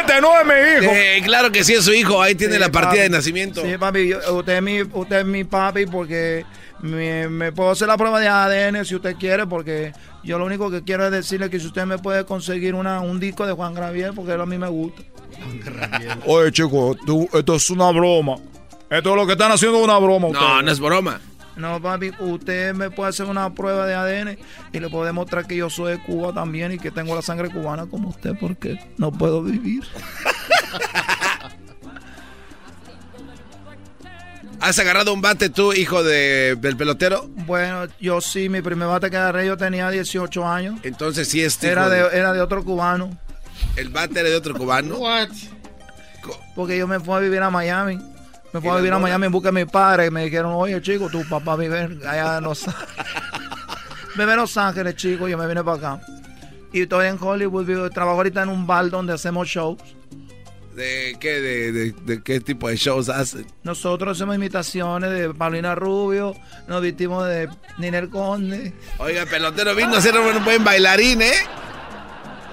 [0.00, 0.52] Este no es mi
[0.84, 0.92] hijo.
[0.94, 2.20] Eh, claro que sí es su hijo.
[2.20, 3.02] Ahí tiene Sí, la partida papi.
[3.02, 3.60] de nacimiento.
[3.62, 6.44] Sí, papi, yo- usted, es mi, usted es mi papi porque
[6.80, 9.92] me, me puedo hacer la prueba de ADN si usted quiere, porque
[10.26, 13.18] yo lo único que quiero es decirle que si usted me puede conseguir una, un
[13.20, 15.02] disco de Juan Gravier, porque a mí me gusta.
[16.26, 18.36] Oye, chico, tú- esto es una broma.
[18.90, 20.28] Esto es lo que están haciendo es una broma.
[20.32, 21.20] No, no es broma.
[21.56, 24.36] No, papi, usted me puede hacer una prueba de ADN
[24.74, 27.48] y le puedo demostrar que yo soy de Cuba también y que tengo la sangre
[27.48, 29.82] cubana como usted, porque no puedo vivir.
[34.60, 37.28] ¿Has agarrado un bate tú, hijo de- del pelotero?
[37.46, 40.78] Bueno, yo sí, mi primer bate que agarré yo tenía 18 años.
[40.82, 43.10] Entonces sí este Era de, era de otro cubano.
[43.76, 44.96] El bate era de otro cubano.
[46.54, 47.96] Porque yo me fui a vivir a Miami.
[48.52, 48.98] Me fui ¿Y a vivir a?
[48.98, 50.06] Miami en busca de mi padre.
[50.06, 52.88] Y me dijeron, oye, chico, tu papá vive allá en Los Ángeles.
[54.16, 55.28] vive en Los Ángeles, chico.
[55.28, 56.06] Yo me vine para acá.
[56.72, 57.64] Y estoy en Hollywood.
[57.66, 59.78] vivo- trabajo ahorita en un bar donde hacemos shows.
[60.76, 63.46] ¿De qué, de, de- de qué tipo de shows hacen?
[63.62, 66.34] Nosotros hacemos imitaciones de Paulina Rubio.
[66.68, 67.48] Nos vestimos de
[67.78, 68.74] Ninel Conde.
[68.98, 71.32] Oiga, pelotero vino a ser un buen bailarín, ¿eh?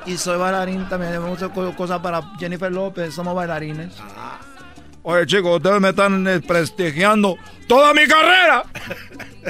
[0.05, 1.11] Y soy bailarín también.
[1.21, 3.13] Me gusta co- cosas para Jennifer López.
[3.13, 3.93] Somos bailarines.
[5.01, 7.36] Oye, chicos, ustedes me están eh, prestigiando
[7.67, 8.63] toda mi carrera.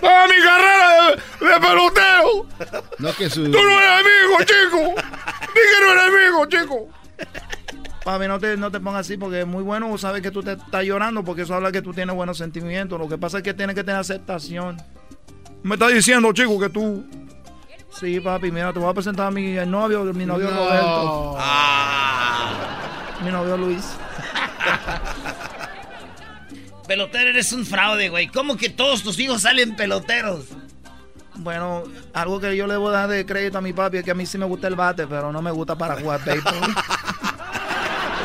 [0.02, 2.82] Toda mi carrera de, de pelotero.
[2.98, 3.44] No que su...
[3.44, 5.02] Tú no eres amigo, chico.
[5.54, 6.90] Di que no eres amigo, chico.
[8.04, 10.44] Papi, no te, no te pongas así porque es muy bueno vos sabes que tú
[10.44, 13.00] te estás llorando porque eso habla que tú tienes buenos sentimientos.
[13.00, 14.78] Lo que pasa es que tienes que tener aceptación.
[15.64, 17.06] Me estás diciendo, chico, que tú.
[17.98, 20.58] Sí, papi, mira, te voy a presentar a mi novio, mi novio No.
[20.58, 21.38] Roberto.
[23.24, 23.86] Mi novio Luis.
[26.88, 28.28] Pelotero, eres un fraude, güey.
[28.28, 30.48] ¿Cómo que todos tus hijos salen peloteros?
[31.36, 34.12] Bueno, algo que yo le voy a dar de crédito a mi papi es que
[34.12, 36.54] a mí sí me gusta el bate, pero no me gusta para jugar béisbol.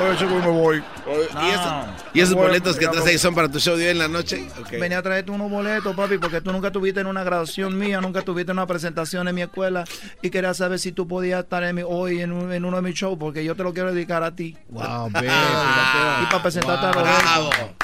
[0.01, 0.77] Oye, chico, me voy.
[1.07, 3.99] ¿Y, eso- y esos boletos que traes ahí son para tu show de hoy en
[3.99, 4.45] la noche?
[4.79, 8.23] Venía a traerte unos boletos, papi, porque tú nunca estuviste en una graduación mía, nunca
[8.23, 9.85] tuviste en una presentación en mi escuela
[10.23, 12.83] y quería saber si tú podías estar en mi- hoy en, un- en uno de
[12.83, 14.57] mis shows, porque yo te lo quiero dedicar a ti.
[14.69, 15.27] Wow, baby,
[16.23, 17.03] Y para presentarte a Wow.
[17.03, 17.75] Roberto.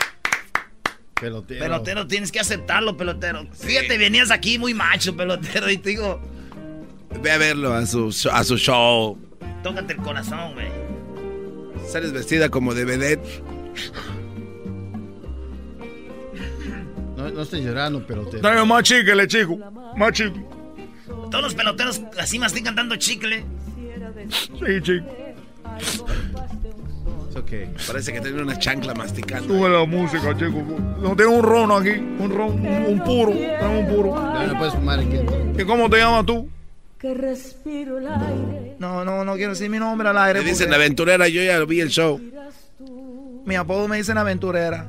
[1.20, 1.60] Pelotero.
[1.64, 3.46] Pelotero, tienes que aceptarlo, pelotero.
[3.52, 6.20] Fíjate, venías aquí muy macho, pelotero, y te digo,
[7.22, 9.16] Ve a verlo a su, a su show.
[9.62, 10.66] tócate el corazón, güey.
[11.94, 13.40] Sales vestida como de vedette.
[17.16, 18.40] No, no estoy llorando, pero te.
[18.40, 19.60] Dale más chicle, chico.
[19.96, 20.44] Más chicle.
[21.30, 23.44] Todos los peloteros así mastican dando chicle.
[24.32, 25.06] Sí, chico.
[25.78, 27.52] Es ok.
[27.86, 29.54] Parece que tiene una chancla masticando.
[29.54, 30.64] Sube la música, chico.
[31.00, 31.90] No tengo un ron aquí.
[31.90, 33.30] Un ron, un, un puro.
[33.30, 34.16] Tengo un puro.
[34.16, 35.20] Ya no puedes fumar aquí.
[35.56, 36.50] ¿Y cómo te llamas tú?
[37.04, 38.76] Que respiro el aire.
[38.78, 40.40] No, no, no quiero decir mi nombre al aire.
[40.40, 42.18] Me dicen aventurera, yo ya vi el show.
[43.44, 44.86] Mi apodo me dicen aventurera.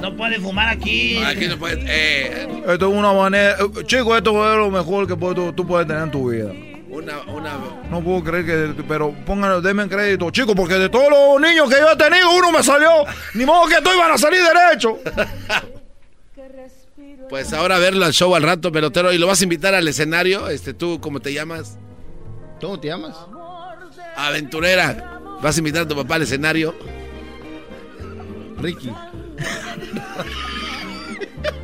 [0.00, 1.16] No puede fumar aquí.
[1.24, 1.78] Aquí no puedes.
[1.88, 3.56] Eh, Esto es una manera.
[3.58, 6.52] eh, Chico, esto es lo mejor que puedes- tú, puedes tener en tu vida.
[6.90, 7.52] una, una.
[7.90, 8.44] No puedo creer
[8.76, 8.82] que.
[8.86, 12.52] Pero pónganle, denme crédito, chicos, porque de todos los niños que yo he tenido, uno
[12.52, 12.88] me salió.
[13.34, 14.98] Ni modo que todos iban a salir derecho.
[17.28, 19.12] Pues ahora verlo al show al rato, pelotero.
[19.12, 20.48] Y lo vas a invitar al escenario.
[20.48, 21.78] Este, tú, ¿cómo te llamas?
[22.60, 23.16] ¿Cómo te llamas?
[24.16, 25.20] Aventurera.
[25.42, 26.74] Vas a invitar a tu papá al escenario.
[28.58, 28.90] Ricky.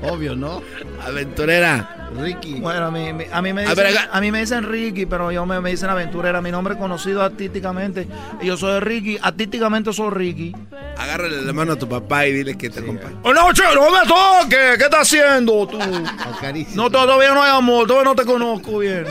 [0.03, 0.63] Obvio, ¿no?
[1.07, 1.97] Aventurera.
[2.19, 2.55] Ricky.
[2.61, 5.07] Bueno, a mí, me- a mí me A dicen, ver, a mí me dicen Ricky,
[5.07, 6.41] pero yo me, me dicen aventurera.
[6.43, 8.09] Mi nombre es conocido artísticamente.
[8.41, 9.17] Y yo soy Ricky.
[9.23, 10.57] Artísticamente soy Ricky.
[10.99, 13.15] Agárrale la mano a tu papá y dile que te acompañe.
[13.23, 14.77] Oh, no, che, no me toques.
[14.79, 15.79] ¿Qué estás haciendo tú?
[16.75, 17.87] No, todavía no hay amor.
[17.87, 19.05] Todavía no te conozco bien.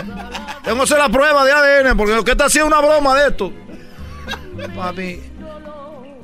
[0.66, 3.30] Tengo que hacer la prueba de ADN porque lo que está haciendo una broma de
[3.30, 3.54] esto.
[4.76, 5.22] Papi,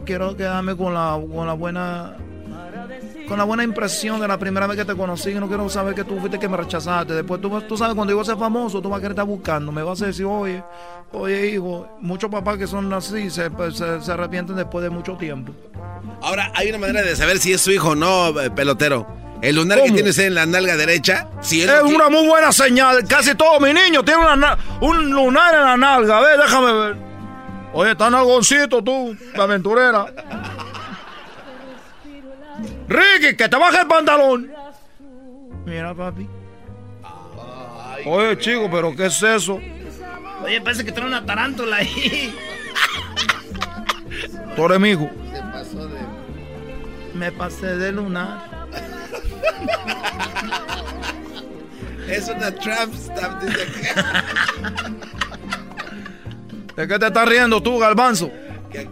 [0.05, 2.17] quiero quedarme con la, con la buena
[3.27, 5.33] con la buena impresión de la primera vez que te conocí.
[5.33, 7.13] No quiero saber que tú fuiste que me rechazaste.
[7.13, 9.25] Después tú, tú sabes, cuando yo voy a ser famoso, tú vas a querer estar
[9.25, 9.71] buscando.
[9.71, 10.63] Me vas a decir, oye,
[11.11, 15.13] oye, hijo, muchos papás que son así se, pues, se, se arrepienten después de mucho
[15.15, 15.53] tiempo.
[16.21, 19.07] Ahora, hay una manera de saber si es su hijo o no, eh, pelotero.
[19.41, 23.05] El lunar que tienes en la nalga derecha, si Es una muy buena señal.
[23.07, 26.17] Casi todos mis niños tienen una un lunar en la nalga.
[26.17, 26.95] A ver, déjame ver.
[27.73, 30.05] Oye, está nalgoncito tú, la aventurera.
[32.87, 34.51] Ricky, que te baje el pantalón.
[35.65, 36.27] Mira, papi.
[38.05, 39.59] Oye, chico, pero ¿qué es eso?
[40.43, 42.35] Oye, parece que trae una tarántula ahí.
[44.55, 45.09] Tú eres mi hijo.
[45.33, 45.99] Se pasó de.
[47.15, 48.67] Me pasé de lunar.
[52.07, 53.41] Es una trap stamp.
[56.75, 58.29] ¿De qué te estás riendo tú, Galbanzo?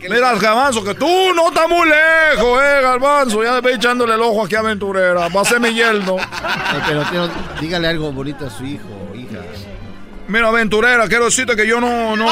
[0.10, 3.44] Mira, Galbanzo, que tú no estás muy lejos, eh, Galbanzo.
[3.44, 5.28] Ya ve echándole el ojo aquí a Aventurera.
[5.30, 6.18] Va a ser mi yerno.
[6.88, 7.30] Pero tío,
[7.62, 9.40] dígale algo bonito a su hijo o hija.
[10.28, 12.16] Mira, Aventurera, quiero decirte que yo no...
[12.16, 12.28] No,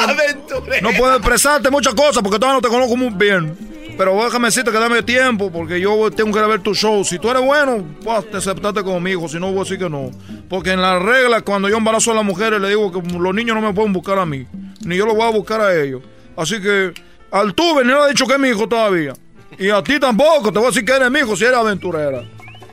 [0.82, 3.72] no puedo expresarte muchas cosas porque todavía no te conozco muy bien.
[3.98, 7.04] Pero déjame decirte que dame tiempo porque yo tengo que ir a ver tu show.
[7.04, 9.28] Si tú eres bueno, pues te aceptaste conmigo.
[9.28, 10.10] Si no, voy a decir que no.
[10.50, 13.56] Porque en las reglas, cuando yo embarazo a las mujeres, le digo que los niños
[13.56, 14.48] no me pueden buscar a mí.
[14.86, 16.02] Ni yo los voy a buscar a ellos.
[16.36, 16.94] Así que
[17.32, 19.14] al tuve ni le ha dicho que es mi hijo todavía.
[19.58, 20.52] Y a ti tampoco.
[20.52, 22.24] Te voy a decir que eres mi hijo si eres aventurera.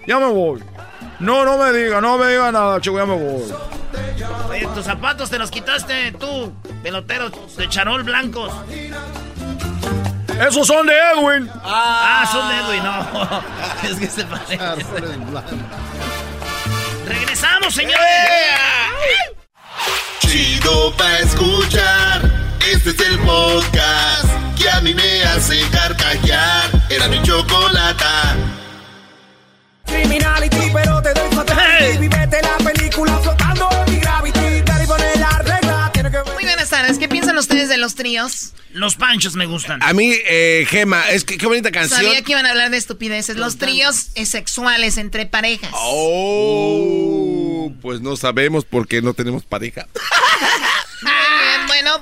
[0.07, 0.63] Ya me voy.
[1.21, 3.53] No, no me diga, no me diga nada, chico, ya me voy.
[4.49, 6.53] Oye, tus zapatos te los quitaste tú,
[6.83, 8.53] pelotero de charol blancos.
[10.41, 11.51] Esos son de Edwin.
[11.65, 13.43] Ah, son de Edwin, no.
[13.91, 14.59] es que se parece.
[17.07, 17.99] Regresamos, señores.
[20.21, 22.48] Chido pa' escuchar.
[22.71, 24.27] Este es el podcast
[24.61, 26.71] que a mí me hace carcajear.
[26.91, 28.37] Era mi chocolata.
[29.87, 31.97] Criminality, pero te doy fatality.
[31.97, 34.61] Vivete la película flotando en mi gravity.
[34.67, 35.91] Daddy, pone la regla.
[35.95, 36.99] Tiene que Muy buenas tardes.
[36.99, 38.53] ¿Qué piensan ustedes de los tríos?
[38.73, 39.83] Los panchos me gustan.
[39.83, 42.03] A mí, eh, Gema, es que qué bonita canción.
[42.03, 43.39] Sabía que iban a hablar de estupideces.
[43.39, 45.71] Los tríos sexuales entre parejas.
[45.73, 49.87] Oh, pues no sabemos porque no tenemos pareja.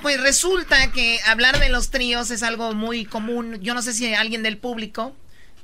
[0.03, 3.59] Pues resulta que hablar de los tríos es algo muy común.
[3.61, 5.15] Yo no sé si alguien del público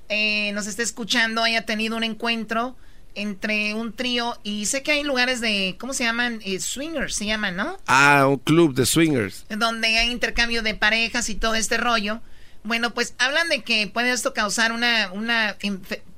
[0.09, 2.77] eh, nos está escuchando, haya tenido un encuentro
[3.15, 6.41] entre un trío y sé que hay lugares de, ¿cómo se llaman?
[6.45, 7.79] Eh, swingers se llaman, ¿no?
[7.87, 9.45] Ah, un club de swingers.
[9.49, 12.21] donde hay intercambio de parejas y todo este rollo.
[12.65, 15.57] Bueno, pues hablan de que puede esto causar una, una,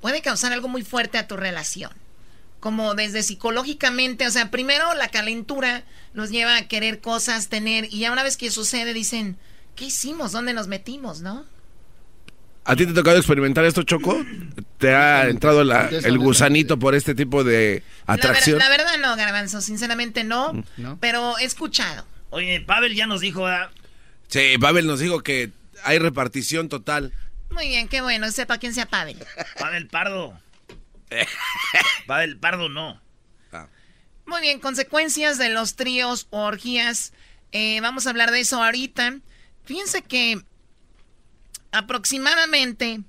[0.00, 1.90] puede causar algo muy fuerte a tu relación.
[2.64, 5.84] Como desde psicológicamente, o sea, primero la calentura
[6.14, 9.36] los lleva a querer cosas, tener, y ya una vez que sucede dicen,
[9.76, 10.32] ¿qué hicimos?
[10.32, 11.44] ¿Dónde nos metimos, no?
[12.64, 14.24] ¿A ti te ha tocado experimentar esto, Choco?
[14.78, 18.58] ¿Te ha entrado la- el gusanito por este tipo de La, ver- atracción?
[18.58, 20.96] la verdad no, Garbanzo, sinceramente no, ¿No?
[21.02, 22.06] pero he escuchado.
[22.30, 23.68] Oye, Pavel ya nos dijo, ¿verdad?
[24.28, 25.50] Sí, Pavel nos dijo que
[25.82, 27.12] hay repartición total.
[27.50, 29.18] Muy bien, qué bueno, sepa quién sea Pavel.
[29.58, 30.40] Pavel Pardo.
[32.06, 33.02] Pavel Pardo no.
[34.26, 37.12] Muy bien, consecuencias de los tríos o orgías.
[37.52, 39.18] Eh, vamos a hablar de eso ahorita.
[39.64, 40.42] Fíjense que
[41.72, 43.00] aproximadamente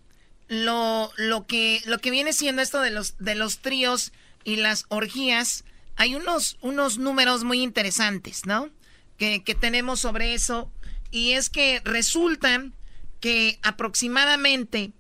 [0.48, 4.11] lo, lo, que, lo que viene siendo esto de los, de los tríos
[4.44, 5.64] y las orgías,
[5.95, 8.69] hay unos, unos números muy interesantes, ¿no?
[9.18, 10.69] Que, que tenemos sobre eso.
[11.11, 12.65] Y es que resulta
[13.22, 14.91] que aproximadamente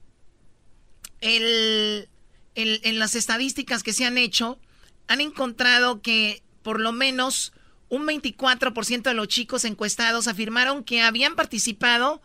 [1.19, 2.07] el,
[2.55, 4.59] en las estadísticas que se han hecho,
[5.07, 7.53] han encontrado que por lo menos
[7.89, 12.21] un 24% de los chicos encuestados afirmaron que habían participado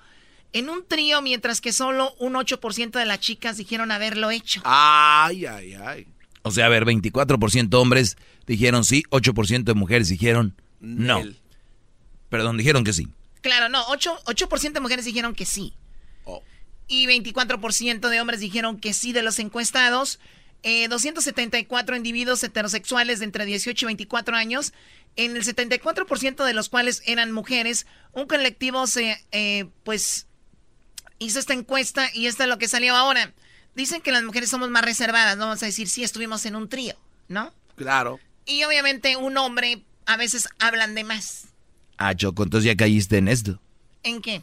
[0.53, 4.63] en un trío, mientras que solo un 8% de las chicas dijeron haberlo hecho.
[4.65, 6.07] Ay, ay, ay.
[6.43, 8.17] O sea, a ver, 24% hombres
[8.47, 11.23] dijeron sí, 8% de mujeres dijeron no.
[12.31, 13.09] Perdón, dijeron que sí.
[13.43, 15.75] Claro, no, 8%, de mujeres dijeron que sí.
[16.25, 16.43] Oh.
[16.91, 20.19] Y 24% de hombres dijeron que sí de los encuestados.
[20.65, 24.75] 274 eh, individuos heterosexuales de entre 18 y 24 años,
[25.15, 27.87] en el 74% de los cuales eran mujeres.
[28.13, 30.27] Un colectivo se, eh, pues,
[31.21, 33.33] hizo esta encuesta y esto es lo que salió ahora.
[33.77, 36.69] Dicen que las mujeres somos más reservadas, no vamos a decir si estuvimos en un
[36.69, 36.97] trío,
[37.29, 37.55] ¿no?
[37.77, 38.19] Claro.
[38.47, 41.45] Y obviamente un hombre a veces hablan de más.
[41.99, 43.61] Ah, Choco, entonces ya caíste en esto.
[44.03, 44.43] ¿En qué?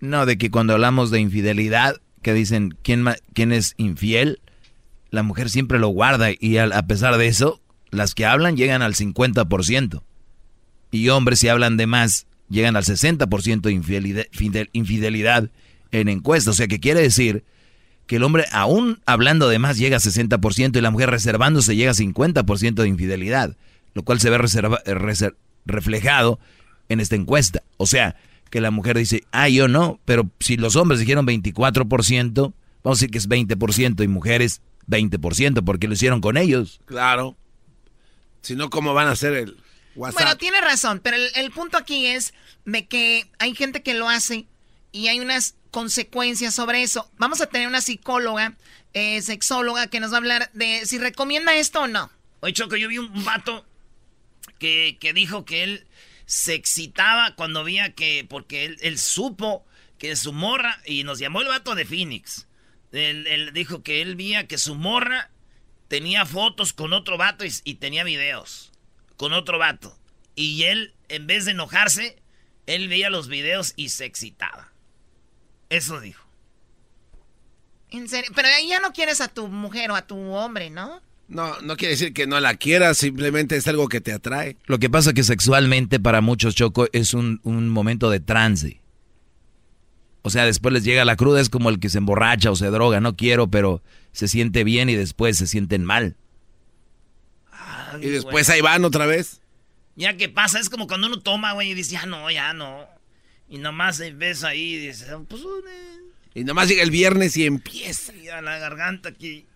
[0.00, 4.40] No, de que cuando hablamos de infidelidad, que dicen quién, quién es infiel,
[5.10, 8.94] la mujer siempre lo guarda y a, pesar de eso, las que hablan llegan al
[8.94, 10.02] 50%.
[10.90, 14.24] Y hombres si hablan de más, llegan al 60% de infidelidad,
[14.72, 15.50] infidelidad
[15.90, 16.54] en encuestas.
[16.54, 17.44] O sea que quiere decir
[18.06, 21.90] que el hombre aún hablando de más llega a 60% y la mujer reservándose llega
[21.90, 23.56] a 50% de infidelidad,
[23.94, 24.38] lo cual se ve
[25.66, 26.38] reflejado
[26.88, 27.62] en esta encuesta.
[27.76, 28.16] O sea,
[28.50, 32.54] que la mujer dice, ah, yo no, pero si los hombres dijeron 24%, vamos
[32.84, 36.80] a decir que es 20% y mujeres 20%, porque lo hicieron con ellos.
[36.86, 37.36] Claro.
[38.42, 39.56] Si no, ¿cómo van a hacer el
[39.94, 40.22] WhatsApp?
[40.22, 42.32] Bueno, tiene razón, pero el, punto aquí es
[42.64, 44.46] de que hay gente que lo hace
[44.92, 47.10] y hay unas consecuencias sobre eso.
[47.18, 48.56] Vamos a tener una psicóloga,
[48.94, 52.10] eh, sexóloga, que nos va a hablar de si recomienda esto o no.
[52.40, 53.66] Oye, Choco, yo vi un vato
[54.58, 55.86] que, que dijo que él
[56.28, 59.64] se excitaba cuando veía que, porque él, supo
[59.96, 62.46] que su morra, y nos llamó el vato de Phoenix,
[62.92, 65.30] él, dijo que él veía que su morra
[65.88, 68.72] tenía fotos con otro vato y, tenía videos
[69.16, 69.98] con otro vato.
[70.34, 72.22] Y él, en vez de enojarse,
[72.66, 74.70] él veía los videos y se excitaba.
[75.70, 76.28] Eso dijo.
[77.88, 81.00] En serio, pero ahí ya no quieres a tu mujer o a tu hombre, ¿no?
[81.28, 84.56] No, no quiere decir que no la quieras, simplemente es algo que te atrae.
[84.66, 88.80] Lo que pasa es que sexualmente para muchos Choco es un, un momento de trance.
[90.22, 92.66] O sea, después les llega la cruda, es como el que se emborracha o se
[92.66, 93.82] droga, no quiero, pero
[94.12, 96.16] se siente bien y después se sienten mal.
[98.00, 99.40] y después ahí van otra vez.
[99.96, 102.86] Ya que pasa, es como cuando uno toma, güey, y dice, ya no, ya no.
[103.48, 105.42] Y nomás ves ahí y dices, pues...
[106.34, 108.14] Y nomás llega el viernes y empieza.
[108.14, 109.47] Y a la garganta aquí.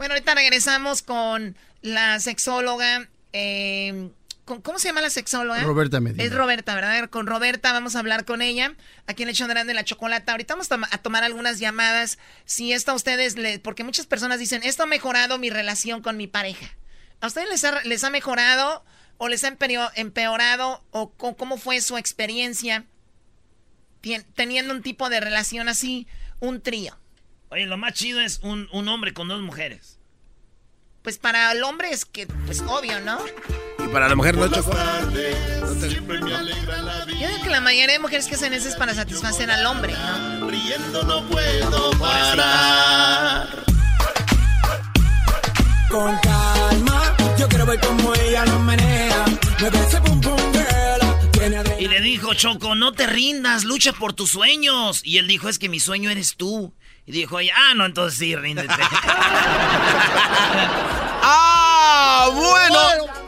[0.00, 4.08] Bueno, ahorita regresamos con la sexóloga eh,
[4.46, 5.60] ¿Cómo se llama la sexóloga?
[5.60, 6.24] Roberta Medina.
[6.24, 7.10] Es Roberta, ¿verdad?
[7.10, 8.74] Con Roberta vamos a hablar con ella.
[9.06, 10.32] Aquí en el de la Chocolata.
[10.32, 12.18] Ahorita vamos a tomar algunas llamadas.
[12.46, 16.16] Si esto a ustedes, le, porque muchas personas dicen, esto ha mejorado mi relación con
[16.16, 16.74] mi pareja.
[17.20, 18.82] ¿A ustedes les ha, les ha mejorado
[19.18, 19.54] o les ha
[19.96, 22.86] empeorado o cómo fue su experiencia
[24.34, 26.08] teniendo un tipo de relación así,
[26.40, 26.99] un trío?
[27.52, 29.98] Oye, lo más chido es un, un hombre con dos mujeres.
[31.02, 33.18] Pues para el hombre es que, pues obvio, ¿no?
[33.84, 34.70] Y para la mujer no chocó.
[34.70, 35.10] Yo
[37.28, 40.48] digo que la mayoría de mujeres que hacen eso es para satisfacer al hombre, ¿no?
[40.48, 43.48] Riendo no puedo parar.
[45.90, 49.24] Con calma, yo quiero ver cómo ella lo menea.
[49.60, 49.72] Me
[50.02, 51.00] pum pum girl.
[51.80, 55.00] Y le dijo Choco, no te rindas, lucha por tus sueños.
[55.04, 56.74] Y él dijo, es que mi sueño eres tú.
[57.06, 58.68] Y dijo ah, no, entonces sí, ríndete.
[61.22, 62.78] ¡Ah, bueno!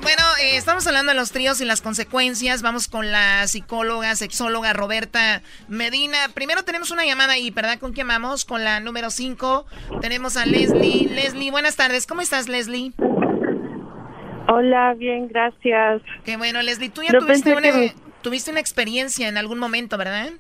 [0.03, 2.62] Bueno, eh, estamos hablando de los tríos y las consecuencias.
[2.62, 6.19] Vamos con la psicóloga, sexóloga Roberta Medina.
[6.35, 7.78] Primero tenemos una llamada ahí, ¿verdad?
[7.78, 8.44] ¿Con quién vamos?
[8.44, 9.66] Con la número 5.
[10.01, 11.09] Tenemos a Leslie.
[11.09, 12.07] Leslie, buenas tardes.
[12.07, 12.93] ¿Cómo estás, Leslie?
[14.49, 16.03] Hola, bien, gracias.
[16.24, 16.90] Qué bueno, Leslie.
[16.90, 17.70] Tú ya tuviste, una,
[18.23, 20.31] tuviste una experiencia en algún momento, ¿verdad?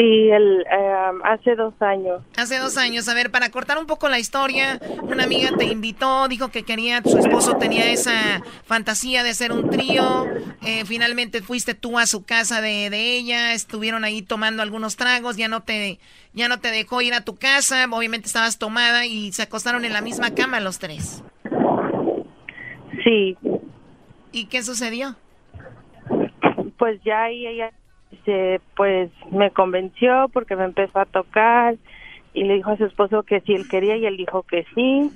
[0.00, 2.22] Sí, el, em, hace dos años.
[2.38, 3.06] Hace dos años.
[3.10, 7.02] A ver, para cortar un poco la historia, una amiga te invitó, dijo que quería,
[7.02, 10.24] su esposo tenía esa fantasía de hacer un trío.
[10.64, 15.36] Eh, finalmente fuiste tú a su casa de, de, ella, estuvieron ahí tomando algunos tragos,
[15.36, 15.98] ya no te,
[16.32, 19.92] ya no te dejó ir a tu casa, obviamente estabas tomada y se acostaron en
[19.92, 21.22] la misma cama los tres.
[23.04, 23.36] Sí.
[24.32, 25.16] ¿Y qué sucedió?
[26.78, 27.70] Pues ya ahí ella
[28.24, 31.76] se, pues me convenció porque me empezó a tocar
[32.32, 35.10] y le dijo a su esposo que si él quería y él dijo que sí.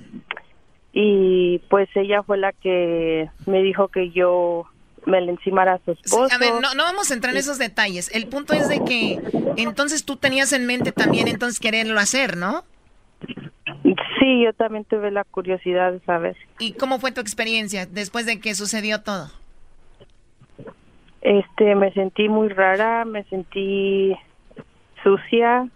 [0.93, 4.65] Y pues ella fue la que me dijo que yo
[5.05, 6.33] me le encimara a su esposo.
[6.33, 8.09] a ver, no, no vamos a entrar en esos detalles.
[8.13, 9.19] El punto es de que
[9.57, 12.63] entonces tú tenías en mente también entonces quererlo hacer, ¿no?
[14.19, 16.35] Sí, yo también tuve la curiosidad de saber.
[16.59, 19.29] ¿Y cómo fue tu experiencia después de que sucedió todo?
[21.25, 24.15] Este, me sentí muy rara, me sentí
[25.03, 25.67] sucia.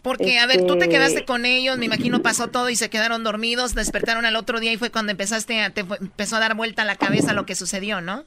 [0.00, 2.88] Porque, a ver, tú te Este- quedaste con ellos, me imagino pasó todo y se
[2.88, 6.40] quedaron dormidos, despertaron al otro día y fue cuando empezaste a, te fue- empezó a
[6.40, 8.24] dar vuelta a la cabeza lo que sucedió, ¿no?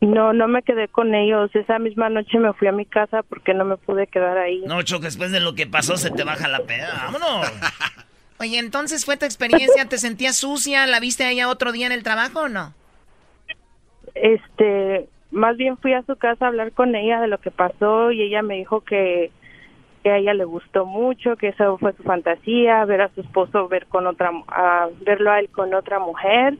[0.00, 1.54] No, no me quedé con ellos.
[1.54, 4.62] Esa misma noche me fui a mi casa porque no me pude quedar ahí.
[4.66, 7.10] No, Choco, después de lo que pasó se te baja la peda.
[7.12, 7.52] Vámonos.
[8.40, 10.86] Oye, entonces fue tu experiencia, ¿te sentías sucia?
[10.86, 12.72] ¿La viste a ella otro día en el trabajo o no?
[14.14, 18.10] Este, más bien fui a su casa a hablar con ella de lo que pasó
[18.12, 19.30] y ella me dijo que,
[20.02, 23.68] que a ella le gustó mucho, que eso fue su fantasía, ver a su esposo
[23.68, 26.56] ver con otra, a verlo a él con otra mujer.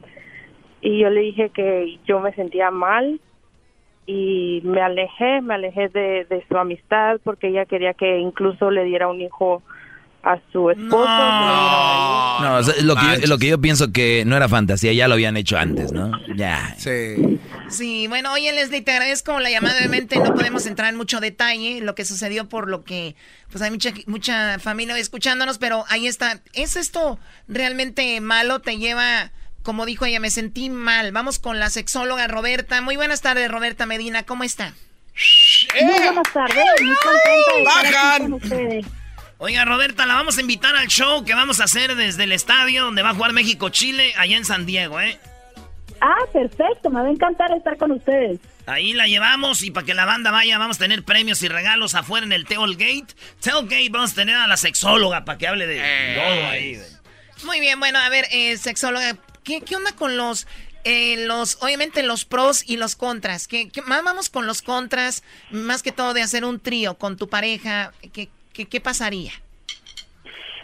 [0.81, 3.19] Y yo le dije que yo me sentía mal
[4.05, 8.83] y me alejé, me alejé de, de su amistad porque ella quería que incluso le
[8.83, 9.61] diera un hijo
[10.23, 11.05] a su esposo.
[11.07, 15.07] No, o sea, lo, que yo, lo que yo pienso que no era fantasía, ya
[15.07, 16.11] lo habían hecho antes, ¿no?
[16.35, 16.75] Ya.
[16.77, 17.39] Sí.
[17.69, 21.81] Sí, bueno, oye Leslie, te agradezco la llamada, obviamente no podemos entrar en mucho detalle,
[21.81, 23.15] lo que sucedió por lo que,
[23.51, 26.41] pues hay mucha, mucha familia escuchándonos, pero ahí está.
[26.53, 28.59] ¿Es esto realmente malo?
[28.59, 29.31] ¿Te lleva,
[29.61, 31.11] como dijo ella, me sentí mal?
[31.11, 32.81] Vamos con la sexóloga Roberta.
[32.81, 34.73] Muy buenas tardes, Roberta Medina, ¿cómo está?
[35.81, 38.21] Muy buenas tardes, muy contenta de estar aquí ¡Bajan!
[38.21, 38.85] con ustedes.
[39.41, 42.83] Oiga, Roberta, la vamos a invitar al show que vamos a hacer desde el estadio
[42.83, 45.17] donde va a jugar México-Chile, allá en San Diego, ¿eh?
[46.01, 48.39] Ah, perfecto, me va a encantar estar con ustedes.
[48.65, 51.95] Ahí la llevamos y para que la banda vaya vamos a tener premios y regalos
[51.95, 53.13] afuera en el Tailgate.
[53.41, 55.75] Tailgate vamos a tener a la sexóloga para que hable de
[56.15, 56.79] todo ahí.
[57.43, 60.47] Muy bien, bueno, a ver, eh, sexóloga, ¿qué, qué onda con los,
[60.83, 63.47] eh, los, obviamente los pros y los contras?
[63.47, 67.15] ¿Qué, qué- más vamos con los contras, más que todo de hacer un trío con
[67.17, 67.93] tu pareja?
[68.13, 68.29] ¿Qué,
[68.59, 69.31] qué, qué pasaría?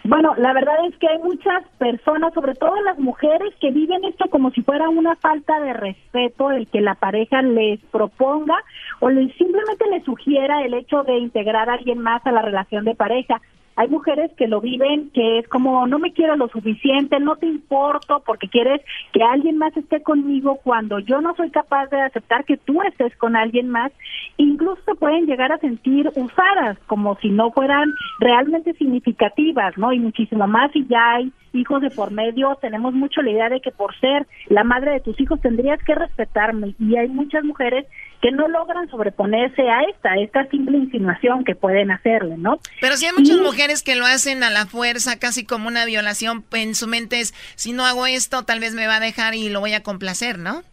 [0.04, 4.26] Bueno, la verdad es que hay muchas personas, sobre todo las mujeres, que viven esto
[4.30, 8.56] como si fuera una falta de respeto el que la pareja les proponga
[9.00, 12.86] o les, simplemente les sugiera el hecho de integrar a alguien más a la relación
[12.86, 13.42] de pareja.
[13.78, 17.46] Hay mujeres que lo viven, que es como, no me quiero lo suficiente, no te
[17.46, 18.82] importo porque quieres
[19.12, 23.16] que alguien más esté conmigo cuando yo no soy capaz de aceptar que tú estés
[23.18, 23.92] con alguien más.
[24.38, 29.92] Incluso pueden llegar a sentir usadas, como si no fueran realmente significativas, ¿no?
[29.92, 33.62] Y muchísimo más si ya hay hijos de por medio, tenemos mucho la idea de
[33.62, 36.76] que por ser la madre de tus hijos tendrías que respetarme.
[36.80, 37.86] Y hay muchas mujeres
[38.26, 42.58] que no logran sobreponerse a esta, a esta simple insinuación que pueden hacerle, ¿no?
[42.82, 45.86] Pero sí hay muchas Y- mujeres que lo hacen a la fuerza, casi como una
[45.86, 46.44] violación.
[46.54, 49.50] En su mente es, si no hago esto, tal vez me va a dejar y
[49.50, 50.64] lo voy a complacer, ¿no?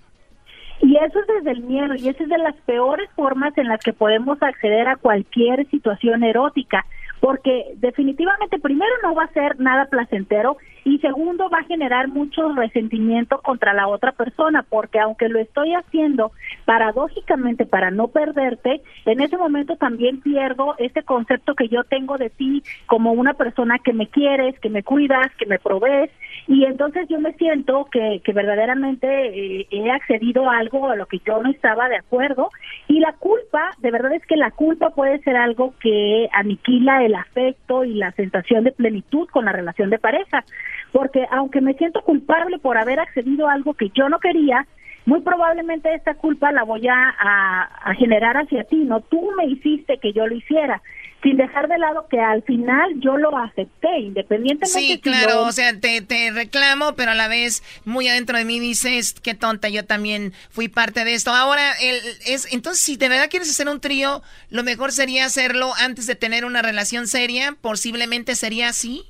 [0.81, 3.81] Y eso es desde el miedo, y esa es de las peores formas en las
[3.85, 6.87] que podemos acceder a cualquier situación erótica,
[7.21, 12.53] porque definitivamente primero no va a ser nada placentero y segundo va a generar mucho
[12.53, 16.33] resentimiento contra la otra persona, porque aunque lo estoy haciendo
[16.65, 22.31] paradójicamente para no perderte, en ese momento también pierdo ese concepto que yo tengo de
[22.31, 26.11] ti como una persona que me quieres, que me cuidas, que me provees,
[26.49, 31.07] y entonces yo me siento que, que verdaderamente eh, he accedido a algo a lo
[31.07, 32.51] que yo no estaba de acuerdo.
[32.89, 37.15] Y la culpa, de verdad es que la culpa puede ser algo que aniquila el
[37.15, 40.45] afecto y la sensación de plenitud con la relación de pareja,
[40.91, 44.67] porque aunque me siento culpable por haber accedido a algo que yo no quería,
[45.07, 49.47] muy probablemente esta culpa la voy a, a, a generar hacia ti, no tú me
[49.47, 50.81] hiciste que yo lo hiciera,
[51.23, 55.43] sin dejar de lado que al final yo lo acepté, independientemente Sí, si claro, lo-
[55.47, 59.35] o sea, te, te reclamo, pero a la vez muy adentro de mí dices, qué
[59.35, 61.31] tonta, yo también fui parte de esto.
[61.31, 61.97] Ahora, el,
[62.27, 66.17] es, entonces, si de verdad quieres hacer un trío, lo mejor sería hacerlo antes de
[66.17, 69.05] tener una relación seria, posiblemente sería así.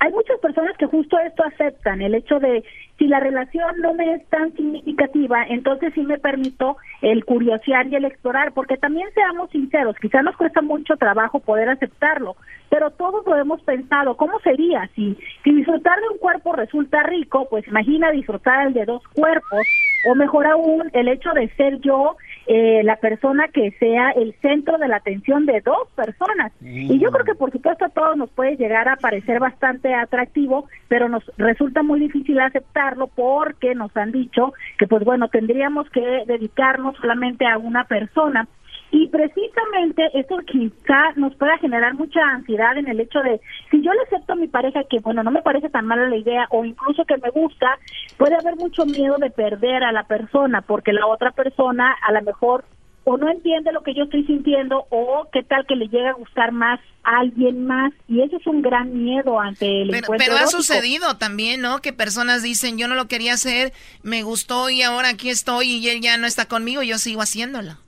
[0.00, 2.62] hay muchas personas que justo esto aceptan, el hecho de
[2.98, 7.94] si la relación no me es tan significativa, entonces sí me permito el curiosear y
[7.94, 12.36] el explorar, porque también seamos sinceros, quizá nos cuesta mucho trabajo poder aceptarlo,
[12.68, 17.46] pero todos lo hemos pensado, ¿cómo sería si, si disfrutar de un cuerpo resulta rico?
[17.48, 19.66] Pues imagina disfrutar el de dos cuerpos,
[20.10, 22.16] o mejor aún, el hecho de ser yo
[22.50, 26.50] eh, la persona que sea el centro de la atención de dos personas.
[26.62, 30.66] Y yo creo que por supuesto a todos nos puede llegar a parecer bastante atractivo,
[30.88, 36.00] pero nos resulta muy difícil aceptarlo porque nos han dicho que pues bueno, tendríamos que
[36.26, 38.48] dedicarnos solamente a una persona.
[38.90, 43.40] Y precisamente eso quizá nos pueda generar mucha ansiedad en el hecho de,
[43.70, 46.16] si yo le acepto a mi pareja que, bueno, no me parece tan mala la
[46.16, 47.78] idea o incluso que me gusta,
[48.16, 52.22] puede haber mucho miedo de perder a la persona porque la otra persona a lo
[52.22, 52.64] mejor
[53.04, 56.12] o no entiende lo que yo estoy sintiendo o qué tal que le llegue a
[56.12, 60.26] gustar más a alguien más y eso es un gran miedo ante el Pero, encuentro
[60.26, 60.62] pero ha erótico.
[60.62, 61.80] sucedido también, ¿no?
[61.80, 65.88] Que personas dicen, yo no lo quería hacer, me gustó y ahora aquí estoy y
[65.88, 67.78] él ya no está conmigo, yo sigo haciéndolo.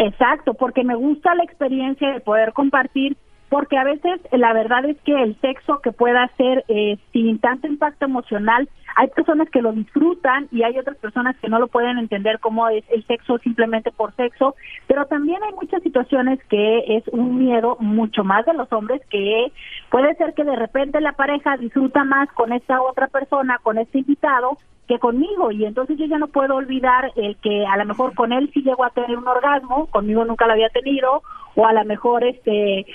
[0.00, 3.18] Exacto, porque me gusta la experiencia de poder compartir,
[3.50, 7.66] porque a veces la verdad es que el sexo que pueda ser eh, sin tanto
[7.66, 11.98] impacto emocional, hay personas que lo disfrutan y hay otras personas que no lo pueden
[11.98, 14.54] entender como es el sexo simplemente por sexo,
[14.86, 19.52] pero también hay muchas situaciones que es un miedo mucho más de los hombres que
[19.90, 23.98] puede ser que de repente la pareja disfruta más con esta otra persona, con este
[23.98, 24.58] invitado,
[24.90, 28.32] que conmigo y entonces yo ya no puedo olvidar el que a lo mejor con
[28.32, 31.22] él sí llegó a tener un orgasmo, conmigo nunca lo había tenido
[31.54, 32.86] o a lo mejor este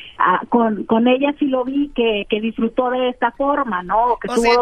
[0.49, 4.13] con, con ella sí lo vi que, que disfrutó de esta forma, ¿no?
[4.13, 4.55] O que O tuvo sea,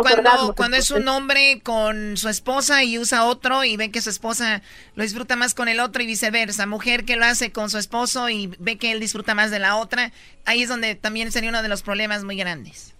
[0.56, 4.10] cuando, es un Entonces, hombre con su esposa y usa otro y ve que su
[4.10, 4.62] esposa
[4.96, 8.30] lo disfruta más con el otro y viceversa, mujer que lo hace con su esposo
[8.30, 10.12] y ve que él disfruta más de la otra,
[10.46, 12.94] ahí es donde también sería uno de los problemas muy grandes.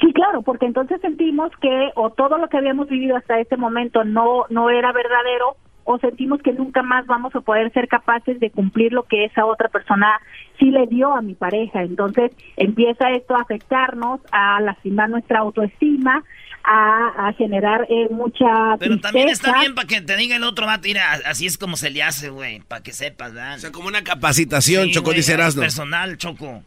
[0.00, 4.02] Sí, claro, porque entonces sentimos que o todo lo que habíamos vivido hasta este momento
[4.02, 8.50] no no era verdadero o sentimos que nunca más vamos a poder ser capaces de
[8.50, 10.20] cumplir lo que esa otra persona
[10.58, 11.82] sí le dio a mi pareja.
[11.82, 16.24] Entonces empieza esto a afectarnos, a lastimar nuestra autoestima,
[16.66, 20.66] a, a generar eh, mucha Pero también está bien para que te diga el otro
[20.66, 23.56] vato, mira, así es como se le hace, güey, para que sepas, ¿verdad?
[23.56, 26.62] O sea, como una capacitación, sí, Choco, dice personal, Choco.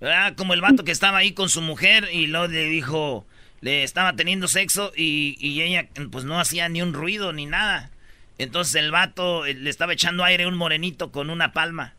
[0.00, 0.34] ¿Verdad?
[0.36, 3.24] Como el vato que estaba ahí con su mujer y luego le dijo,
[3.60, 7.90] le estaba teniendo sexo y, y ella pues no hacía ni un ruido ni nada.
[8.38, 11.94] Entonces el vato eh, le estaba echando aire un morenito con una palma.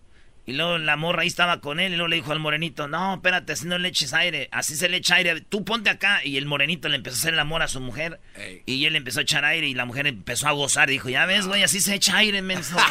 [0.47, 3.15] Y luego la morra ahí estaba con él y luego le dijo al morenito, no,
[3.15, 6.21] espérate, así no le eches aire, así se le echa aire, tú ponte acá.
[6.23, 8.21] Y el morenito le empezó a hacer el amor a su mujer
[8.65, 10.87] y él empezó a echar aire y la mujer empezó a gozar.
[10.87, 12.77] Dijo, ya ves, güey, así se echa aire, menso.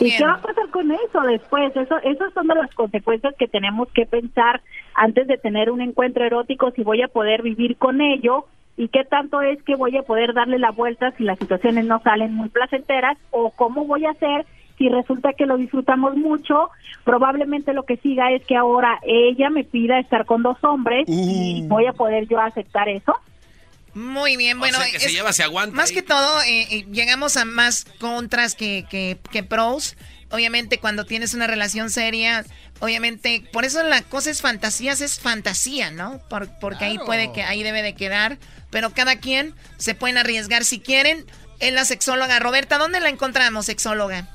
[0.00, 1.74] ¿Y qué va a pasar con eso después?
[1.74, 4.62] Eso, esas son de las consecuencias que tenemos que pensar
[4.94, 8.46] antes de tener un encuentro erótico, si voy a poder vivir con ello
[8.76, 12.00] y qué tanto es que voy a poder darle la vuelta si las situaciones no
[12.02, 14.46] salen muy placenteras o cómo voy a hacer
[14.78, 16.70] si resulta que lo disfrutamos mucho,
[17.04, 21.62] probablemente lo que siga es que ahora ella me pida estar con dos hombres y
[21.68, 23.14] voy a poder yo aceptar eso.
[23.94, 24.78] Muy bien, bueno.
[24.78, 25.94] sea, que se es- lleva, se aguanta Más ahí.
[25.96, 29.96] que todo, eh, eh, llegamos a más contras que, que, que pros.
[30.32, 32.44] Obviamente, cuando tienes una relación seria,
[32.80, 36.18] obviamente, por eso la cosa es fantasías, es fantasía, ¿no?
[36.28, 38.38] Por- porque ahí puede que, ahí debe de quedar.
[38.70, 41.24] Pero cada quien se pueden arriesgar si quieren.
[41.60, 44.26] Es la sexóloga Roberta, ¿dónde la encontramos, sexóloga?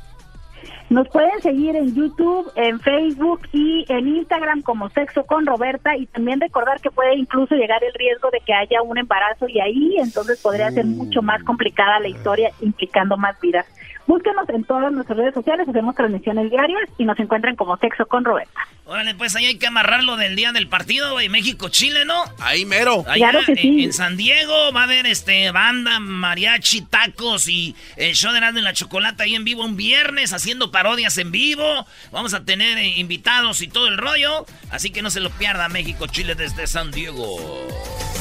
[0.89, 6.07] Nos pueden seguir en YouTube, en Facebook y en Instagram como Sexo con Roberta y
[6.07, 9.97] también recordar que puede incluso llegar el riesgo de que haya un embarazo y ahí
[9.99, 13.67] entonces podría ser mucho más complicada la historia implicando más vidas.
[14.09, 18.25] Búsquenos en todas nuestras redes sociales, hacemos transmisiones diarias y nos encuentran como Sexo con
[18.25, 18.59] Roberta.
[18.85, 21.29] Órale, pues ahí hay que amarrarlo del día del partido, güey.
[21.29, 22.15] México-Chile, ¿no?
[22.39, 23.03] Ahí mero.
[23.07, 23.83] Allá Claro que en- sí.
[23.83, 28.57] en, San Diego va a haber este banda, mariachi, tacos y el show de Erasmo
[28.57, 31.85] y la Chocolata ahí en vivo un viernes haciendo parodias en vivo.
[32.11, 34.47] Vamos a tener eh, invitados y todo el rollo.
[34.71, 37.37] Así que no se lo pierda México-Chile desde San Diego.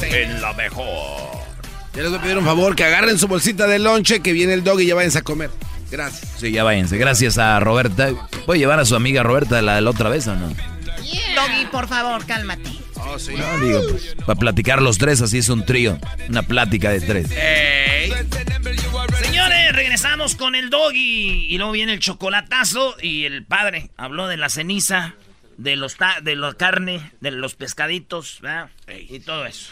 [0.03, 0.85] En la mejor.
[1.95, 4.53] Ya les voy a pedir un favor, que agarren su bolsita de lonche, que viene
[4.53, 5.49] el dog y ya váyanse a comer.
[5.91, 6.31] Gracias.
[6.37, 6.97] Sí, ya váyanse.
[6.97, 8.11] Gracias a Roberta.
[8.45, 10.47] ¿Puede llevar a su amiga Roberta la, la otra vez o no?
[10.49, 12.69] Doggy, por favor, cálmate.
[12.95, 15.97] No, digo, pues, para platicar los tres, así es un trío.
[16.27, 17.27] Una plática de tres.
[19.23, 21.47] Señores, regresamos con el doggy.
[21.49, 22.95] Y luego viene el chocolatazo.
[23.01, 25.15] Y el padre habló de la ceniza,
[25.57, 28.69] de los ta- de la carne, de los pescaditos, ¿verdad?
[29.09, 29.71] Y todo eso.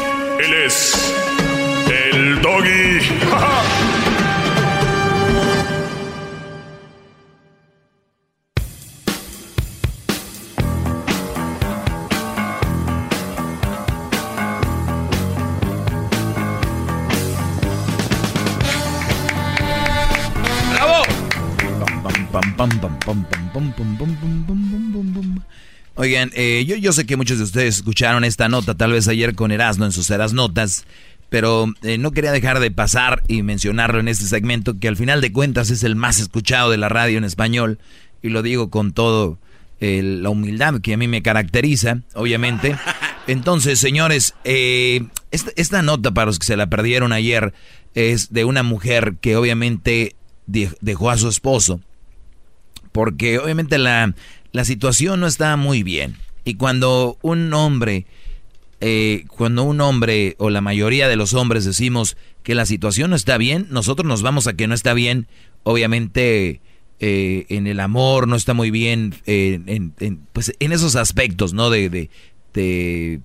[0.39, 1.13] Él es
[1.89, 2.99] el Doggy.
[20.73, 21.03] ¡Bravo!
[25.95, 29.35] Oigan, eh, yo, yo sé que muchos de ustedes escucharon esta nota, tal vez ayer
[29.35, 30.85] con Erasmo en sus Eras Notas,
[31.29, 35.21] pero eh, no quería dejar de pasar y mencionarlo en este segmento, que al final
[35.21, 37.77] de cuentas es el más escuchado de la radio en español,
[38.21, 39.37] y lo digo con todo
[39.81, 42.75] eh, la humildad que a mí me caracteriza, obviamente.
[43.27, 47.53] Entonces, señores, eh, esta, nota para los que se la perdieron ayer
[47.95, 50.15] es de una mujer que obviamente
[50.47, 51.81] de- dejó a su esposo
[52.91, 54.13] porque obviamente la,
[54.51, 56.17] la situación no está muy bien.
[56.43, 58.05] Y cuando un hombre,
[58.79, 63.15] eh, cuando un hombre o la mayoría de los hombres decimos que la situación no
[63.15, 65.27] está bien, nosotros nos vamos a que no está bien,
[65.63, 66.61] obviamente
[66.99, 69.93] eh, en el amor no está muy bien, eh, en,
[70.33, 71.69] pues en esos aspectos, ¿no?
[71.69, 72.09] De,
[72.53, 73.21] de,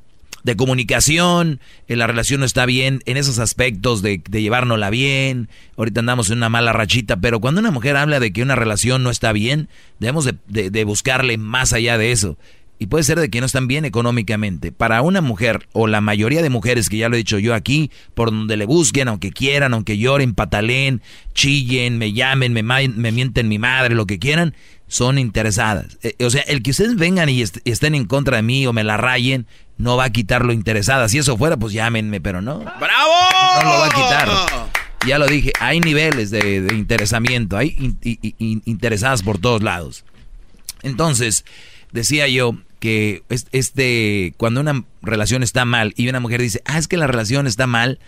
[0.46, 5.48] de comunicación, en la relación no está bien, en esos aspectos de, de llevárnosla bien,
[5.76, 9.02] ahorita andamos en una mala rachita, pero cuando una mujer habla de que una relación
[9.02, 9.68] no está bien,
[9.98, 12.38] debemos de, buscarle más allá de eso.
[12.78, 14.70] Y puede ser de que no están bien económicamente.
[14.70, 17.90] Para una mujer, o la mayoría de mujeres, que ya lo he dicho yo aquí,
[18.14, 21.02] por donde le busquen, aunque quieran, aunque lloren, patalen,
[21.32, 24.54] chillen, me llamen, me mienten mi madre, lo que quieran,
[24.88, 25.98] son interesadas.
[26.02, 28.66] Eh, o sea, el que ustedes vengan y, est- y estén en contra de mí
[28.66, 29.46] o me la rayen,
[29.78, 31.08] no va a quitar lo interesada.
[31.08, 32.60] Si eso fuera, pues llámenme, pero no.
[32.60, 33.12] ¡Bravo!
[33.62, 34.28] No lo va a quitar.
[35.06, 37.96] Ya lo dije, hay niveles de, de interesamiento, hay
[38.38, 40.04] in- interesadas por todos lados.
[40.82, 41.44] Entonces,
[41.92, 46.78] decía yo que es- este, cuando una relación está mal y una mujer dice, ah,
[46.78, 47.98] es que la relación está mal,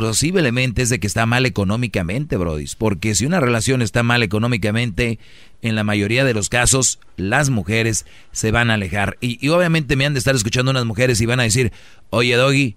[0.00, 2.64] posiblemente es de que está mal económicamente, Brody.
[2.76, 5.20] Porque si una relación está mal económicamente,
[5.62, 9.16] en la mayoría de los casos, las mujeres se van a alejar.
[9.20, 11.72] Y, y obviamente me han de estar escuchando unas mujeres y van a decir,
[12.10, 12.74] oye, Doggy,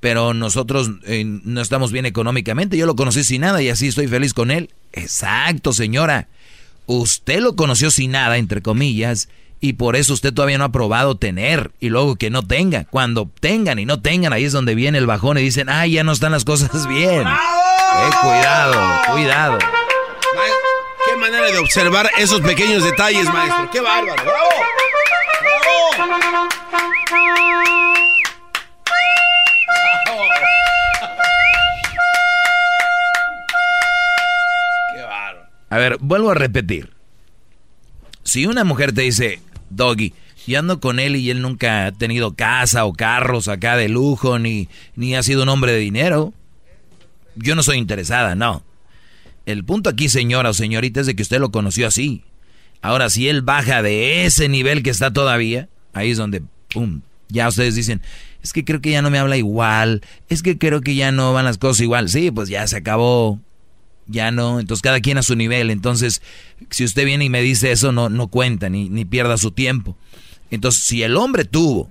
[0.00, 2.76] pero nosotros eh, no estamos bien económicamente.
[2.76, 4.70] Yo lo conocí sin nada y así estoy feliz con él.
[4.92, 6.26] Exacto, señora.
[6.86, 9.28] Usted lo conoció sin nada, entre comillas,
[9.60, 12.84] y por eso usted todavía no ha probado tener y luego que no tenga.
[12.84, 16.04] Cuando tengan y no tengan, ahí es donde viene el bajón y dicen, ay, ya
[16.04, 17.26] no están las cosas bien.
[17.26, 19.58] Eh, cuidado, cuidado.
[19.58, 23.70] Qué manera de observar esos pequeños detalles, maestro.
[23.70, 24.22] Qué bárbaro.
[24.22, 24.50] ¡Bravo!
[35.68, 36.92] A ver, vuelvo a repetir.
[38.22, 39.40] Si una mujer te dice,
[39.70, 40.12] Doggy,
[40.46, 44.38] yo ando con él y él nunca ha tenido casa o carros acá de lujo,
[44.38, 46.32] ni, ni ha sido un hombre de dinero,
[47.34, 48.62] yo no soy interesada, no.
[49.44, 52.24] El punto aquí, señora o señorita, es de que usted lo conoció así.
[52.82, 57.48] Ahora, si él baja de ese nivel que está todavía, ahí es donde, pum, ya
[57.48, 58.02] ustedes dicen,
[58.42, 61.32] es que creo que ya no me habla igual, es que creo que ya no
[61.32, 62.08] van las cosas igual.
[62.08, 63.40] Sí, pues ya se acabó,
[64.06, 65.70] ya no, entonces cada quien a su nivel.
[65.70, 66.22] Entonces,
[66.70, 69.96] si usted viene y me dice eso, no, no cuenta, ni, ni pierda su tiempo.
[70.50, 71.90] Entonces, si el hombre tuvo,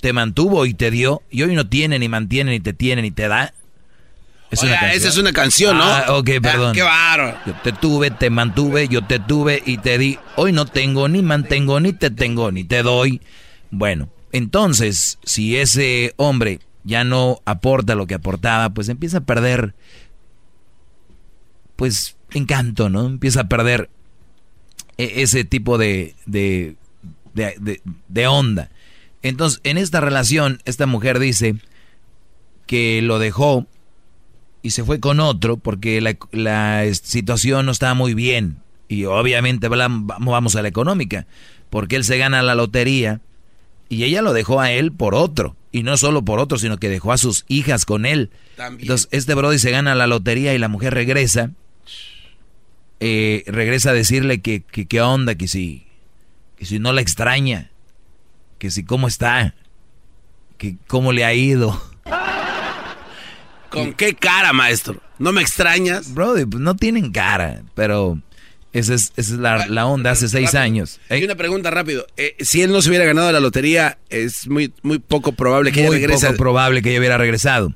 [0.00, 3.10] te mantuvo y te dio, y hoy no tiene, ni mantiene, ni te tiene, ni
[3.10, 3.52] te da.
[4.62, 5.84] Oiga, esa es una canción, ¿no?
[5.84, 6.70] Ah, ok, perdón.
[6.70, 7.38] Ah, qué bárbaro.
[7.46, 10.18] Yo te tuve, te mantuve, yo te tuve y te di.
[10.36, 13.20] Hoy no tengo, ni mantengo, ni te tengo, ni te doy.
[13.72, 19.74] Bueno, entonces, si ese hombre ya no aporta lo que aportaba, pues empieza a perder,
[21.76, 23.06] pues, encanto, ¿no?
[23.06, 23.90] Empieza a perder
[24.98, 26.76] e- ese tipo de, de,
[27.34, 28.70] de, onda.
[29.22, 31.56] Entonces, en esta relación, esta mujer dice
[32.66, 33.66] que lo dejó
[34.62, 38.58] y se fue con otro porque la, la situación no estaba muy bien.
[38.88, 41.26] Y obviamente vamos a la económica,
[41.70, 43.20] porque él se gana la lotería
[43.88, 45.56] y ella lo dejó a él por otro.
[45.72, 48.30] Y no solo por otro, sino que dejó a sus hijas con él.
[48.58, 51.50] Entonces, este Brody se gana la lotería y la mujer regresa.
[53.00, 55.86] Eh, regresa a decirle que, que qué onda, que si,
[56.56, 57.70] que si no la extraña,
[58.58, 59.54] que si cómo está,
[60.58, 61.80] que cómo le ha ido.
[63.70, 65.00] ¿Con qué cara, maestro?
[65.18, 66.14] ¿No me extrañas?
[66.14, 68.18] Brody, pues no tienen cara, pero
[68.72, 70.62] esa es, esa es la, la onda hace seis Rápido.
[70.62, 71.00] años.
[71.10, 72.06] Y una pregunta rápido.
[72.16, 75.80] Eh, si él no se hubiera ganado la lotería, es muy, muy poco probable que
[75.80, 76.26] ella Muy regrese.
[76.28, 77.74] poco probable que ella hubiera regresado.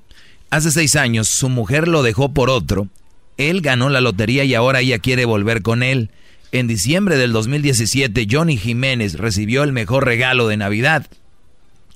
[0.50, 2.88] Hace seis años su mujer lo dejó por otro.
[3.40, 6.10] Él ganó la lotería y ahora ella quiere volver con él.
[6.52, 11.06] En diciembre del 2017, Johnny Jiménez recibió el mejor regalo de Navidad,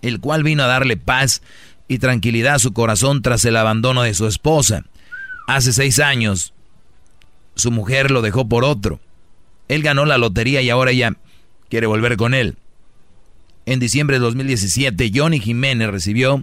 [0.00, 1.42] el cual vino a darle paz
[1.86, 4.86] y tranquilidad a su corazón tras el abandono de su esposa.
[5.46, 6.54] Hace seis años,
[7.56, 8.98] su mujer lo dejó por otro.
[9.68, 11.14] Él ganó la lotería y ahora ella
[11.68, 12.56] quiere volver con él.
[13.66, 16.42] En diciembre de 2017, Johnny Jiménez recibió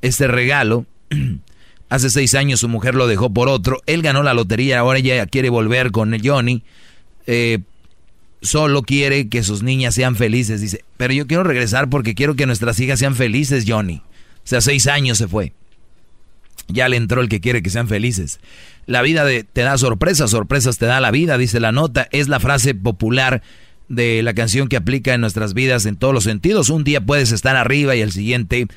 [0.00, 0.86] este regalo.
[1.90, 3.82] Hace seis años su mujer lo dejó por otro.
[3.86, 6.62] Él ganó la lotería, ahora ella quiere volver con Johnny.
[7.26, 7.58] Eh,
[8.40, 10.60] solo quiere que sus niñas sean felices.
[10.60, 13.96] Dice, pero yo quiero regresar porque quiero que nuestras hijas sean felices, Johnny.
[13.96, 15.52] O sea, seis años se fue.
[16.68, 18.38] Ya le entró el que quiere que sean felices.
[18.86, 22.08] La vida te da sorpresas, sorpresas te da la vida, dice la nota.
[22.12, 23.42] Es la frase popular
[23.88, 26.70] de la canción que aplica en nuestras vidas en todos los sentidos.
[26.70, 28.68] Un día puedes estar arriba y el siguiente,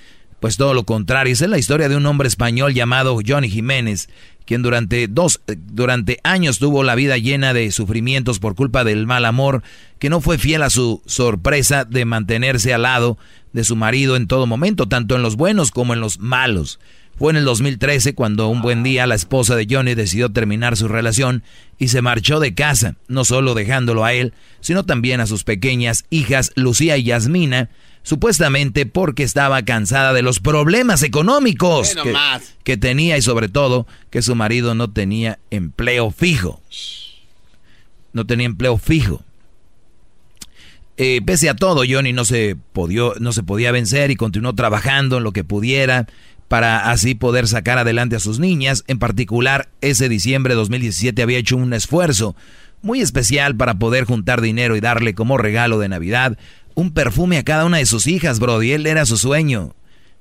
[0.44, 1.32] pues todo lo contrario.
[1.32, 4.10] Es la historia de un hombre español llamado Johnny Jiménez,
[4.45, 9.24] quien durante dos, durante años tuvo la vida llena de sufrimientos por culpa del mal
[9.24, 9.64] amor,
[9.99, 13.18] que no fue fiel a su sorpresa de mantenerse al lado
[13.53, 16.78] de su marido en todo momento, tanto en los buenos como en los malos.
[17.18, 20.90] Fue en el 2013 cuando un buen día la esposa de Johnny decidió terminar su
[20.90, 21.44] relación
[21.80, 26.03] y se marchó de casa, no solo dejándolo a él, sino también a sus pequeñas
[26.10, 27.70] hijas Lucía y Yasmina,
[28.04, 32.14] supuestamente porque estaba cansada de los problemas económicos que,
[32.64, 36.62] que, tenía y sobre todo que su marido no tenía empleo fijo.
[38.12, 39.24] No tenía empleo fijo.
[40.98, 42.56] Eh, pese a todo, Johnny no se,
[43.20, 46.08] no se podía vencer y continuó trabajando en lo que pudiera
[46.48, 48.84] para así poder sacar adelante a sus niñas.
[48.88, 52.36] En particular, ese diciembre de 2017 había hecho un esfuerzo
[52.84, 56.38] muy especial para poder juntar dinero y darle como regalo de Navidad
[56.76, 58.72] un perfume a cada una de sus hijas, Brody.
[58.72, 59.76] Él era su sueño.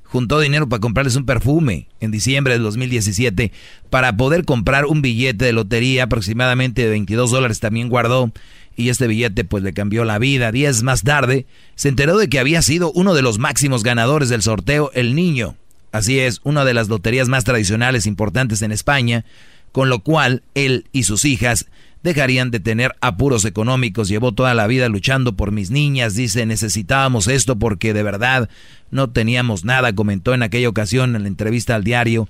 [0.05, 3.51] Juntó dinero para comprarles un perfume en diciembre de 2017
[3.89, 7.61] para poder comprar un billete de lotería aproximadamente de 22 dólares.
[7.61, 8.31] También guardó
[8.77, 10.53] y este billete pues le cambió la vida.
[10.53, 11.47] Días más tarde
[11.77, 15.57] se enteró de que había sido uno de los máximos ganadores del sorteo El Niño.
[15.93, 19.25] Así es, una de las loterías más tradicionales importantes en España,
[19.73, 21.67] con lo cual él y sus hijas
[22.03, 24.09] dejarían de tener apuros económicos.
[24.09, 28.49] Llevó toda la vida luchando por mis niñas, dice, necesitábamos esto porque de verdad
[28.91, 32.29] no teníamos nada, comentó en aquella ocasión en la entrevista al diario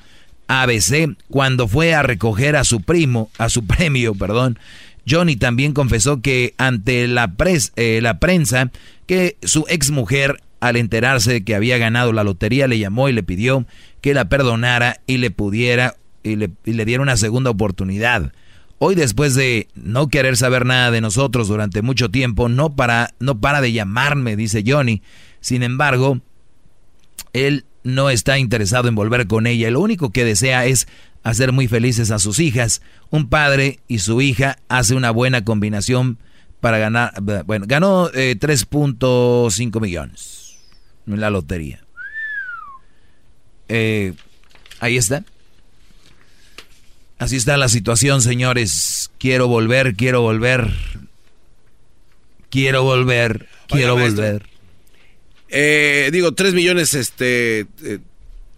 [0.49, 4.59] ABC, cuando fue a recoger a su primo, a su premio, perdón.
[5.09, 8.71] Johnny también confesó que ante la, pres, eh, la prensa
[9.07, 13.25] que su exmujer al enterarse de que había ganado la lotería, le llamó y le
[13.25, 13.67] pidió
[14.01, 18.33] que la perdonara y le pudiera y le, diera una segunda oportunidad.
[18.85, 23.39] Hoy después de no querer saber nada de nosotros durante mucho tiempo, no para, no
[23.39, 25.03] para de llamarme, dice Johnny.
[25.39, 26.21] Sin embargo,
[27.33, 29.71] él no está interesado en volver con ella.
[29.71, 30.89] Lo único que desea es
[31.23, 32.83] hacer muy felices a sus hijas.
[33.11, 36.19] Un padre y su hija hace una buena combinación
[36.59, 37.15] para ganar.
[37.47, 40.59] Bueno, ganó 3.5 eh, millones
[41.07, 41.85] en la lotería.
[43.69, 44.15] Eh,
[44.81, 45.23] ahí está.
[47.23, 49.13] Así está la situación, señores.
[49.19, 50.75] Quiero volver, quiero volver.
[52.51, 54.43] Quiero volver, quiero volver.
[55.49, 57.99] Eh, digo, tres millones, este, eh,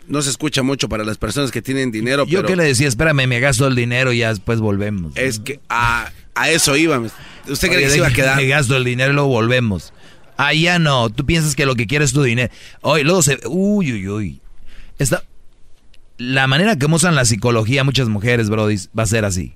[0.08, 2.24] no se escucha mucho para las personas que tienen dinero.
[2.26, 5.12] Yo que le decía, espérame, me gasto el dinero y ya después volvemos.
[5.14, 6.10] Es que a,
[6.48, 6.98] eso iba.
[7.46, 8.38] ¿Usted cree que se iba a quedar?
[8.38, 9.92] Me gasto el dinero y luego volvemos.
[10.38, 12.50] Allá no, tú piensas que lo que quieres es tu dinero.
[12.80, 13.38] Oye, luego se...
[13.46, 14.40] Uy, uy, uy.
[14.98, 15.22] Esta,
[16.18, 19.54] la manera que usan la psicología muchas mujeres, Brody, va a ser así.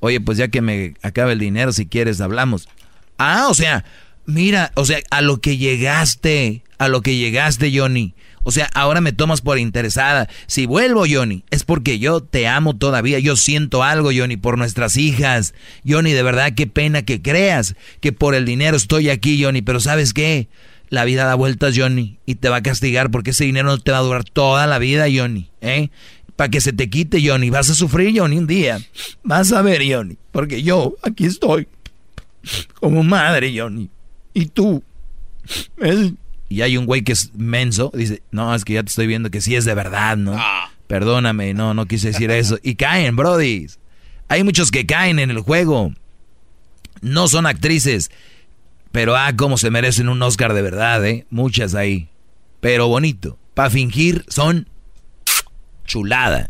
[0.00, 2.68] Oye, pues ya que me acabe el dinero, si quieres, hablamos.
[3.18, 3.84] Ah, o sea,
[4.26, 8.14] mira, o sea, a lo que llegaste, a lo que llegaste, Johnny.
[8.48, 10.28] O sea, ahora me tomas por interesada.
[10.46, 13.18] Si vuelvo, Johnny, es porque yo te amo todavía.
[13.18, 15.52] Yo siento algo, Johnny, por nuestras hijas.
[15.84, 19.62] Johnny, de verdad, qué pena que creas que por el dinero estoy aquí, Johnny.
[19.62, 20.48] Pero ¿sabes qué?
[20.88, 23.90] La vida da vueltas, Johnny, y te va a castigar porque ese dinero no te
[23.90, 25.50] va a durar toda la vida, Johnny.
[25.60, 25.90] ¿Eh?
[26.36, 27.50] Para que se te quite, Johnny.
[27.50, 28.80] Vas a sufrir, Johnny, un día.
[29.22, 30.16] Vas a ver, Johnny.
[30.32, 31.66] Porque yo aquí estoy
[32.80, 33.90] como madre, Johnny.
[34.34, 34.82] Y tú
[36.48, 39.30] y hay un güey que es menso, dice, no, es que ya te estoy viendo
[39.30, 40.34] que sí es de verdad, ¿no?
[40.36, 40.70] Ah.
[40.86, 42.58] Perdóname, no, no quise decir eso.
[42.62, 43.66] Y caen, Brody.
[44.28, 45.92] Hay muchos que caen en el juego.
[47.00, 48.10] No son actrices,
[48.96, 51.26] pero ah, cómo se merecen un Oscar de verdad, ¿eh?
[51.28, 52.08] Muchas ahí.
[52.62, 53.36] Pero bonito.
[53.52, 54.70] Para fingir son
[55.84, 56.48] chulada.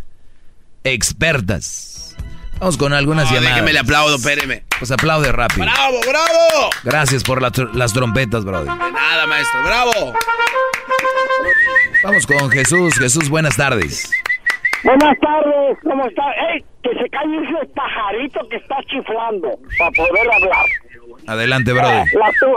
[0.85, 2.17] Expertas.
[2.61, 3.51] Vamos con algunas llamadas.
[3.51, 4.63] Déjeme le aplaudo, espéreme.
[4.79, 5.67] Pues aplaude rápido.
[5.67, 6.71] ¡Bravo, bravo!
[6.85, 8.73] Gracias por las trompetas, brother.
[8.73, 10.15] De nada, maestro, bravo.
[12.05, 12.95] Vamos con Jesús.
[12.97, 14.09] Jesús, buenas tardes.
[14.85, 16.23] Buenas tardes, ¿cómo está?
[16.53, 16.65] ¡Ey!
[16.85, 20.65] Que se calle ese pajarito que está chiflando para poder hablar.
[21.27, 22.05] Adelante, brother.
[22.13, 22.53] La tu...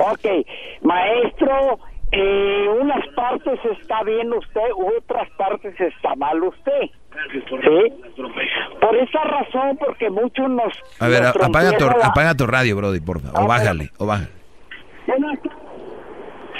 [0.00, 0.26] Ok,
[0.82, 1.78] maestro,
[2.12, 4.60] eh, unas partes está bien usted,
[4.96, 6.80] otras partes está mal usted.
[7.30, 7.92] ¿Sí?
[8.80, 10.72] Por esa razón, porque muchos nos...
[11.00, 13.42] A ver, nos apaga tu, la- apaga tu radio, Brody, por favor.
[13.44, 14.32] O bájale, o bájale.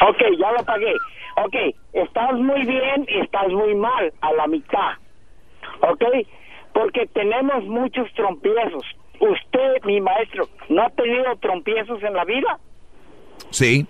[0.09, 1.01] Ok, ya lo pagué.
[1.45, 1.55] Ok,
[1.93, 4.93] estás muy bien y estás muy mal a la mitad.
[5.81, 6.05] Ok,
[6.73, 8.85] porque tenemos muchos trompiezos.
[9.21, 12.59] Usted, mi maestro, ¿no ha tenido trompiezos en la vida?
[13.51, 13.87] Sí.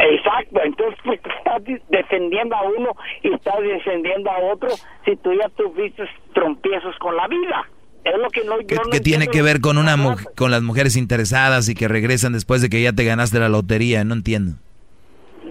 [0.00, 4.68] Exacto, entonces pues, estás di- defendiendo a uno y estás defendiendo a otro
[5.04, 6.04] si tú ya tuviste
[6.34, 7.68] trompiezos con la vida.
[8.04, 9.96] Es lo que no, yo ¿Qué, no qué tiene que ver con una
[10.36, 14.04] con las mujeres interesadas y que regresan después de que ya te ganaste la lotería?
[14.04, 14.52] No entiendo.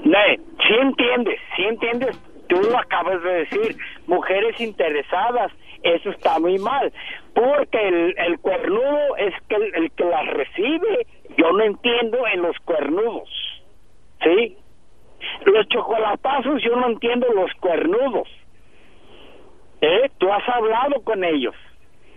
[0.04, 0.38] Ne,
[0.68, 3.78] sí entiendes, sí entiendes, tú lo acabas de decir,
[4.08, 5.52] mujeres interesadas,
[5.84, 6.92] eso está muy mal,
[7.34, 12.42] porque el, el cuernudo es que el, el que las recibe, yo no entiendo en
[12.42, 13.30] los cuernudos,
[14.24, 14.58] ¿sí?
[15.46, 18.28] Los chocolatazos yo no entiendo los cuernudos,
[19.82, 20.10] ¿eh?
[20.18, 21.56] Tú has hablado con ellos,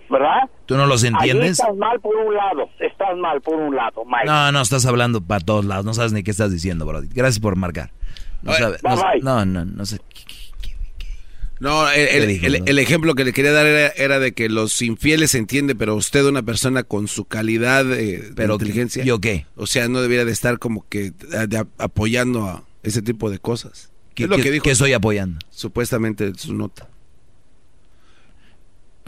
[0.09, 0.49] ¿verdad?
[0.67, 1.53] ¿Tú no los Ahí entiendes?
[1.61, 4.27] estás mal por un lado, estás mal por un lado, Mike.
[4.27, 5.85] No, no, estás hablando para todos lados.
[5.85, 7.09] No sabes ni qué estás diciendo, Brody.
[7.13, 7.91] Gracias por marcar.
[8.43, 8.79] No, sabe-
[9.23, 9.99] no, no, no, no sé.
[11.61, 12.65] No, el, el- ¿Qué dijo, el- no?
[12.67, 15.95] el ejemplo que le quería dar era, era de que los infieles se entiende, pero
[15.95, 19.05] usted una persona con su calidad eh, Pero, de inteligencia.
[19.05, 19.47] ¿yo qué?
[19.57, 23.91] O sea, no debería de estar como que de- apoyando a ese tipo de cosas.
[24.15, 24.63] ¿Qué- es lo qué- que dijo.
[24.65, 25.39] qué estoy apoyando?
[25.51, 26.89] Supuestamente en su nota.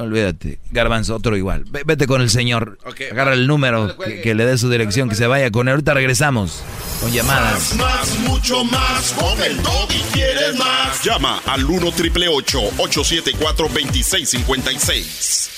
[0.02, 0.58] Olvídate.
[0.70, 1.64] Garbanzo, otro igual.
[1.70, 2.78] Ve- Vete con el señor.
[3.10, 5.72] Agarra el número, que, que le dé su dirección, que se vaya con él.
[5.72, 6.62] Ahorita regresamos
[7.00, 7.74] con llamadas.
[7.76, 9.12] Más, mucho más.
[9.12, 11.02] Con el y quieres más.
[11.04, 15.48] Llama al 1 triple 874 2656.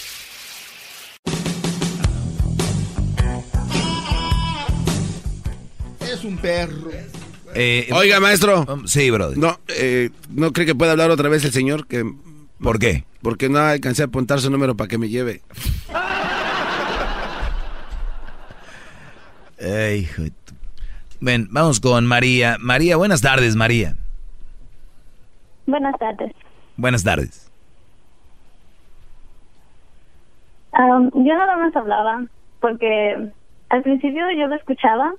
[6.01, 6.91] Es un perro.
[7.55, 8.67] Eh, Oiga, maestro.
[8.87, 9.39] Sí, Brody.
[9.39, 11.87] No, eh, ¿no cree que puede hablar otra vez el señor?
[11.87, 12.05] Que,
[12.63, 13.05] ¿Por qué?
[13.23, 15.41] Porque no alcancé a apuntar su número para que me lleve.
[19.59, 20.55] Ey, hijo de tu-
[21.21, 22.57] Ven, vamos con María.
[22.61, 23.95] María, buenas tardes, María.
[25.67, 26.33] Buenas tardes.
[26.77, 27.51] Buenas tardes.
[30.73, 32.25] Am, yo nada más hablaba
[32.61, 33.31] porque
[33.71, 35.15] al principio yo lo escuchaba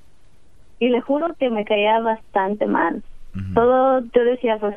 [0.79, 3.01] y le juro que me caía bastante mal.
[3.53, 4.75] Todo yo decía, pues,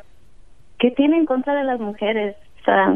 [0.79, 2.35] ¿qué tiene en contra de las mujeres?
[2.69, 2.93] Sea,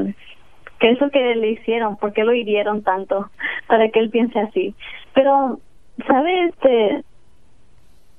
[0.81, 1.97] ¿qué es lo que le hicieron?
[1.97, 3.31] ¿Por qué lo hirieron tanto
[3.69, 4.75] para que él piense así?
[5.15, 5.61] Pero,
[6.07, 6.45] ¿sabe?
[6.49, 7.03] Este,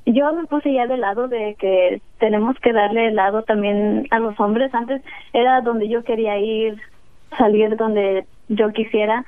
[0.07, 4.17] yo me puse ya del lado de que tenemos que darle el lado también a
[4.17, 4.73] los hombres.
[4.73, 6.81] Antes era donde yo quería ir,
[7.37, 9.25] salir donde yo quisiera,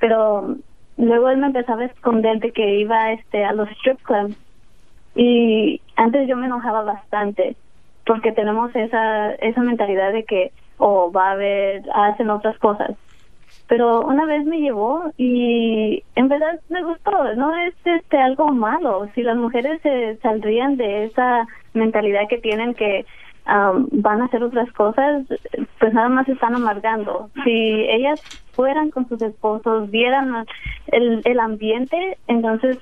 [0.00, 0.56] pero
[0.96, 4.34] luego él me empezaba a esconder de que iba este a los strip clubs
[5.14, 7.54] y antes yo me enojaba bastante
[8.06, 12.92] porque tenemos esa esa mentalidad de que o va a haber hacen otras cosas.
[13.68, 19.08] Pero una vez me llevó y en verdad me gustó no es este algo malo.
[19.14, 23.06] Si las mujeres se saldrían de esa mentalidad que tienen que
[23.44, 25.24] am, van a hacer otras cosas
[25.80, 27.30] pues nada más están amargando.
[27.44, 28.20] Si ellas
[28.52, 30.46] fueran con sus esposos vieran
[30.88, 32.78] el, el ambiente entonces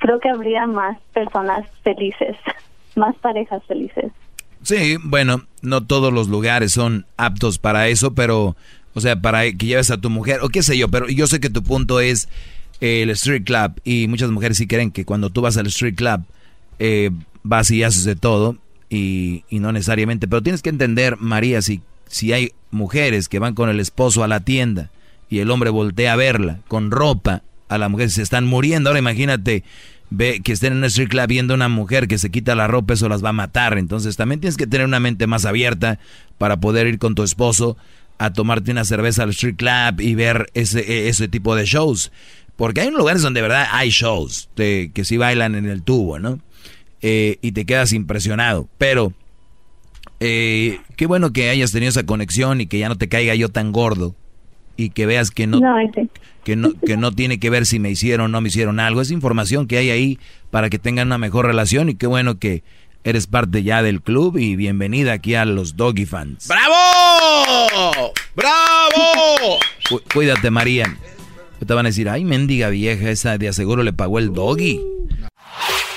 [0.00, 2.36] creo que habría más personas felices
[2.96, 4.12] más parejas felices
[4.64, 8.56] Sí, bueno, no todos los lugares son aptos para eso, pero,
[8.94, 11.38] o sea, para que lleves a tu mujer, o qué sé yo, pero yo sé
[11.38, 12.28] que tu punto es
[12.80, 15.96] eh, el street club, y muchas mujeres sí creen que cuando tú vas al street
[15.96, 16.22] club,
[16.78, 17.10] eh,
[17.42, 18.56] vas y haces de todo,
[18.88, 23.54] y, y no necesariamente, pero tienes que entender, María, si, si hay mujeres que van
[23.54, 24.90] con el esposo a la tienda,
[25.28, 29.00] y el hombre voltea a verla con ropa, a la mujer se están muriendo, ahora
[29.00, 29.62] imagínate
[30.14, 32.66] ve que estén en un street club viendo a una mujer que se quita la
[32.66, 33.78] ropa, eso las va a matar.
[33.78, 35.98] Entonces también tienes que tener una mente más abierta
[36.38, 37.76] para poder ir con tu esposo
[38.18, 42.12] a tomarte una cerveza al street club y ver ese, ese tipo de shows.
[42.56, 46.38] Porque hay lugares donde de verdad hay shows que sí bailan en el tubo, ¿no?
[47.02, 48.68] Eh, y te quedas impresionado.
[48.78, 49.12] Pero
[50.20, 53.48] eh, qué bueno que hayas tenido esa conexión y que ya no te caiga yo
[53.50, 54.14] tan gordo
[54.76, 55.60] y que veas que no,
[56.44, 59.00] que no que no tiene que ver si me hicieron o no me hicieron algo.
[59.00, 60.18] Es información que hay ahí
[60.50, 62.62] para que tengan una mejor relación y qué bueno que
[63.04, 66.48] eres parte ya del club y bienvenida aquí a los Doggy Fans.
[66.48, 68.12] ¡Bravo!
[68.34, 69.58] ¡Bravo!
[69.88, 70.96] Cu- cuídate, María.
[71.66, 74.80] Te van a decir, ay, mendiga vieja, esa de aseguro le pagó el doggy.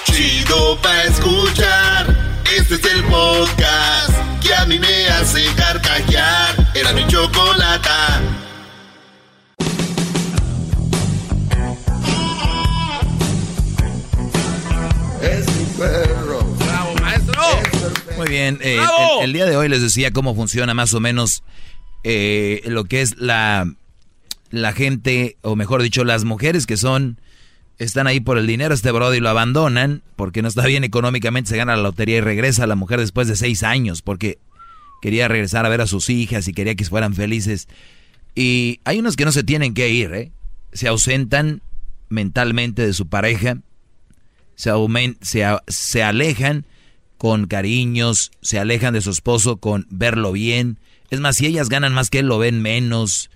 [0.06, 2.16] Chido pa' escuchar.
[2.58, 6.56] Este es el podcast que a mí me hace carcajear.
[6.74, 8.22] Era mi chocolata.
[18.18, 18.80] Muy bien, eh,
[19.20, 21.44] el, el día de hoy les decía cómo funciona más o menos
[22.04, 23.72] eh, lo que es la,
[24.50, 27.20] la gente, o mejor dicho, las mujeres que son,
[27.78, 31.58] están ahí por el dinero, este brody lo abandonan porque no está bien económicamente, se
[31.58, 34.40] gana la lotería y regresa a la mujer después de seis años porque
[35.02, 37.68] quería regresar a ver a sus hijas y quería que fueran felices.
[38.34, 40.32] Y hay unos que no se tienen que ir, ¿eh?
[40.74, 41.62] se ausentan
[42.10, 43.58] mentalmente de su pareja,
[44.56, 44.72] se,
[45.22, 46.66] se, se alejan
[47.18, 50.80] con cariños, se alejan de su esposo con verlo bien.
[51.10, 53.30] Es más, si ellas ganan más que él, lo ven menos.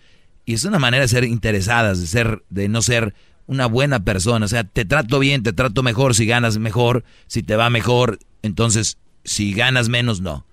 [0.45, 3.13] Y es una manera de ser interesadas, de ser, de no ser
[3.47, 4.45] una buena persona.
[4.45, 8.19] O sea, te trato bien, te trato mejor si ganas mejor, si te va mejor.
[8.41, 10.45] Entonces, si ganas menos, no.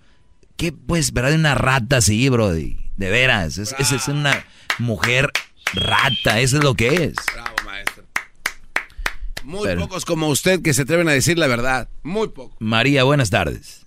[0.57, 1.35] ¿Qué pues, verdad?
[1.35, 2.51] Una rata así, bro.
[2.53, 3.59] De veras.
[3.59, 4.45] Esa es, es, una
[4.79, 5.31] mujer
[5.75, 6.41] rata.
[6.41, 7.15] Eso es lo que es.
[7.33, 7.48] Bravo.
[9.49, 11.89] Muy pocos como usted que se atreven a decir la verdad.
[12.03, 12.55] Muy pocos.
[12.61, 13.87] María, buenas tardes.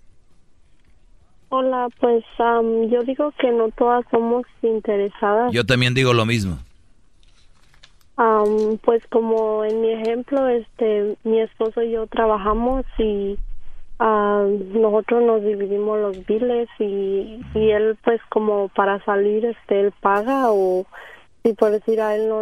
[1.49, 5.53] Hola, pues um, yo digo que no todas somos interesadas.
[5.53, 6.57] Yo también digo lo mismo.
[8.17, 13.37] Um, pues como en mi ejemplo, este, mi esposo y yo trabajamos y
[13.99, 19.93] uh, nosotros nos dividimos los biles y, y él pues como para salir, este, él
[20.01, 20.87] paga o
[21.43, 22.41] si por decir a él no,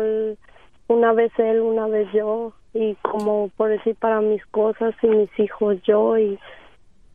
[0.87, 5.39] una vez él, una vez yo y como por decir para mis cosas y mis
[5.39, 6.37] hijos yo y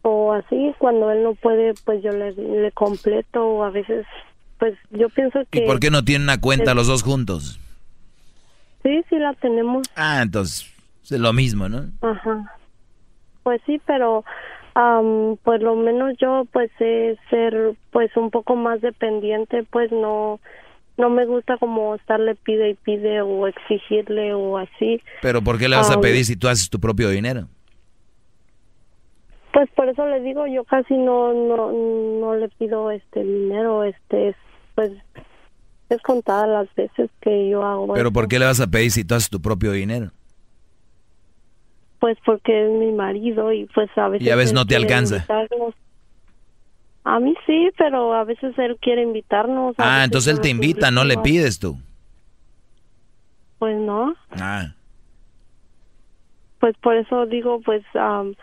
[0.02, 4.06] o así cuando él no puede pues yo le, le completo o a veces
[4.59, 7.60] pues yo pienso que ¿Y por qué no tienen una cuenta los dos juntos?
[8.82, 9.89] Sí, sí la tenemos.
[9.97, 10.70] Ah, entonces
[11.02, 11.86] es lo mismo, ¿no?
[12.02, 12.55] Ajá.
[13.43, 14.24] Pues sí, pero
[14.76, 20.40] um, pues lo menos yo pues sé ser pues un poco más dependiente, pues no
[20.96, 25.02] no me gusta como estarle pide y pide o exigirle o así.
[25.22, 27.48] Pero ¿por qué le vas a pedir si tú haces tu propio dinero?
[29.52, 34.34] Pues por eso le digo, yo casi no no no le pido este dinero, este
[34.74, 34.92] pues
[35.88, 37.94] es contada las veces que yo hago.
[37.94, 40.10] Pero ¿por qué le vas a pedir si tú haces tu propio dinero?
[42.00, 45.26] Pues porque es mi marido y pues a veces Y a veces no te alcanza.
[47.05, 49.74] A mí sí, pero a veces él quiere invitarnos.
[49.78, 51.78] Ah, entonces él te invita, no le pides tú.
[53.59, 54.14] Pues no.
[54.31, 54.74] Ah.
[56.60, 58.35] Pues por eso digo, pues um,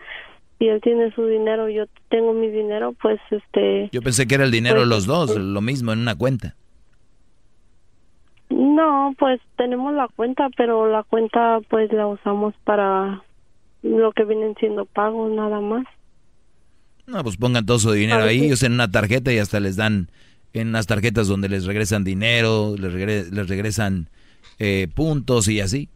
[0.60, 3.90] si él tiene su dinero, yo tengo mi dinero, pues este...
[3.92, 6.56] Yo pensé que era el dinero de pues, los dos, lo mismo en una cuenta.
[8.52, 13.24] No, pues tenemos la cuenta, pero la cuenta pues la usamos para
[13.82, 15.86] lo que vienen siendo pagos nada más.
[17.12, 20.08] No, pues pongan todo su dinero ahí, usen una tarjeta y hasta les dan
[20.54, 24.08] en unas tarjetas donde les regresan dinero, les, regre les regresan
[24.60, 25.90] eh, puntos y así.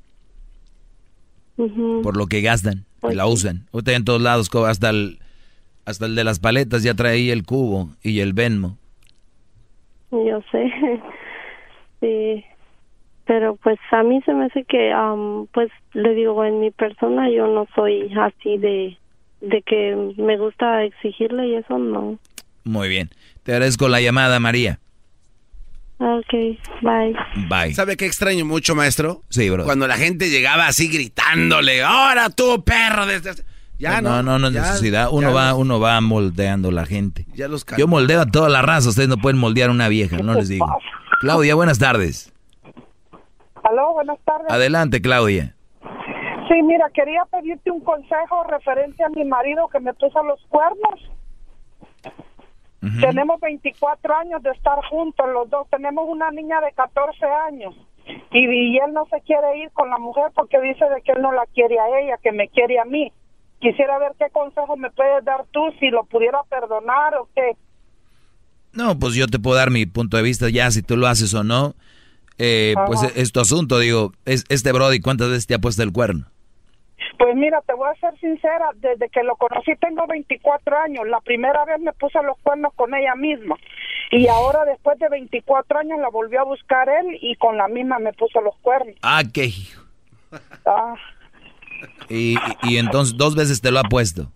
[1.55, 2.01] Uh -huh.
[2.03, 3.65] Por lo que gastan y la usan.
[3.71, 5.19] Ahorita en todos lados, hasta el,
[5.85, 8.77] hasta el de las paletas ya trae ahí el cubo y el Venmo.
[10.11, 10.69] Yo sé.
[12.01, 12.45] sí.
[13.25, 17.29] Pero pues a mí se me hace que, um, pues le digo, en mi persona
[17.29, 18.97] yo no soy así de
[19.41, 22.19] de que me gusta exigirle y eso no.
[22.63, 23.09] Muy bien.
[23.43, 24.79] Te agradezco la llamada, María.
[25.97, 26.33] Ok,
[26.81, 27.15] bye.
[27.47, 27.73] Bye.
[27.73, 29.21] ¿Sabe qué extraño mucho, maestro?
[29.29, 29.63] Sí, bro.
[29.63, 33.05] Cuando la gente llegaba así gritándole, ahora tú, perro.
[33.05, 33.43] Desde...
[33.79, 35.09] Ya no, no, no, no ya, necesidad.
[35.11, 35.59] Uno va, los...
[35.59, 37.25] uno va moldeando la gente.
[37.33, 38.89] Ya los Yo moldeo a toda la raza.
[38.89, 40.65] Ustedes no pueden moldear a una vieja, no les digo.
[41.21, 42.33] Claudia, buenas tardes.
[43.63, 44.49] Aló, buenas tardes.
[44.49, 45.55] Adelante, Claudia.
[46.47, 51.11] Sí, mira, quería pedirte un consejo referente a mi marido que me puso los cuernos.
[52.81, 53.01] Uh -huh.
[53.01, 55.67] Tenemos 24 años de estar juntos, los dos.
[55.69, 57.73] Tenemos una niña de 14 años.
[58.31, 61.21] Y, y, él no se quiere ir con la mujer porque dice de que él
[61.21, 63.11] no la quiere a ella, que me quiere a mí.
[63.59, 67.55] Quisiera ver qué consejo me puedes dar tú, si lo pudiera perdonar o qué.
[68.73, 71.33] No, pues yo te puedo dar mi punto de vista ya, si tú lo haces
[71.33, 71.73] o no.
[72.37, 75.93] Eh, pues es tu asunto, digo, es este Brody, ¿cuántas veces te ha puesto el
[75.93, 76.27] cuerno?
[77.17, 81.21] Pues mira, te voy a ser sincera, desde que lo conocí tengo 24 años, la
[81.21, 83.55] primera vez me puse los cuernos con ella misma
[84.11, 87.99] y ahora después de 24 años la volvió a buscar él y con la misma
[87.99, 88.95] me puso los cuernos.
[89.01, 89.81] Ah, qué hijo.
[90.65, 90.95] Ah.
[92.09, 94.31] Y, y entonces dos veces te lo ha puesto.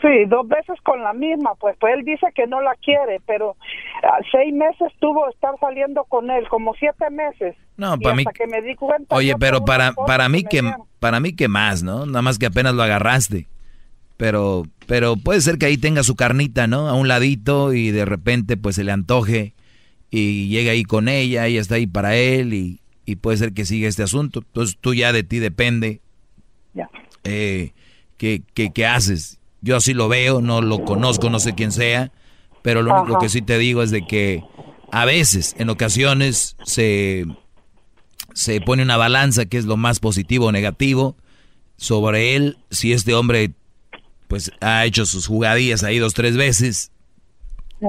[0.00, 3.50] Sí, dos veces con la misma, pues, pues él dice que no la quiere, pero
[3.50, 7.54] uh, seis meses tuvo estar saliendo con él, como siete meses.
[7.76, 8.24] No, para mí.
[8.34, 11.82] Que me di cuenta oye, pero para para mí que, que para mí que más,
[11.82, 12.06] ¿no?
[12.06, 13.46] Nada más que apenas lo agarraste.
[14.16, 16.88] Pero pero puede ser que ahí tenga su carnita, ¿no?
[16.88, 19.54] A un ladito y de repente pues se le antoje
[20.10, 23.64] y llega ahí con ella, ella está ahí para él y, y puede ser que
[23.64, 24.40] siga este asunto.
[24.40, 26.00] Entonces tú ya de ti depende.
[26.74, 26.88] Ya.
[27.24, 27.72] Eh,
[28.16, 29.39] ¿qué, qué, qué haces?
[29.62, 32.12] Yo así lo veo, no lo conozco, no sé quién sea,
[32.62, 34.42] pero lo único que sí te digo es de que
[34.92, 37.26] a veces, en ocasiones, se,
[38.34, 41.16] se pone una balanza que es lo más positivo o negativo
[41.76, 42.58] sobre él.
[42.70, 43.52] Si este hombre
[44.28, 46.92] pues ha hecho sus jugadillas ahí dos, tres veces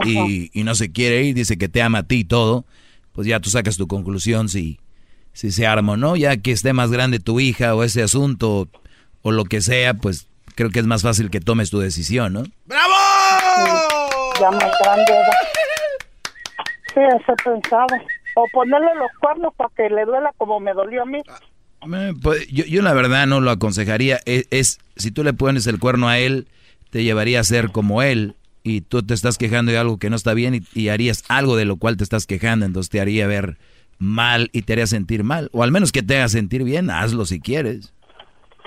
[0.03, 2.65] y, y no se quiere ir, dice que te ama a ti y todo,
[3.11, 4.79] pues ya tú sacas tu conclusión si,
[5.33, 8.69] si se arma o no, ya que esté más grande tu hija o ese asunto
[9.21, 12.43] o lo que sea, pues creo que es más fácil que tomes tu decisión, ¿no?
[14.39, 15.05] Ya más grande.
[15.11, 15.37] ¿verdad?
[16.93, 17.87] Sí, eso he pensado.
[18.35, 21.19] O ponerle los cuernos para que le duela como me dolió a mí.
[21.93, 24.19] Eh, pues, yo, yo la verdad no lo aconsejaría.
[24.25, 26.47] Es, es- si tú le pones el cuerno a él,
[26.89, 30.15] te llevaría a ser como él y tú te estás quejando de algo que no
[30.15, 33.25] está bien y, y harías algo de lo cual te estás quejando, entonces te haría
[33.25, 33.57] ver
[33.97, 35.49] mal y te haría sentir mal.
[35.53, 37.93] O al menos que te haga sentir bien, hazlo si quieres.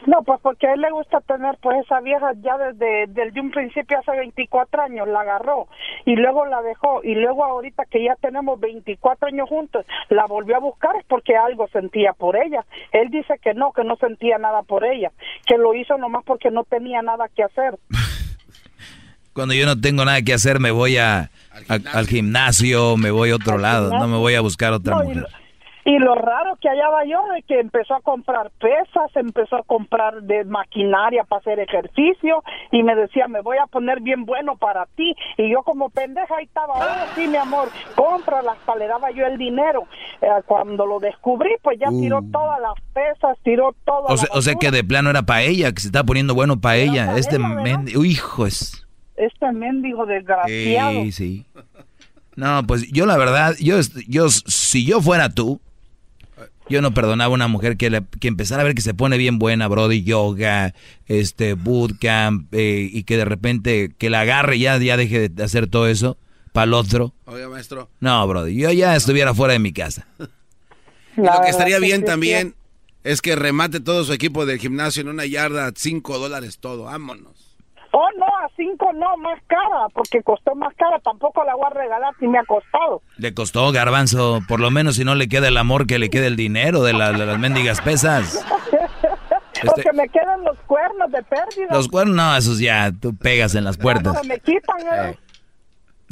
[0.06, 3.50] No, pues porque a él le gusta tener pues esa vieja ya desde, desde un
[3.50, 5.66] principio hace 24 años la agarró
[6.04, 10.56] y luego la dejó y luego ahorita que ya tenemos 24 años juntos la volvió
[10.56, 12.64] a buscar es porque algo sentía por ella.
[12.92, 15.10] Él dice que no, que no sentía nada por ella,
[15.46, 17.78] que lo hizo nomás porque no tenía nada que hacer.
[19.32, 21.30] Cuando yo no tengo nada que hacer, me voy a,
[21.68, 25.02] a- al gimnasio, me voy a otro lado, no me voy a buscar otra No,
[25.02, 25.22] y, mujer.
[25.22, 25.43] lo-
[25.85, 29.62] y lo raro que allá va yo de que empezó a comprar pesas, empezó a
[29.62, 32.43] comprar de maquinaria para hacer ejercicio
[32.73, 35.15] y me decía, me voy a poner bien bueno para ti.
[35.36, 39.27] Y yo como pendeja ahí estaba, oh sí mi amor, cómpralas, hasta le daba yo
[39.27, 39.86] el dinero.
[40.23, 42.31] Eh, cuando lo descubrí, pues ya tiró Uh.
[42.31, 45.73] todas las pesas, tiró todas O sea, o sea que de plano era para ella,
[45.73, 47.16] que se está poniendo bueno para ella.
[47.16, 48.86] Este mendigo, hijo es...
[49.16, 51.02] Este mendigo desgraciado.
[51.02, 51.47] Sí, sí.
[52.36, 53.77] No, pues yo la verdad, yo,
[54.09, 55.61] yo, si yo fuera tú,
[56.69, 59.16] yo no perdonaba a una mujer que, le- que empezara a ver que se pone
[59.19, 60.74] bien buena, Brody, yoga,
[61.07, 65.43] este, bootcamp, eh, y que de repente que la agarre y ya, ya deje de
[65.45, 66.16] hacer todo eso
[66.53, 67.15] para el otro.
[67.27, 67.91] Oiga, maestro.
[68.01, 70.07] No, Brody, yo ya estuviera fuera de mi casa.
[71.16, 72.57] Y lo que estaría bien también
[73.05, 77.43] es que remate todo su equipo del gimnasio en una yarda, cinco dólares todo, vámonos.
[77.96, 81.70] Oh, no, a cinco no, más cara, porque costó más cara, tampoco la voy a
[81.70, 83.02] regalar si me ha costado.
[83.18, 86.26] Le costó garbanzo, por lo menos si no le queda el amor, que le quede
[86.26, 88.44] el dinero de, la- de las mendigas pesas.
[89.66, 91.68] O que me quedan los cuernos de pérdida.
[91.70, 94.22] Los cuernos, no, esos ya, tú pegas en las puertas.
[94.26, 95.16] Me quitan, ¿eh?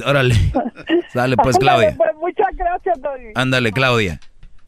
[0.06, 0.34] Órale.
[1.14, 1.94] Dale pues, Claudia.
[1.98, 3.32] pues, muchas gracias, Doggy.
[3.34, 4.20] Ándale, Claudia.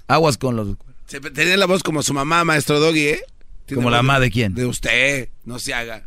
[0.06, 0.68] Aguas con los...
[1.06, 3.20] Se, tenía la voz como su mamá, maestro Doggy, ¿eh?
[3.64, 4.54] Tiene ¿Como la mamá de quién?
[4.54, 6.02] De usted, no se haga.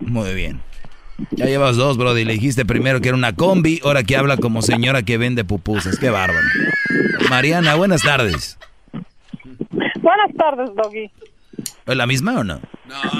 [0.00, 0.60] Muy bien.
[1.30, 2.24] Ya llevas dos, Brody.
[2.24, 5.98] Le dijiste primero que era una combi, ahora que habla como señora que vende pupusas.
[5.98, 6.46] Qué bárbaro.
[7.30, 8.58] Mariana, buenas tardes.
[10.00, 11.10] Buenas tardes, Doggy.
[11.86, 12.60] ¿Es la misma o no?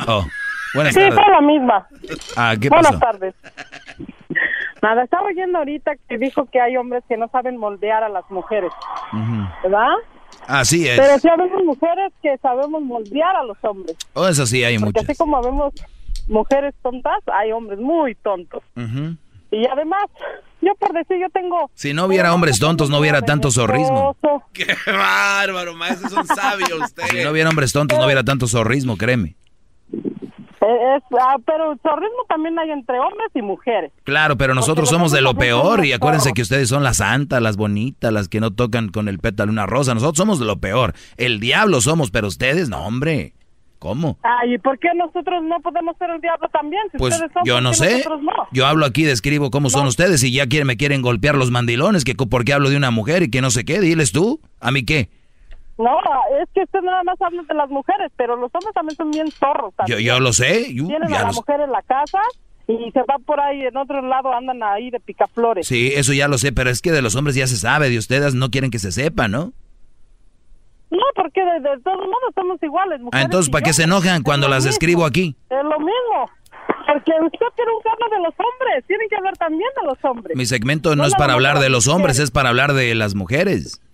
[0.07, 0.27] No.
[0.75, 1.15] buenas sí, tardes.
[1.15, 1.87] fue la misma.
[2.37, 2.99] Ah, ¿qué Buenas pasó?
[3.01, 3.35] tardes.
[4.83, 8.31] Nada, estaba oyendo ahorita que dijo que hay hombres que no saben moldear a las
[8.31, 8.71] mujeres,
[9.13, 9.49] Ujú.
[9.65, 9.89] ¿verdad?
[10.47, 11.01] Así es.
[11.01, 13.97] Pero sí habemos mujeres que sabemos moldear a los hombres.
[14.13, 15.05] Oh, eso sí, hay Porque muchas.
[15.09, 15.73] así como vemos
[16.27, 18.63] mujeres tontas, hay hombres muy tontos.
[19.51, 20.05] Y además,
[20.61, 21.71] yo por decir, yo tengo...
[21.75, 24.17] Si no hubiera hombres tontos, no hubiera tanto zorrismo.
[24.53, 26.09] ¡Qué bárbaro, maestro!
[26.09, 27.11] Son sabios ustedes.
[27.11, 29.37] Si no hubiera hombres tontos, no hubiera tanto zorrismo, créeme.
[30.67, 33.93] Eh, es, ah, pero el zorrismo también hay entre hombres y mujeres.
[34.03, 37.57] Claro, pero nosotros somos de lo peor y acuérdense que ustedes son las santas, las
[37.57, 39.95] bonitas, las que no tocan con el pétalo una rosa.
[39.95, 40.95] Nosotros somos de lo peor.
[41.19, 43.36] El diablo somos, pero ustedes no, hombre.
[43.79, 44.19] ¿Cómo?
[44.23, 46.83] Ay, ¿y por qué nosotros no podemos ser el diablo también?
[46.93, 48.05] Si Pues ustedes son, yo ¿por no qué sé.
[48.09, 48.33] no?
[48.53, 52.05] Yo hablo aquí, describo cómo son ustedes y ya quieren, me quieren golpear los mandilones,
[52.05, 54.41] que co- porque hablo de una mujer y que no sé qué, diles tú.
[54.61, 55.11] ¿A mí qué?
[55.79, 55.91] No,
[56.43, 59.31] es que usted nada más habla de las mujeres, pero los hombres también son bien
[59.31, 59.75] zorros.
[59.87, 60.73] Yo, yo lo sé.
[60.75, 62.21] yo- Tienen ya a la mujer en la casa
[62.67, 65.67] y se va por ahí en otro lado, andan ahí de picaflores.
[65.67, 67.99] Sí, eso ya lo sé, pero es que de los hombres ya se sabe, de
[67.99, 69.53] ustedes no quieren que se sepa, ¿no?
[70.91, 72.99] No, porque de, de todos modos somos iguales.
[73.01, 74.71] Ah, mujeres entonces, y ¿para qué se enojan cuando Es las mismo.
[74.71, 75.37] describo aquí?
[75.51, 76.31] Es lo mismo.
[76.87, 78.85] Porque usted tiene un cargo de los hombres.
[78.87, 80.37] Tienen que hablar también de los hombres.
[80.37, 83.15] Mi segmento no, es nada para hablar de los hombres, es para hablar de las
[83.15, 83.81] mujeres.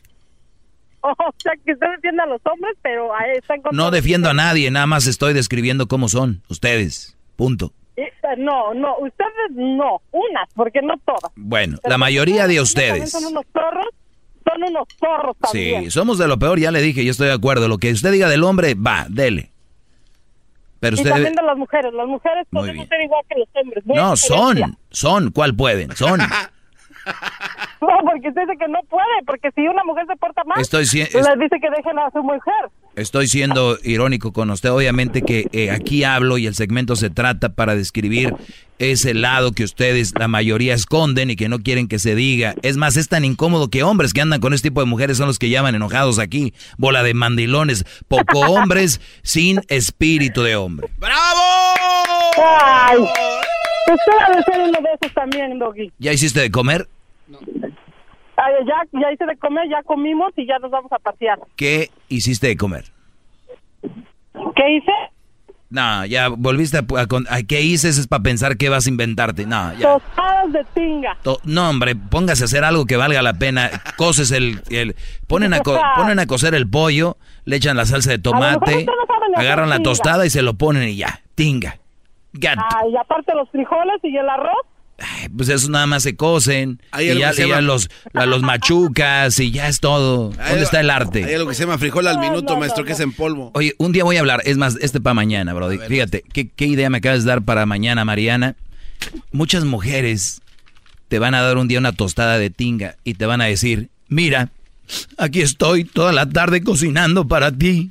[1.04, 4.34] O sea, que usted defiende a los hombres, pero ahí están con No defiendo a
[4.34, 7.18] nadie, nada más estoy describiendo cómo son ustedes.
[7.34, 7.72] Punto.
[8.38, 11.32] No, no, ustedes no, unas, porque no todas.
[11.34, 13.10] Bueno, Pero la mayoría de ustedes.
[13.10, 13.88] Son unos zorros,
[14.44, 15.84] son unos zorros también.
[15.84, 17.68] Sí, somos de lo peor, ya le dije, yo estoy de acuerdo.
[17.68, 19.50] Lo que usted diga del hombre, va, dele.
[20.80, 21.92] Pero y usted también debe- de las mujeres.
[21.94, 23.86] Las mujeres podemos ser igual que los hombres.
[23.86, 25.94] Muy No, son, son, ¿cuál pueden?
[25.96, 26.20] Son.
[27.88, 30.86] No, porque usted dice que no puede, porque si una mujer se porta mal, Estoy
[30.86, 32.70] si- le es- dice que dejen a su mujer.
[32.94, 34.70] Estoy siendo irónico con usted.
[34.70, 38.34] Obviamente que eh, aquí hablo y el segmento se trata para describir
[38.78, 42.54] ese lado que ustedes, la mayoría, esconden y que no quieren que se diga.
[42.62, 45.26] Es más, es tan incómodo que hombres que andan con este tipo de mujeres son
[45.26, 46.52] los que llaman enojados aquí.
[46.78, 47.84] Bola de mandilones.
[48.08, 50.88] Poco hombres sin espíritu de hombre.
[52.36, 55.90] Ay, usted ha de ser uno de esos también, Doggy.
[55.98, 56.86] ¿Ya hiciste de comer?
[57.30, 57.61] Ay,
[58.66, 61.38] ya, ya hice de comer, ya comimos y ya nos vamos a pasear.
[61.56, 62.84] ¿Qué hiciste de comer?
[64.56, 64.92] ¿Qué hice?
[65.70, 66.80] No, ya volviste a...
[66.80, 67.96] a a- ¿Qué hices?
[67.96, 69.46] Es para pensar qué vas a inventarte.
[69.46, 69.94] No, ya.
[69.94, 71.16] Tostadas de tinga.
[71.22, 73.70] To- No, hombre, póngase a hacer algo que valga la pena.
[73.96, 74.60] Coces el...
[74.70, 74.94] el
[75.26, 77.16] ponen, a co- ponen a cocer el pollo,
[77.46, 78.92] le echan la salsa de tomate, no
[79.40, 79.90] agarran la tinga.
[79.90, 81.20] tostada y se lo ponen y ya.
[81.34, 81.78] Tinga.
[82.34, 82.58] Gat.
[82.76, 84.66] Ay, aparte los frijoles y el arroz.
[85.36, 86.80] Pues eso nada más se cocen.
[86.90, 90.30] Hay y ya, se y ya llama- los, la- los machucas y ya es todo.
[90.30, 91.24] ¿Dónde está el arte?
[91.24, 93.50] Hay algo que se llama frijol al minuto, maestro, que es en polvo.
[93.54, 95.78] Oye, un día voy a hablar, es más, este para mañana, Brody.
[95.78, 98.56] Fíjate, ¿qué, qué idea me acabas de dar para mañana, Mariana?
[99.32, 100.40] Muchas mujeres
[101.08, 103.88] te van a dar un día una tostada de tinga y te van a decir,
[104.08, 104.50] mira,
[105.18, 107.90] aquí estoy toda la tarde cocinando para ti.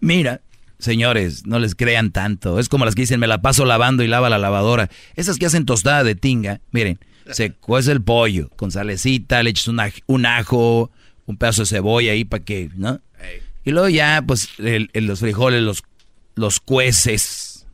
[0.00, 0.40] Mira.
[0.82, 2.58] Señores, no les crean tanto.
[2.58, 4.90] Es como las que dicen, me la paso lavando y lava la lavadora.
[5.14, 6.98] Esas que hacen tostada de tinga, miren,
[7.30, 10.90] se cuece el pollo con salecita, le echas un, aj- un ajo,
[11.26, 13.00] un pedazo de cebolla ahí para que, ¿no?
[13.64, 15.84] Y luego ya, pues, el- el- los frijoles, los,
[16.34, 17.64] los cueces,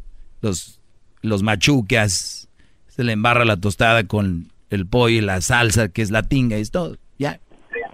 [0.42, 0.80] los,
[1.22, 2.50] los machucas,
[2.88, 6.58] se le embarra la tostada con el pollo y la salsa, que es la tinga,
[6.58, 7.40] y es todo, ya.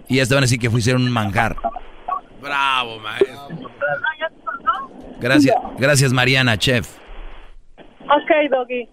[0.09, 1.57] Y ya te van a decir que hicieron un manjar.
[2.43, 3.49] Bravo, maestro.
[5.21, 6.89] Gracias, gracias Mariana, chef.
[8.03, 8.89] Ok, Doggy.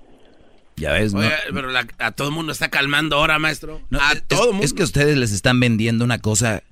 [0.77, 1.19] Ya ves, ¿no?
[1.19, 3.81] Oye, pero la- a todo el mundo está calmando ahora, maestro.
[3.89, 4.65] No, a es, todo el mundo.
[4.65, 6.63] es que ustedes les están vendiendo una cosa.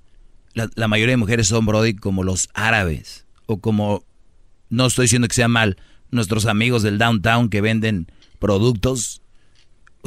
[0.54, 3.26] La, la mayoría de mujeres son, Brody, como los árabes.
[3.46, 4.04] O como.
[4.70, 5.78] No estoy diciendo que sea mal.
[6.12, 8.08] Nuestros amigos del downtown que venden
[8.40, 9.22] productos.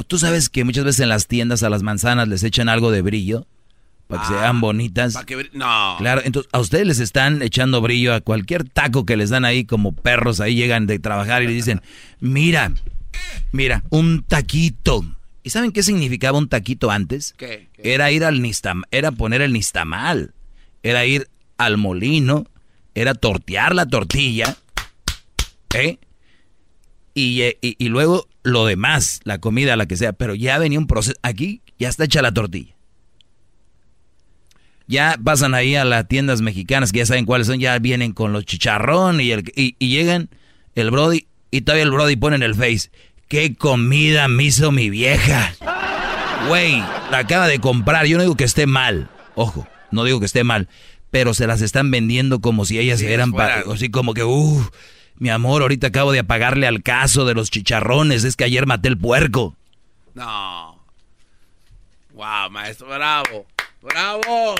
[0.07, 3.01] Tú sabes que muchas veces en las tiendas a las manzanas les echan algo de
[3.03, 3.45] brillo.
[4.15, 5.13] Para que sean bonitas.
[5.13, 5.95] Pa' que No.
[5.97, 9.65] Claro, entonces a ustedes les están echando brillo a cualquier taco que les dan ahí
[9.65, 10.39] como perros.
[10.39, 11.81] Ahí llegan de trabajar y le dicen:
[12.19, 12.71] Mira,
[13.51, 15.05] mira, un taquito.
[15.43, 17.33] ¿Y saben qué significaba un taquito antes?
[17.37, 17.67] ¿Qué?
[17.77, 20.33] Era ir al nistam, era poner el nistamal,
[20.83, 21.27] era ir
[21.57, 22.45] al molino,
[22.95, 24.55] era tortear la tortilla,
[25.75, 25.97] ¿eh?
[27.13, 30.79] Y, eh, y, y luego lo demás, la comida, la que sea, pero ya venía
[30.79, 32.73] un proceso, aquí ya está hecha la tortilla.
[34.87, 38.33] Ya pasan ahí a las tiendas mexicanas, que ya saben cuáles son, ya vienen con
[38.33, 40.29] los chicharrón y, el, y, y llegan
[40.75, 42.89] el Brody, y todavía el Brody pone en el Face,
[43.27, 45.53] ¿qué comida me hizo mi vieja?
[46.47, 46.77] Güey,
[47.11, 48.05] la acaba de comprar.
[48.05, 49.09] Yo no digo que esté mal.
[49.35, 50.67] Ojo, no digo que esté mal.
[51.11, 53.63] Pero se las están vendiendo como si ellas eran para.
[53.71, 54.69] Así como que, uff,
[55.15, 58.23] mi amor, ahorita acabo de apagarle al caso de los chicharrones.
[58.23, 59.55] Es que ayer maté el puerco.
[60.15, 60.83] No.
[62.13, 63.45] Wow, maestro, bravo.
[63.83, 64.55] Bravo.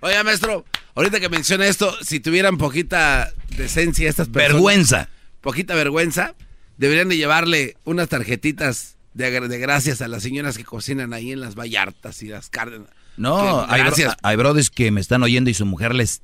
[0.00, 0.64] Oiga, maestro,
[0.94, 4.54] ahorita que menciona esto, si tuvieran poquita decencia estas personas.
[4.54, 5.08] Vergüenza.
[5.40, 6.34] Poquita vergüenza,
[6.76, 11.54] deberían de llevarle unas tarjetitas de, gracias a las señoras que cocinan ahí en las
[11.54, 12.88] Vallartas y las Cárdenas.
[13.16, 14.16] No, hay, bro- gracias.
[14.22, 16.22] hay brothers que me están oyendo y su mujer les,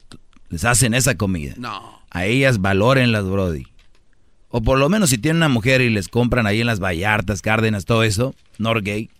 [0.48, 1.54] les hacen esa comida.
[1.58, 2.02] No.
[2.10, 3.66] A ellas valoren las brody.
[4.48, 7.42] O por lo menos si tienen una mujer y les compran ahí en las Vallartas,
[7.42, 9.10] Cárdenas, todo eso, Norgay,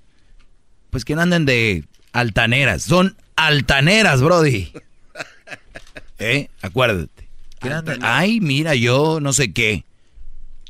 [0.90, 1.84] pues que no anden de
[2.18, 2.82] altaneras.
[2.82, 4.72] Son altaneras, brody.
[6.18, 6.48] ¿Eh?
[6.62, 7.28] Acuérdate.
[8.00, 9.84] Ay, mira, yo no sé qué.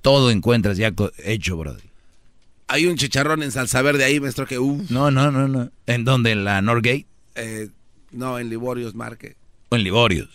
[0.02, 0.92] Todo encuentras ya
[1.24, 1.82] hecho, brody.
[2.68, 4.90] Hay un chicharrón en salsa verde ahí, maestro, que uff.
[4.90, 5.70] No, no, no, no.
[5.86, 6.32] ¿En dónde?
[6.32, 7.06] ¿En la Norgate?
[7.34, 7.68] Eh,
[8.12, 9.36] no, en Liborios Market.
[9.70, 10.28] ¿O en Liborios?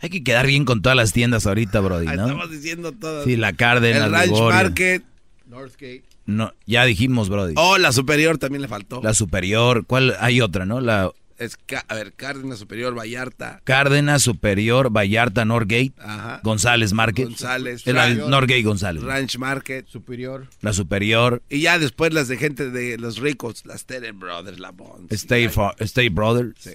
[0.00, 2.24] Hay que quedar bien con todas las tiendas ahorita, brody, Ahí ¿no?
[2.26, 3.24] Estamos diciendo todo.
[3.24, 4.48] Sí, la Cárdenas, El Ranch Liborio.
[4.50, 5.04] Market.
[5.46, 6.04] Northgate.
[6.26, 7.54] No, ya dijimos, brody.
[7.56, 9.00] Oh, la superior también le faltó.
[9.02, 10.16] La superior, ¿cuál?
[10.20, 10.80] Hay otra, ¿no?
[10.80, 11.58] La Es,
[11.88, 13.60] a ver, Cárdenas Superior, Vallarta.
[13.64, 16.40] Cárdenas, Superior, Vallarta, Norgate, Ajá.
[16.44, 17.24] González Market.
[17.24, 17.82] González.
[17.84, 19.02] Es la Ranch- Norgate González.
[19.02, 19.88] Ranch Market.
[19.88, 20.46] Superior.
[20.60, 24.70] La Superior, Y ya después las de gente de los ricos, las Tere Brothers, la
[24.70, 25.12] Bonds.
[25.12, 26.70] State, Brothers, Sí.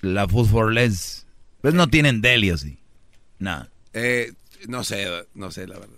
[0.00, 1.24] la Food for Less.
[1.60, 2.78] Pues no tienen deli, así.
[3.38, 4.32] No, Eh,
[4.66, 5.94] no sé, no sé, la verdad.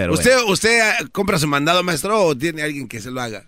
[0.00, 0.52] Pero ¿Usted, bueno.
[0.52, 3.44] ¿Usted ah, compra su mandado, maestro, o tiene alguien que se lo haga?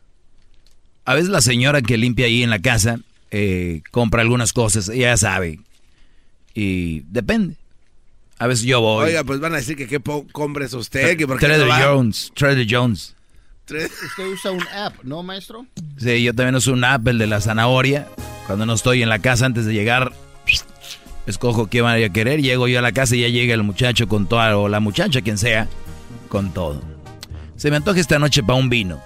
[1.06, 3.00] A veces la señora que limpia ahí en la casa
[3.30, 5.60] eh, compra algunas cosas, ella sabe.
[6.54, 7.56] Y depende.
[8.38, 9.06] A veces yo voy.
[9.06, 9.98] Oiga, pues van a decir que qué
[10.32, 11.82] compra es usted, que por qué Trader no va.
[11.82, 13.16] Jones, Trader Jones.
[13.62, 15.64] Usted usa un app, ¿no, maestro?
[15.96, 18.08] Sí, yo también uso un app, el de la zanahoria.
[18.46, 20.12] Cuando no estoy en la casa antes de llegar,
[21.26, 22.42] escojo qué van a querer.
[22.42, 25.22] Llego yo a la casa y ya llega el muchacho con todo, o la muchacha,
[25.22, 25.68] quien sea,
[26.32, 26.80] con todo.
[27.56, 29.02] Se me antoja esta noche para un vino.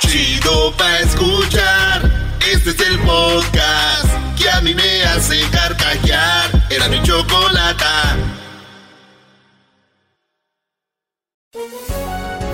[0.00, 2.10] Chido pa' escuchar.
[2.50, 4.08] Este es el podcast
[4.38, 6.46] que a mí me hace carcajear.
[6.70, 8.16] Era mi chocolata.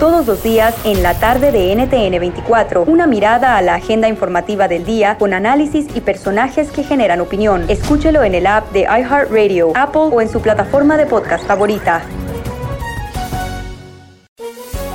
[0.00, 4.66] Todos los días en la tarde de NTN 24, una mirada a la agenda informativa
[4.66, 7.64] del día con análisis y personajes que generan opinión.
[7.68, 12.02] Escúchelo en el app de iHeartRadio, Apple o en su plataforma de podcast favorita.